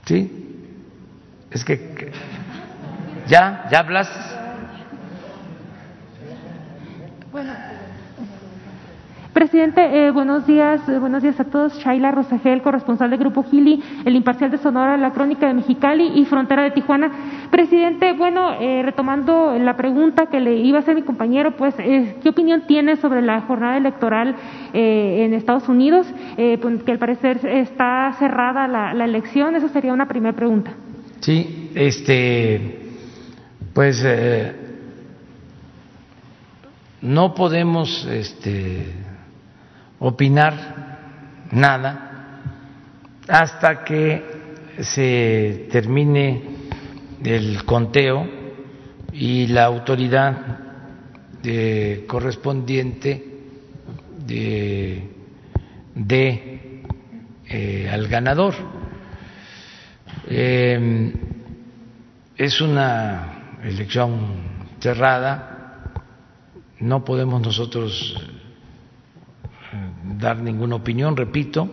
[0.06, 0.32] ¿Sí?
[1.50, 2.12] Es que
[3.28, 4.35] ya, ya hablaste.
[9.56, 11.80] Presidente, eh, buenos días, eh, buenos días a todos.
[11.80, 16.26] Shaila Rosagel, corresponsal del Grupo Gili, El Imparcial de Sonora, La Crónica de Mexicali y
[16.26, 17.10] Frontera de Tijuana.
[17.52, 22.28] Presidente, bueno, eh, retomando la pregunta que le iba a hacer mi compañero, pues, ¿qué
[22.28, 24.36] opinión tiene sobre la jornada electoral
[24.74, 26.06] en Estados Unidos?
[26.36, 29.56] Pues, que al parecer está cerrada la, la elección.
[29.56, 30.74] Esa sería una primera pregunta.
[31.22, 32.92] Sí, este,
[33.74, 34.06] pues
[37.02, 39.05] no podemos este,
[40.00, 42.42] opinar nada
[43.28, 44.24] hasta que
[44.80, 46.42] se termine
[47.24, 48.28] el conteo
[49.14, 50.60] y la autoridad
[52.08, 53.24] correspondiente
[54.26, 55.10] de,
[57.48, 58.56] eh, al ganador.
[60.28, 61.14] Eh,
[62.38, 65.84] es una elección cerrada,
[66.80, 68.16] no podemos nosotros
[70.18, 71.70] dar ninguna opinión, repito,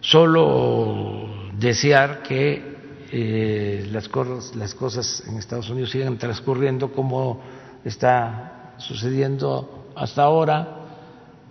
[0.00, 1.28] solo
[1.58, 2.70] desear que
[3.12, 7.40] eh, las, cosas, las cosas en Estados Unidos sigan transcurriendo como
[7.84, 10.76] está sucediendo hasta ahora,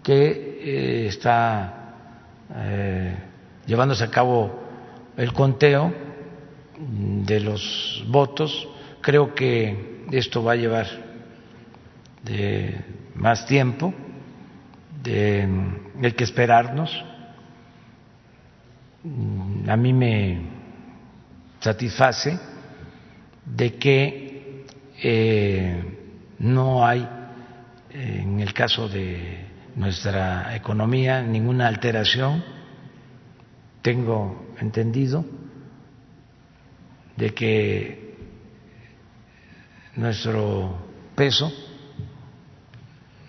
[0.03, 0.26] que
[0.61, 1.95] eh, está
[2.56, 3.15] eh,
[3.65, 4.52] llevándose a cabo
[5.18, 5.94] el conteo
[7.26, 8.68] de los votos.
[9.02, 10.88] Creo que esto va a llevar
[12.23, 12.76] de
[13.15, 13.94] más tiempo
[15.04, 15.48] de,
[16.02, 16.92] hay que esperarnos.
[19.68, 20.42] A mí me
[21.60, 22.38] satisface
[23.46, 24.66] de que
[25.02, 25.84] eh,
[26.40, 27.08] no hay,
[27.92, 29.46] en el caso de
[29.76, 32.44] nuestra economía, ninguna alteración.
[33.82, 35.26] Tengo entendido
[37.16, 38.16] de que
[39.96, 40.78] nuestro
[41.16, 41.52] peso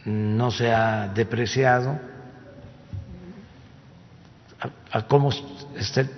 [0.05, 1.98] no se ha depreciado,
[4.93, 5.31] a, cómo
[5.77, 6.10] está el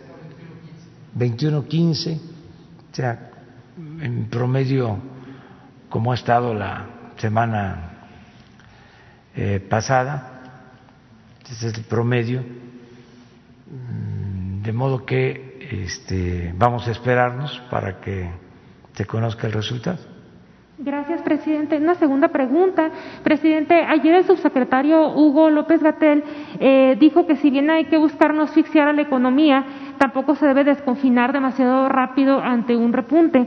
[1.16, 3.30] 21.15, o sea,
[4.00, 4.98] en promedio
[5.88, 6.86] como ha estado la
[7.16, 7.90] semana
[9.36, 10.32] eh, pasada,
[11.50, 12.42] ese es el promedio,
[13.70, 18.30] mm, de modo que este, vamos a esperarnos para que
[18.94, 20.11] se conozca el resultado.
[20.84, 21.76] Gracias, presidente.
[21.76, 22.90] Una segunda pregunta.
[23.22, 26.24] Presidente, ayer el subsecretario Hugo López Gatel
[26.58, 29.64] eh, dijo que si bien hay que buscar no asfixiar a la economía,
[29.98, 33.46] tampoco se debe desconfinar demasiado rápido ante un repunte.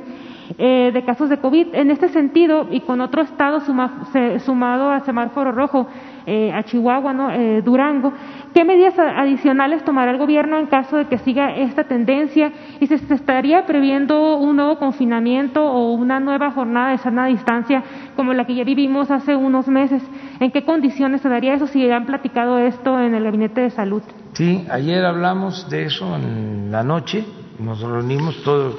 [0.60, 1.74] Eh, de casos de COVID.
[1.74, 5.88] En este sentido, y con otro estado sumado a semáforo rojo,
[6.26, 7.32] eh, a Chihuahua, ¿no?
[7.32, 8.12] Eh, Durango,
[8.54, 12.96] ¿qué medidas adicionales tomará el gobierno en caso de que siga esta tendencia y se,
[12.96, 17.84] estaría previendo un nuevo confinamiento o una nueva jornada de sana distancia
[18.16, 20.02] como la que ya vivimos hace unos meses?
[20.40, 24.02] ¿En qué condiciones se daría eso si han platicado esto en el Gabinete de Salud?
[24.34, 27.24] Sí, ayer hablamos de eso en la noche,
[27.60, 28.76] nos reunimos todos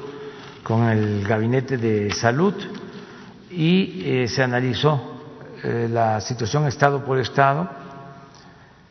[0.63, 2.55] con el Gabinete de Salud
[3.51, 5.16] y eh, se analizó
[5.63, 7.69] eh, la situación estado por estado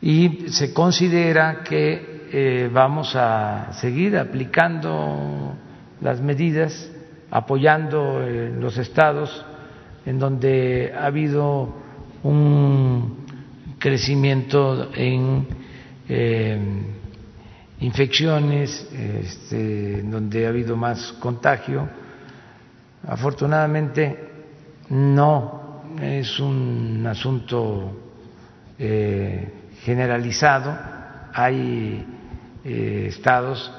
[0.00, 5.54] y se considera que eh, vamos a seguir aplicando
[6.00, 6.90] las medidas,
[7.30, 9.44] apoyando los estados
[10.04, 11.74] en donde ha habido
[12.22, 13.26] un
[13.78, 15.46] crecimiento en
[17.80, 21.88] infecciones, este, donde ha habido más contagio.
[23.06, 24.30] Afortunadamente
[24.90, 25.55] no
[26.00, 27.92] es un asunto
[28.78, 29.52] eh,
[29.82, 30.76] generalizado,
[31.32, 32.04] hay
[32.64, 33.70] eh, estados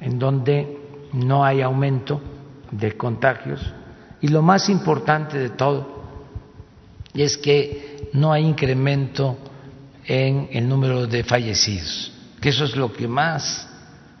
[0.00, 0.78] en donde
[1.12, 2.20] no hay aumento
[2.70, 3.72] de contagios.
[4.20, 6.02] Y lo más importante de todo
[7.14, 9.38] es que no hay incremento
[10.04, 13.68] en el número de fallecidos que eso es lo que más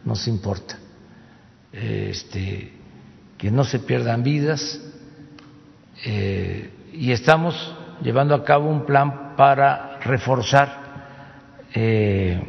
[0.04, 0.76] nos importa,
[1.72, 2.72] este,
[3.38, 4.80] que no se pierdan vidas
[6.04, 10.86] eh, y estamos llevando a cabo un plan para reforzar
[11.74, 12.40] eh,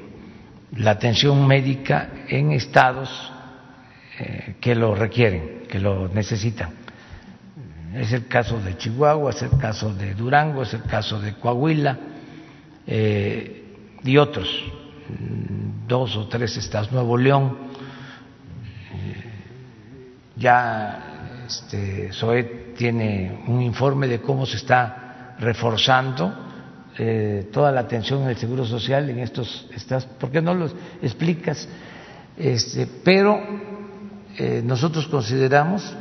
[0.76, 3.32] la atención médica en estados
[4.20, 6.72] eh, que lo requieren, que lo necesitan.
[7.94, 11.98] Es el caso de Chihuahua, es el caso de Durango, es el caso de Coahuila
[14.04, 14.48] y otros
[15.88, 17.58] dos o tres estados, Nuevo León,
[18.94, 19.32] eh,
[20.36, 26.34] ya este, SOE tiene un informe de cómo se está reforzando
[26.98, 30.74] eh, toda la atención en el Seguro Social en estos estados, ¿por qué no los
[31.02, 31.68] explicas?
[32.38, 33.40] Este, pero
[34.38, 35.94] eh, nosotros consideramos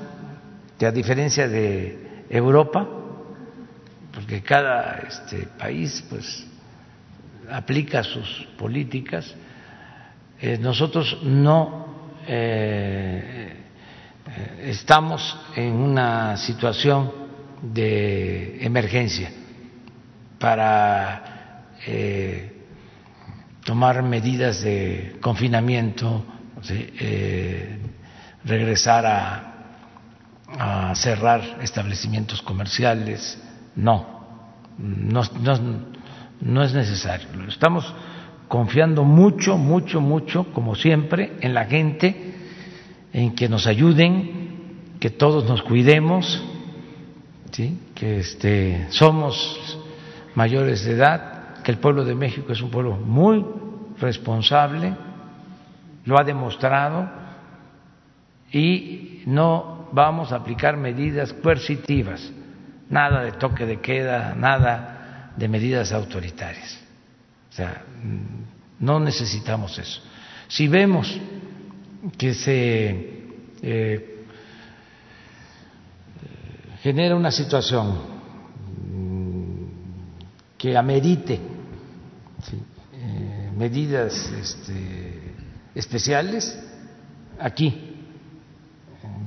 [0.79, 2.87] que a diferencia de Europa,
[4.13, 6.47] porque cada este, país pues
[7.51, 9.35] aplica sus políticas,
[10.41, 11.87] eh, nosotros no
[14.63, 17.13] estamos en una situación
[17.63, 19.31] de emergencia
[20.39, 22.63] para eh,
[23.65, 26.25] tomar medidas de confinamiento,
[28.45, 29.53] regresar a,
[30.49, 33.39] a, cerrar establecimientos comerciales,
[33.75, 34.25] no,
[34.79, 35.23] no
[36.41, 37.29] no es necesario.
[37.49, 37.93] Estamos
[38.49, 42.35] confiando mucho, mucho, mucho, como siempre, en la gente,
[43.17, 46.45] en que nos ayuden, que todos nos cuidemos,
[47.51, 47.81] ¿sí?
[47.95, 49.81] que este, somos
[50.35, 53.43] mayores de edad, que el pueblo de México es un pueblo muy
[53.99, 54.95] responsable,
[56.05, 57.09] lo ha demostrado,
[58.53, 62.31] y no vamos a aplicar medidas coercitivas,
[62.91, 66.79] nada de toque de queda, nada de medidas autoritarias.
[67.49, 67.83] O sea,
[68.79, 70.03] no necesitamos eso.
[70.49, 71.19] Si vemos
[72.17, 73.25] que se
[73.63, 74.25] eh,
[76.83, 78.17] genera una situación
[80.57, 81.41] que amerite eh,
[83.57, 85.35] medidas este,
[85.75, 86.59] especiales,
[87.39, 87.95] aquí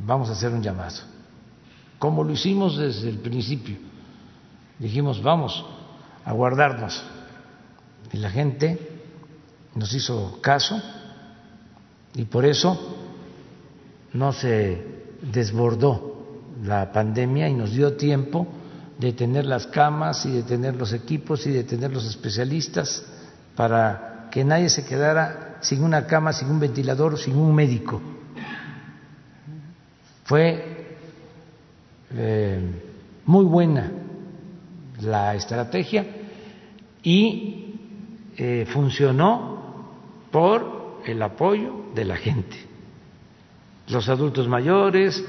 [0.06, 0.97] vamos a hacer un llamado,
[1.97, 3.77] como lo hicimos desde el principio.
[4.80, 5.65] Dijimos, vamos,
[6.23, 7.03] a guardarnos.
[8.14, 8.80] Y la gente
[9.76, 10.81] nos hizo caso
[12.15, 12.98] y por eso
[14.14, 14.84] no se
[15.22, 16.10] desbordó
[16.64, 18.48] la pandemia y nos dio tiempo
[18.98, 23.06] de tener las camas y de tener los equipos y de tener los especialistas
[23.56, 28.02] para que nadie se quedara sin una cama, sin un ventilador, sin un médico.
[30.26, 30.98] Fue
[32.11, 32.60] eh,
[33.26, 33.91] muy buena
[35.02, 36.06] la estrategia
[37.02, 37.76] y
[38.38, 39.88] eh, funcionó
[40.31, 42.58] por el apoyo de la gente.
[43.88, 45.24] Los adultos mayores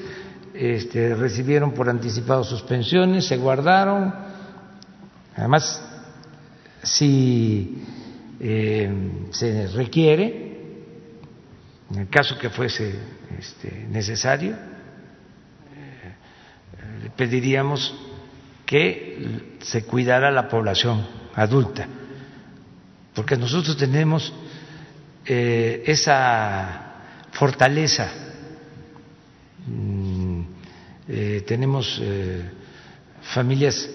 [0.54, 4.14] este, recibieron por anticipado sus pensiones, se guardaron.
[5.36, 5.82] Además,
[6.82, 7.82] si
[8.38, 8.92] eh,
[9.30, 10.50] se requiere,
[11.90, 12.94] en el caso que fuese
[13.38, 14.56] este, necesario,
[17.16, 17.94] pediríamos
[18.64, 21.86] que se cuidara la población adulta,
[23.14, 24.32] porque nosotros tenemos
[25.26, 26.92] eh, esa
[27.32, 28.10] fortaleza,
[29.66, 30.40] mm,
[31.08, 32.50] eh, tenemos eh,
[33.22, 33.88] familias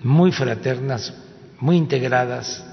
[0.00, 1.12] muy fraternas,
[1.60, 2.64] muy integradas.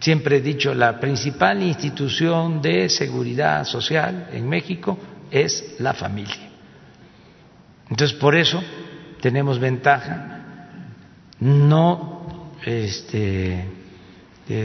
[0.00, 4.98] Siempre he dicho, la principal institución de seguridad social en México
[5.30, 6.50] es la familia.
[7.90, 8.62] Entonces, por eso
[9.20, 10.68] tenemos ventaja,
[11.40, 13.64] no este,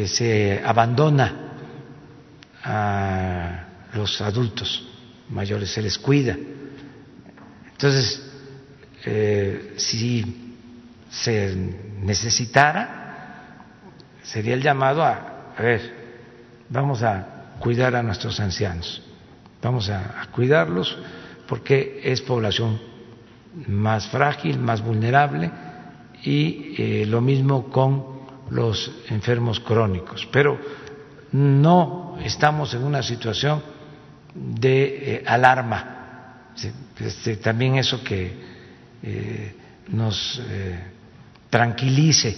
[0.05, 1.50] se abandona
[2.63, 4.87] a los adultos
[5.29, 6.37] mayores, se les cuida.
[7.71, 8.31] Entonces,
[9.05, 10.55] eh, si
[11.09, 11.55] se
[12.01, 13.57] necesitara,
[14.23, 16.01] sería el llamado a, a ver,
[16.69, 19.01] vamos a cuidar a nuestros ancianos,
[19.61, 20.97] vamos a, cuidarlos
[21.47, 22.79] porque es población
[23.67, 25.51] más frágil, más vulnerable
[26.23, 30.27] y eh, lo mismo con los enfermos crónicos.
[30.31, 30.57] Pero
[31.33, 33.61] no estamos en una situación
[34.33, 35.97] de eh, alarma.
[36.99, 38.33] Este, también eso que
[39.03, 39.55] eh,
[39.87, 40.41] nos
[41.49, 42.35] tranquilice,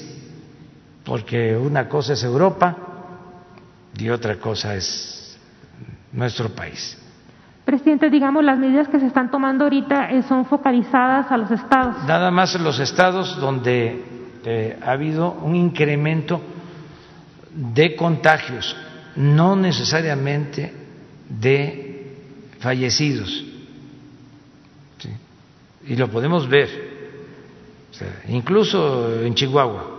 [1.04, 2.78] porque una cosa es Europa
[3.98, 5.38] y otra cosa es
[6.12, 6.98] nuestro país.
[7.66, 11.96] Presidente, digamos, las medidas que se están tomando ahorita eh, son focalizadas a los estados.
[12.06, 14.04] Nada más en los estados donde
[14.44, 16.42] eh, ha habido un incremento
[17.54, 18.76] de contagios,
[19.16, 20.74] no necesariamente
[21.30, 22.16] de
[22.60, 23.46] fallecidos.
[25.86, 26.70] Y lo podemos ver,
[28.30, 29.90] incluso en Chihuahua.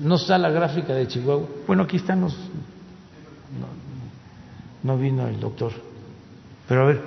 [0.00, 1.46] ¿No está la gráfica de Chihuahua?
[1.66, 2.34] Bueno, aquí están los
[4.82, 5.72] no vino el doctor.
[6.66, 7.02] Pero a ver,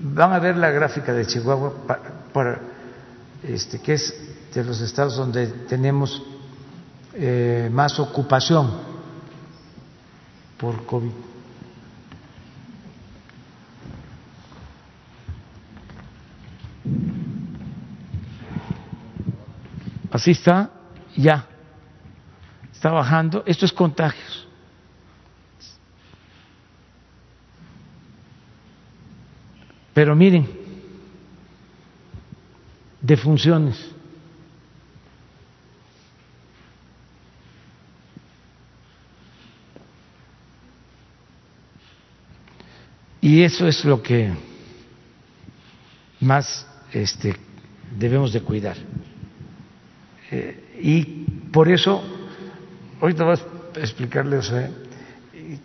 [0.00, 1.72] van a ver la gráfica de Chihuahua,
[2.32, 2.60] para,
[3.42, 4.14] este, que es
[4.54, 6.22] de los estados donde tenemos
[7.14, 8.70] eh, más ocupación
[10.58, 11.10] por COVID.
[20.10, 20.70] Así está,
[21.16, 21.46] ya,
[22.72, 23.42] está bajando.
[23.46, 24.48] Esto es contagios.
[29.94, 30.48] Pero miren,
[33.00, 33.99] de funciones.
[43.20, 44.32] Y eso es lo que
[46.20, 47.36] más este,
[47.96, 48.76] debemos de cuidar.
[50.30, 51.04] Eh, y
[51.52, 52.02] por eso,
[53.00, 53.44] ahorita vas
[53.76, 54.50] a explicarles,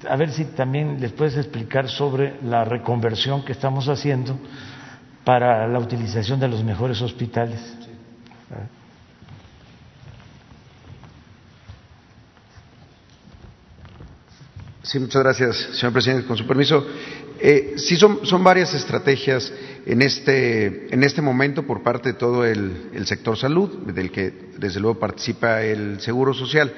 [0.07, 4.38] a ver si también les puedes explicar sobre la reconversión que estamos haciendo
[5.23, 7.60] para la utilización de los mejores hospitales.
[14.84, 16.27] Sí, muchas gracias, señor presidente.
[16.27, 16.86] Con su permiso,
[17.39, 19.51] eh, sí son, varias estrategias
[19.85, 24.33] en este, en este momento por parte de todo el, el sector salud, del que
[24.57, 26.73] desde luego participa el Seguro Social.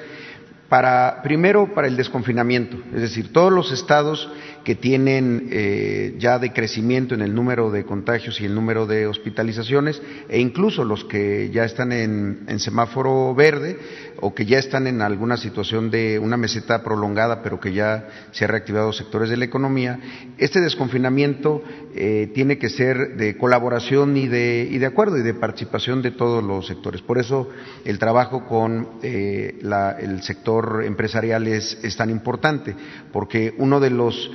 [0.68, 4.30] Para, primero, para el desconfinamiento, es decir, todos los estados
[4.64, 10.00] que tienen eh, ya decrecimiento en el número de contagios y el número de hospitalizaciones,
[10.28, 13.78] e incluso los que ya están en, semáforo verde
[14.20, 18.44] o que ya están en alguna situación de una meseta prolongada, pero que ya se
[18.44, 20.00] han reactivado sectores de la economía,
[20.38, 21.62] este desconfinamiento
[21.94, 26.10] eh, tiene que ser de colaboración y de, y de acuerdo y de participación de
[26.10, 27.00] todos los sectores.
[27.02, 27.48] Por eso
[27.84, 29.58] el trabajo con eh,
[30.00, 32.74] el sector empresarial es, tan importante,
[33.12, 34.30] porque uno de los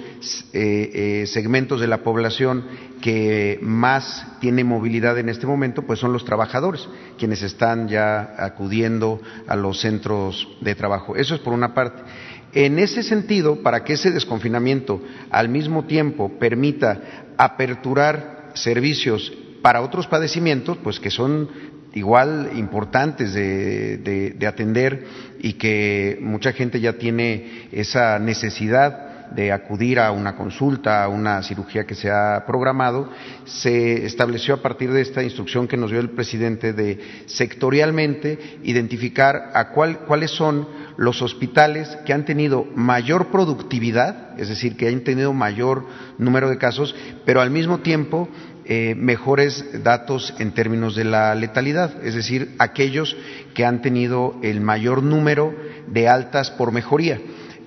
[0.53, 2.65] eh, eh, segmentos de la población
[3.01, 6.87] que más tiene movilidad en este momento, pues son los trabajadores,
[7.17, 11.15] quienes están ya acudiendo a los centros de trabajo.
[11.15, 12.03] Eso es por una parte.
[12.53, 15.01] En ese sentido, para que ese desconfinamiento
[15.31, 17.01] al mismo tiempo permita
[17.37, 21.49] aperturar servicios para otros padecimientos, pues que son
[21.93, 25.05] igual importantes de, atender
[25.39, 31.41] y que mucha gente ya tiene esa necesidad de acudir a una consulta, a una
[31.43, 33.09] cirugía que se ha programado,
[33.45, 39.51] se estableció a partir de esta instrucción que nos dio el presidente de sectorialmente identificar
[39.53, 40.67] a cuáles son
[40.97, 45.85] los hospitales que han tenido mayor productividad, es decir, que han tenido mayor
[46.17, 46.95] número de casos,
[47.25, 48.29] pero al mismo tiempo
[48.65, 53.17] eh, mejores datos en términos de la letalidad, es decir, aquellos
[53.53, 55.53] que han tenido el mayor número
[55.87, 57.19] de altas por mejoría.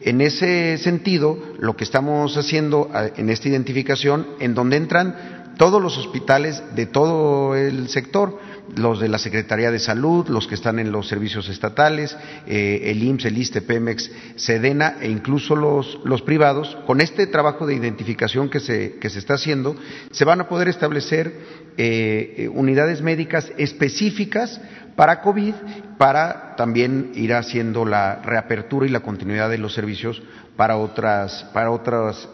[0.07, 5.99] En ese sentido, lo que estamos haciendo en esta identificación, en donde entran todos los
[5.99, 8.39] hospitales de todo el sector,
[8.77, 12.17] los de la Secretaría de Salud, los que están en los servicios estatales,
[12.47, 17.67] eh, el IMSS, el ISTE, Pemex, Sedena e incluso los, los privados, con este trabajo
[17.67, 19.75] de identificación que se, que se está haciendo,
[20.13, 21.35] se van a poder establecer
[21.77, 24.61] eh, eh, unidades médicas específicas
[24.97, 25.55] para COVID,
[25.99, 30.23] para también ir haciendo la reapertura y la continuidad de los servicios
[30.57, 32.31] para otras para otros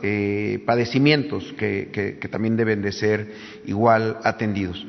[0.64, 1.90] padecimientos que,
[2.20, 3.34] que, también deben de ser
[3.66, 4.86] igual atendidos.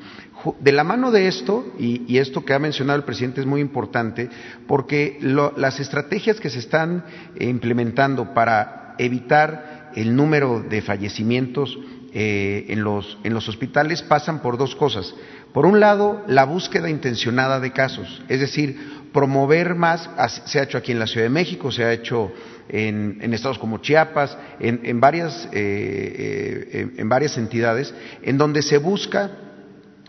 [0.59, 4.29] De la mano de esto, y, esto que ha mencionado el presidente es muy importante,
[4.67, 7.05] porque las estrategias que se están
[7.39, 11.77] implementando para evitar el número de fallecimientos
[12.13, 15.15] eh, en, los, en los hospitales pasan por dos cosas.
[15.53, 20.09] Por un lado, la búsqueda intencionada de casos, es decir, promover más,
[20.45, 22.31] se ha hecho aquí en la Ciudad de México, se ha hecho
[22.67, 27.93] en, estados como Chiapas, en, varias, eh, eh, en varias entidades,
[28.23, 29.29] en donde se busca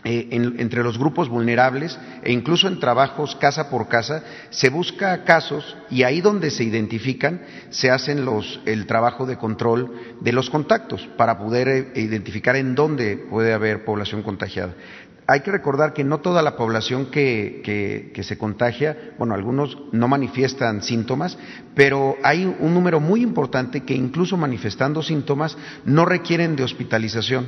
[0.07, 5.75] eh, entre los grupos vulnerables e incluso en trabajos casa por casa, se busca casos
[5.89, 7.41] y ahí donde se identifican
[7.71, 13.17] se hacen los, el trabajo de control de los contactos para poder identificar en dónde
[13.17, 14.75] puede haber población contagiada.
[15.27, 20.83] Hay que recordar que no toda la población que, se contagia, bueno, algunos no manifiestan
[20.83, 21.37] síntomas,
[21.73, 27.47] pero hay un número muy importante que incluso manifestando síntomas no requieren de hospitalización.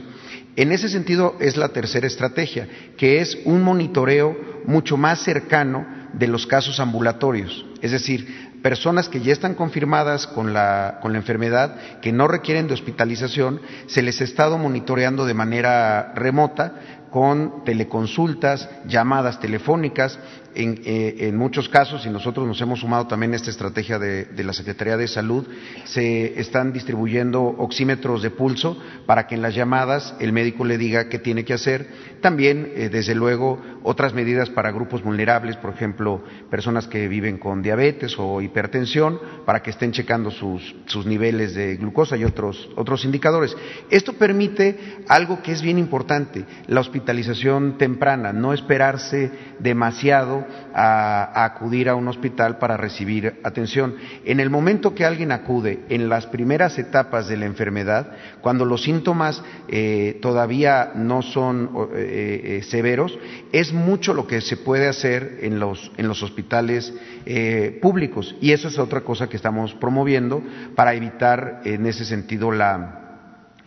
[0.55, 2.67] En ese sentido es la tercera estrategia,
[2.97, 4.35] que es un monitoreo
[4.65, 10.53] mucho más cercano de los casos ambulatorios, es decir, personas que ya están confirmadas con
[10.53, 15.33] la, con la enfermedad, que no requieren de hospitalización, se les ha estado monitoreando de
[15.33, 20.19] manera remota con teleconsultas, llamadas telefónicas,
[20.59, 24.53] eh, en, muchos casos, y nosotros nos hemos sumado también a esta estrategia de, la
[24.53, 25.45] Secretaría de Salud,
[25.83, 28.75] se están distribuyendo oxímetros de pulso
[29.05, 31.87] para que en las llamadas el médico le diga qué tiene que hacer.
[32.21, 37.61] También, eh, desde luego, otras medidas para grupos vulnerables, por ejemplo, personas que viven con
[37.61, 43.05] diabetes o hipertensión, para que estén checando sus, sus niveles de glucosa y otros, otros
[43.05, 43.55] indicadores.
[43.91, 51.89] Esto permite algo que es bien importante, la hospitalización temprana, no esperarse demasiado a, acudir
[51.89, 53.95] a un hospital para recibir atención.
[54.25, 58.11] En el momento que alguien acude, en las primeras etapas de la enfermedad,
[58.41, 63.17] cuando los síntomas eh, todavía no son eh, eh, severos,
[63.51, 66.93] es mucho lo que se puede hacer en los, en los hospitales
[67.81, 68.35] públicos.
[68.39, 70.41] Y eso es otra cosa que estamos promoviendo
[70.75, 73.06] para evitar en ese sentido la,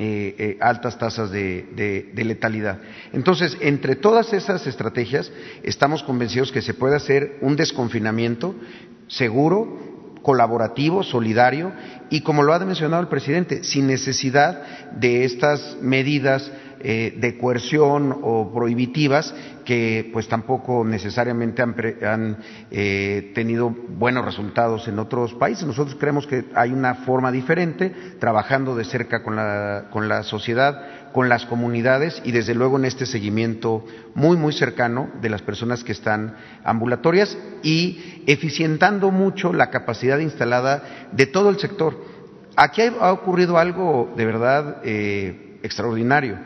[0.02, 2.78] eh, eh, altas tasas de, letalidad.
[3.12, 5.30] Entonces, entre todas esas estrategias,
[5.62, 8.54] estamos convencidos que se puede hacer un desconfinamiento
[9.08, 11.72] seguro, colaborativo, solidario
[12.08, 16.50] y, como lo ha mencionado el presidente, sin necesidad de estas medidas
[16.80, 19.34] eh, de coerción o prohibitivas
[19.70, 22.38] que pues tampoco necesariamente han,
[22.72, 25.64] eh, tenido buenos resultados en otros países.
[25.64, 31.12] Nosotros creemos que hay una forma diferente, trabajando de cerca con la, con la sociedad,
[31.12, 33.84] con las comunidades y desde luego en este seguimiento
[34.16, 36.34] muy, muy cercano de las personas que están
[36.64, 40.82] ambulatorias y eficientando mucho la capacidad instalada
[41.12, 41.96] de todo el sector.
[42.56, 46.40] Aquí ha ocurrido algo de verdad eh, extraordinario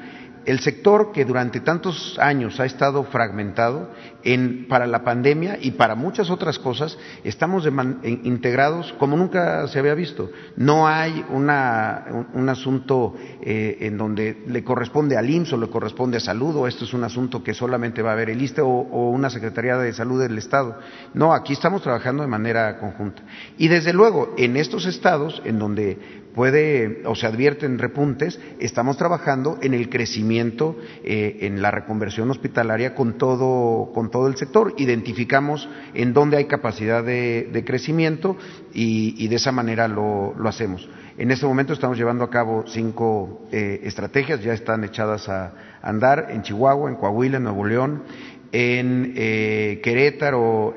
[0.44, 3.90] el sector que durante tantos años ha estado fragmentado
[4.22, 7.68] en, para la pandemia y para muchas otras cosas, estamos
[8.02, 10.30] integrados como nunca se había visto.
[10.56, 16.16] No hay una, un, asunto eh, en donde le corresponde al IMSS o le corresponde
[16.16, 18.68] a Salud, o esto es un asunto que solamente va a haber el ISTE o,
[18.68, 20.78] o una Secretaría de Salud del Estado.
[21.12, 23.22] No, aquí estamos trabajando de manera conjunta.
[23.58, 29.58] Y desde luego, en estos estados, en donde puede o se advierten repuntes, estamos trabajando
[29.62, 34.74] en el crecimiento, eh, en la reconversión hospitalaria con todo, con todo el sector.
[34.76, 38.36] Identificamos en dónde hay capacidad de, crecimiento
[38.72, 40.88] y, de esa manera lo, hacemos.
[41.16, 46.26] En este momento estamos llevando a cabo cinco eh, estrategias, ya están echadas a andar
[46.30, 48.02] en Chihuahua, en Coahuila, en Nuevo León,
[48.50, 50.74] en eh, Querétaro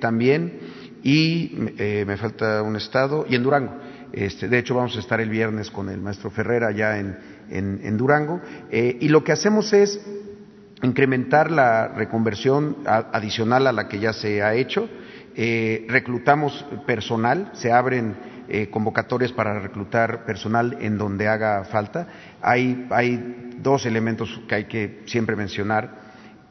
[0.00, 0.58] también
[1.02, 3.85] y me falta un estado y en Durango.
[4.16, 8.40] Este, de hecho, vamos a estar el viernes con el maestro Ferrera allá en, Durango.
[8.70, 10.00] Eh, y lo que hacemos es
[10.82, 14.88] incrementar la reconversión adicional a la que ya se ha hecho.
[15.34, 18.16] Eh, reclutamos personal, se abren
[18.48, 22.08] eh, convocatorias para reclutar personal en donde haga falta.
[22.40, 26.06] Hay, hay dos elementos que hay que siempre mencionar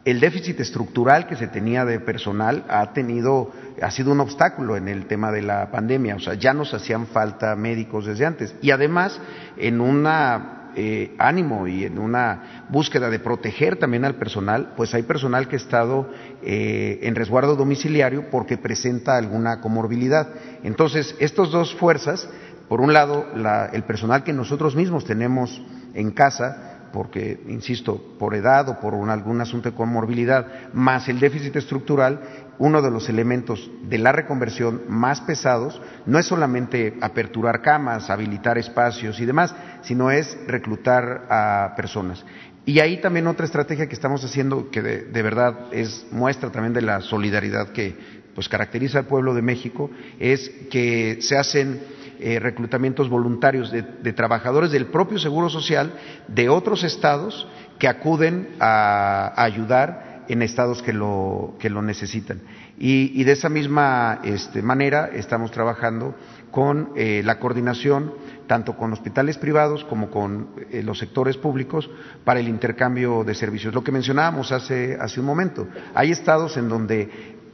[0.06, 4.88] el déficit estructural que se tenía de personal ha tenido, ha sido un obstáculo en
[4.88, 8.56] el tema de la pandemia, o sea, ya nos hacían falta médicos desde antes.
[8.62, 9.20] Y además,
[9.58, 15.04] en una eh, ánimo y en una búsqueda de proteger también al personal, pues hay
[15.04, 16.10] personal que ha estado
[16.44, 20.28] eh, en resguardo domiciliario porque presenta alguna comorbilidad.
[20.64, 22.30] Entonces, estas dos fuerzas,
[22.68, 23.26] por un lado,
[23.72, 25.62] el personal que nosotros mismos tenemos
[25.94, 31.56] en casa, porque, insisto, por edad o por algún asunto de comorbilidad, más el déficit
[31.56, 32.22] estructural,
[32.58, 38.58] uno de los elementos de la reconversión más pesados no es solamente aperturar camas, habilitar
[38.58, 42.24] espacios y demás, sino es reclutar a personas.
[42.66, 46.82] Y ahí también otra estrategia que estamos haciendo que de, verdad es muestra también de
[46.82, 47.96] la solidaridad que
[48.34, 51.80] pues caracteriza al pueblo de México es que se hacen
[52.20, 55.94] eh, reclutamientos voluntarios de, trabajadores del propio Seguro Social
[56.28, 62.42] de otros estados que acuden a ayudar en estados que lo, que lo necesitan.
[62.78, 66.16] Y, de esa misma este, manera estamos trabajando
[66.52, 68.14] con eh, la coordinación
[68.48, 71.90] tanto con hospitales privados como con eh, los sectores públicos
[72.24, 73.74] para el intercambio de servicios.
[73.74, 77.10] Lo que mencionábamos hace, hace un momento, hay estados en donde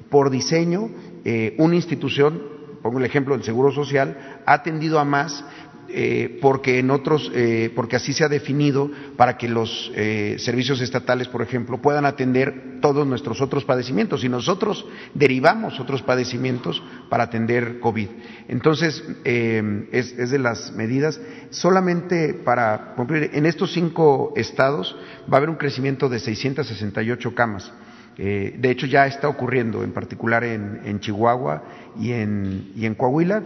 [0.10, 0.90] por diseño
[1.24, 2.42] eh, una institución,
[2.82, 5.46] pongo el ejemplo del Seguro Social, ha atendido a más
[5.94, 10.80] eh, porque en otros, eh, porque así se ha definido para que los eh, servicios
[10.82, 17.26] estatales, por ejemplo, puedan atender todos nuestros otros padecimientos y nosotros derivamos otros padecimientos para
[17.26, 18.08] atender COVID.
[18.48, 21.20] Entonces, es, es, de las medidas.
[21.50, 24.96] Solamente para cumplir, en estos cinco estados
[25.32, 27.72] va a haber un crecimiento de 668 camas.
[28.18, 31.64] de hecho, ya está ocurriendo, en particular en, Chihuahua
[32.00, 33.44] y en Coahuila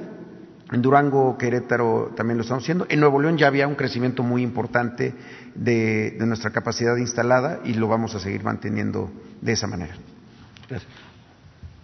[0.72, 2.88] en Durango, Querétaro también lo estamos haciendo.
[2.90, 5.14] En Nuevo León ya había un crecimiento muy importante
[5.54, 9.12] de, nuestra capacidad instalada y lo vamos a seguir manteniendo
[9.42, 9.94] de esa manera.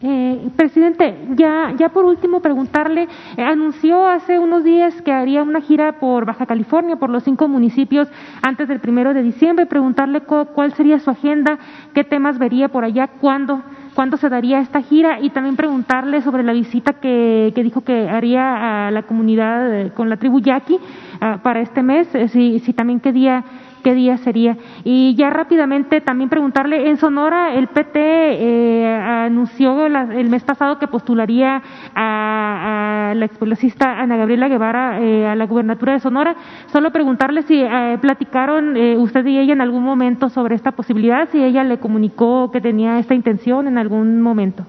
[0.03, 5.61] Eh, presidente, ya, ya por último preguntarle, eh, anunció hace unos días que haría una
[5.61, 8.07] gira por Baja California, por los cinco municipios
[8.41, 11.59] antes del primero de diciembre, preguntarle cuál sería su agenda,
[11.93, 13.61] qué temas vería por allá, cuándo
[13.93, 18.09] cuándo se daría esta gira y también preguntarle sobre la visita que, que dijo que
[18.09, 20.79] haría a la comunidad eh, con la tribu Yaqui
[21.19, 23.43] ah, para este mes, eh, si, si también qué día
[23.81, 24.57] qué día sería.
[24.83, 30.87] Y ya rápidamente también preguntarle, en Sonora el PT eh, anunció el mes pasado que
[30.87, 31.61] postularía
[31.95, 36.35] a, la exvelocista Ana Gabriela Guevara eh, a la gubernatura de Sonora.
[36.71, 41.43] Solo preguntarle si eh, platicaron usted y ella en algún momento sobre esta posibilidad, si
[41.43, 44.65] ella le comunicó que tenía esta intención en algún momento.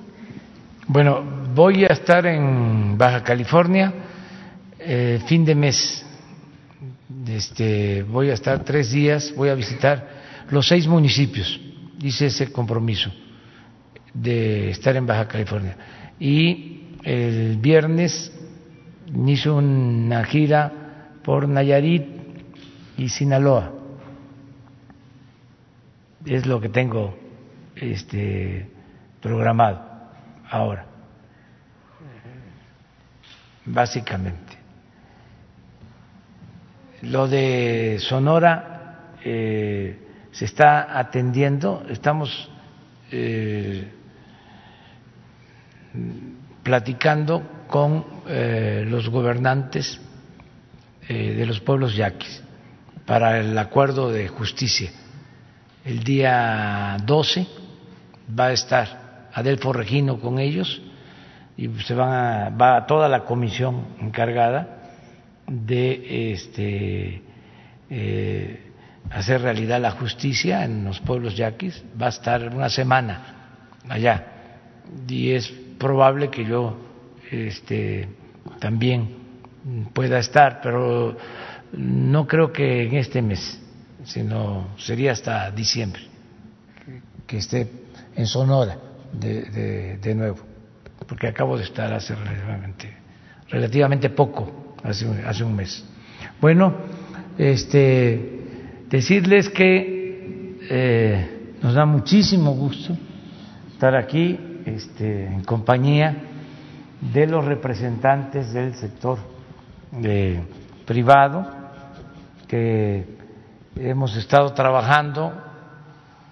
[0.89, 1.22] Bueno,
[1.55, 3.93] voy a estar en Baja California
[5.26, 6.05] fin de mes
[7.26, 11.60] este, voy a estar tres días, voy a visitar los seis municipios,
[12.00, 13.12] hice ese compromiso
[14.12, 15.76] de estar en Baja California.
[16.18, 18.32] Y el viernes
[19.26, 20.72] hice una gira
[21.24, 22.04] por Nayarit
[22.96, 23.72] y Sinaloa.
[26.24, 27.16] Es lo que tengo
[27.74, 28.68] este,
[29.20, 29.80] programado
[30.48, 30.86] ahora,
[33.64, 34.41] básicamente.
[37.02, 39.98] Lo de Sonora eh,
[40.30, 42.48] se está atendiendo, estamos
[43.10, 43.90] eh,
[46.62, 50.00] platicando con eh, los gobernantes
[51.08, 52.42] de los pueblos yaquis
[53.04, 54.90] para el acuerdo de justicia.
[55.84, 57.46] El día 12
[58.38, 60.80] va a estar Adelfo Regino con ellos
[61.56, 64.81] y se van a, va toda la comisión encargada
[65.52, 67.22] de este,
[67.90, 68.72] eh,
[69.10, 74.26] hacer realidad la justicia en los pueblos yaquis, va a estar una semana allá.
[75.06, 76.76] Y es probable que yo
[77.30, 78.08] este,
[78.58, 79.16] también
[79.92, 81.16] pueda estar, pero
[81.72, 83.60] no creo que en este mes,
[84.04, 86.02] sino sería hasta diciembre
[87.26, 87.70] que esté
[88.16, 88.76] en Sonora
[89.12, 90.38] de, de, nuevo,
[91.06, 92.96] porque acabo de estar hace relativamente,
[93.48, 95.84] relativamente poco hace, hace un mes.
[96.40, 96.74] Bueno,
[97.38, 102.96] este, decirles que eh, nos da muchísimo gusto
[103.72, 106.16] estar aquí este, en compañía
[107.00, 109.18] de los representantes del sector
[110.02, 110.40] eh,
[110.86, 111.46] privado
[112.46, 113.06] que
[113.76, 115.32] hemos estado trabajando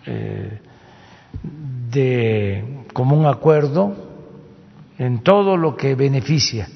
[0.06, 0.60] eh,
[1.90, 3.94] de común acuerdo
[4.98, 6.68] en todo lo que beneficia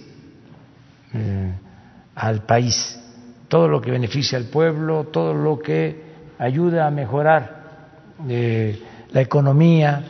[2.14, 3.00] al país,
[3.48, 6.02] todo lo que beneficia al pueblo, todo lo que
[6.38, 7.64] ayuda a mejorar
[8.28, 8.80] eh,
[9.12, 10.02] la economía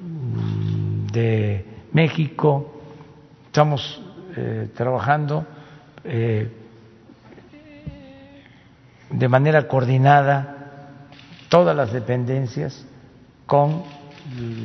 [0.00, 2.80] mm, de México.
[3.46, 4.00] Estamos
[4.36, 5.44] eh, trabajando
[6.04, 6.48] eh,
[9.10, 10.56] de manera coordinada
[11.48, 12.84] todas las dependencias
[13.46, 13.82] con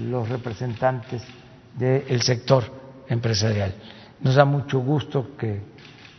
[0.10, 1.24] los representantes
[1.76, 2.64] del sector
[3.08, 3.74] empresarial.
[4.22, 5.75] Nos da mucho gusto que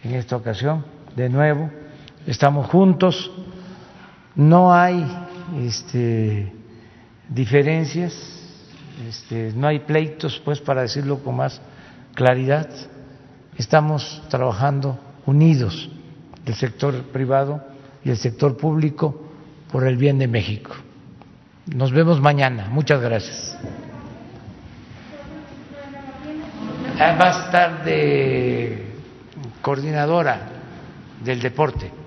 [0.07, 0.85] en esta ocasión,
[1.17, 1.69] de nuevo,
[2.27, 3.31] estamos juntos,
[4.37, 5.05] no hay
[5.59, 6.53] este,
[7.29, 8.15] diferencias,
[9.09, 11.61] este, no hay pleitos, pues para decirlo con más
[12.15, 12.69] claridad,
[13.59, 15.91] estamos trabajando unidos,
[16.45, 17.65] el sector privado
[18.05, 19.23] y el sector público,
[19.73, 20.71] por el bien de México.
[21.67, 22.69] Nos vemos mañana.
[22.71, 23.59] Muchas gracias.
[27.01, 28.86] Ah, va a estar de
[29.67, 30.39] coordinadora
[31.19, 32.06] del deporte.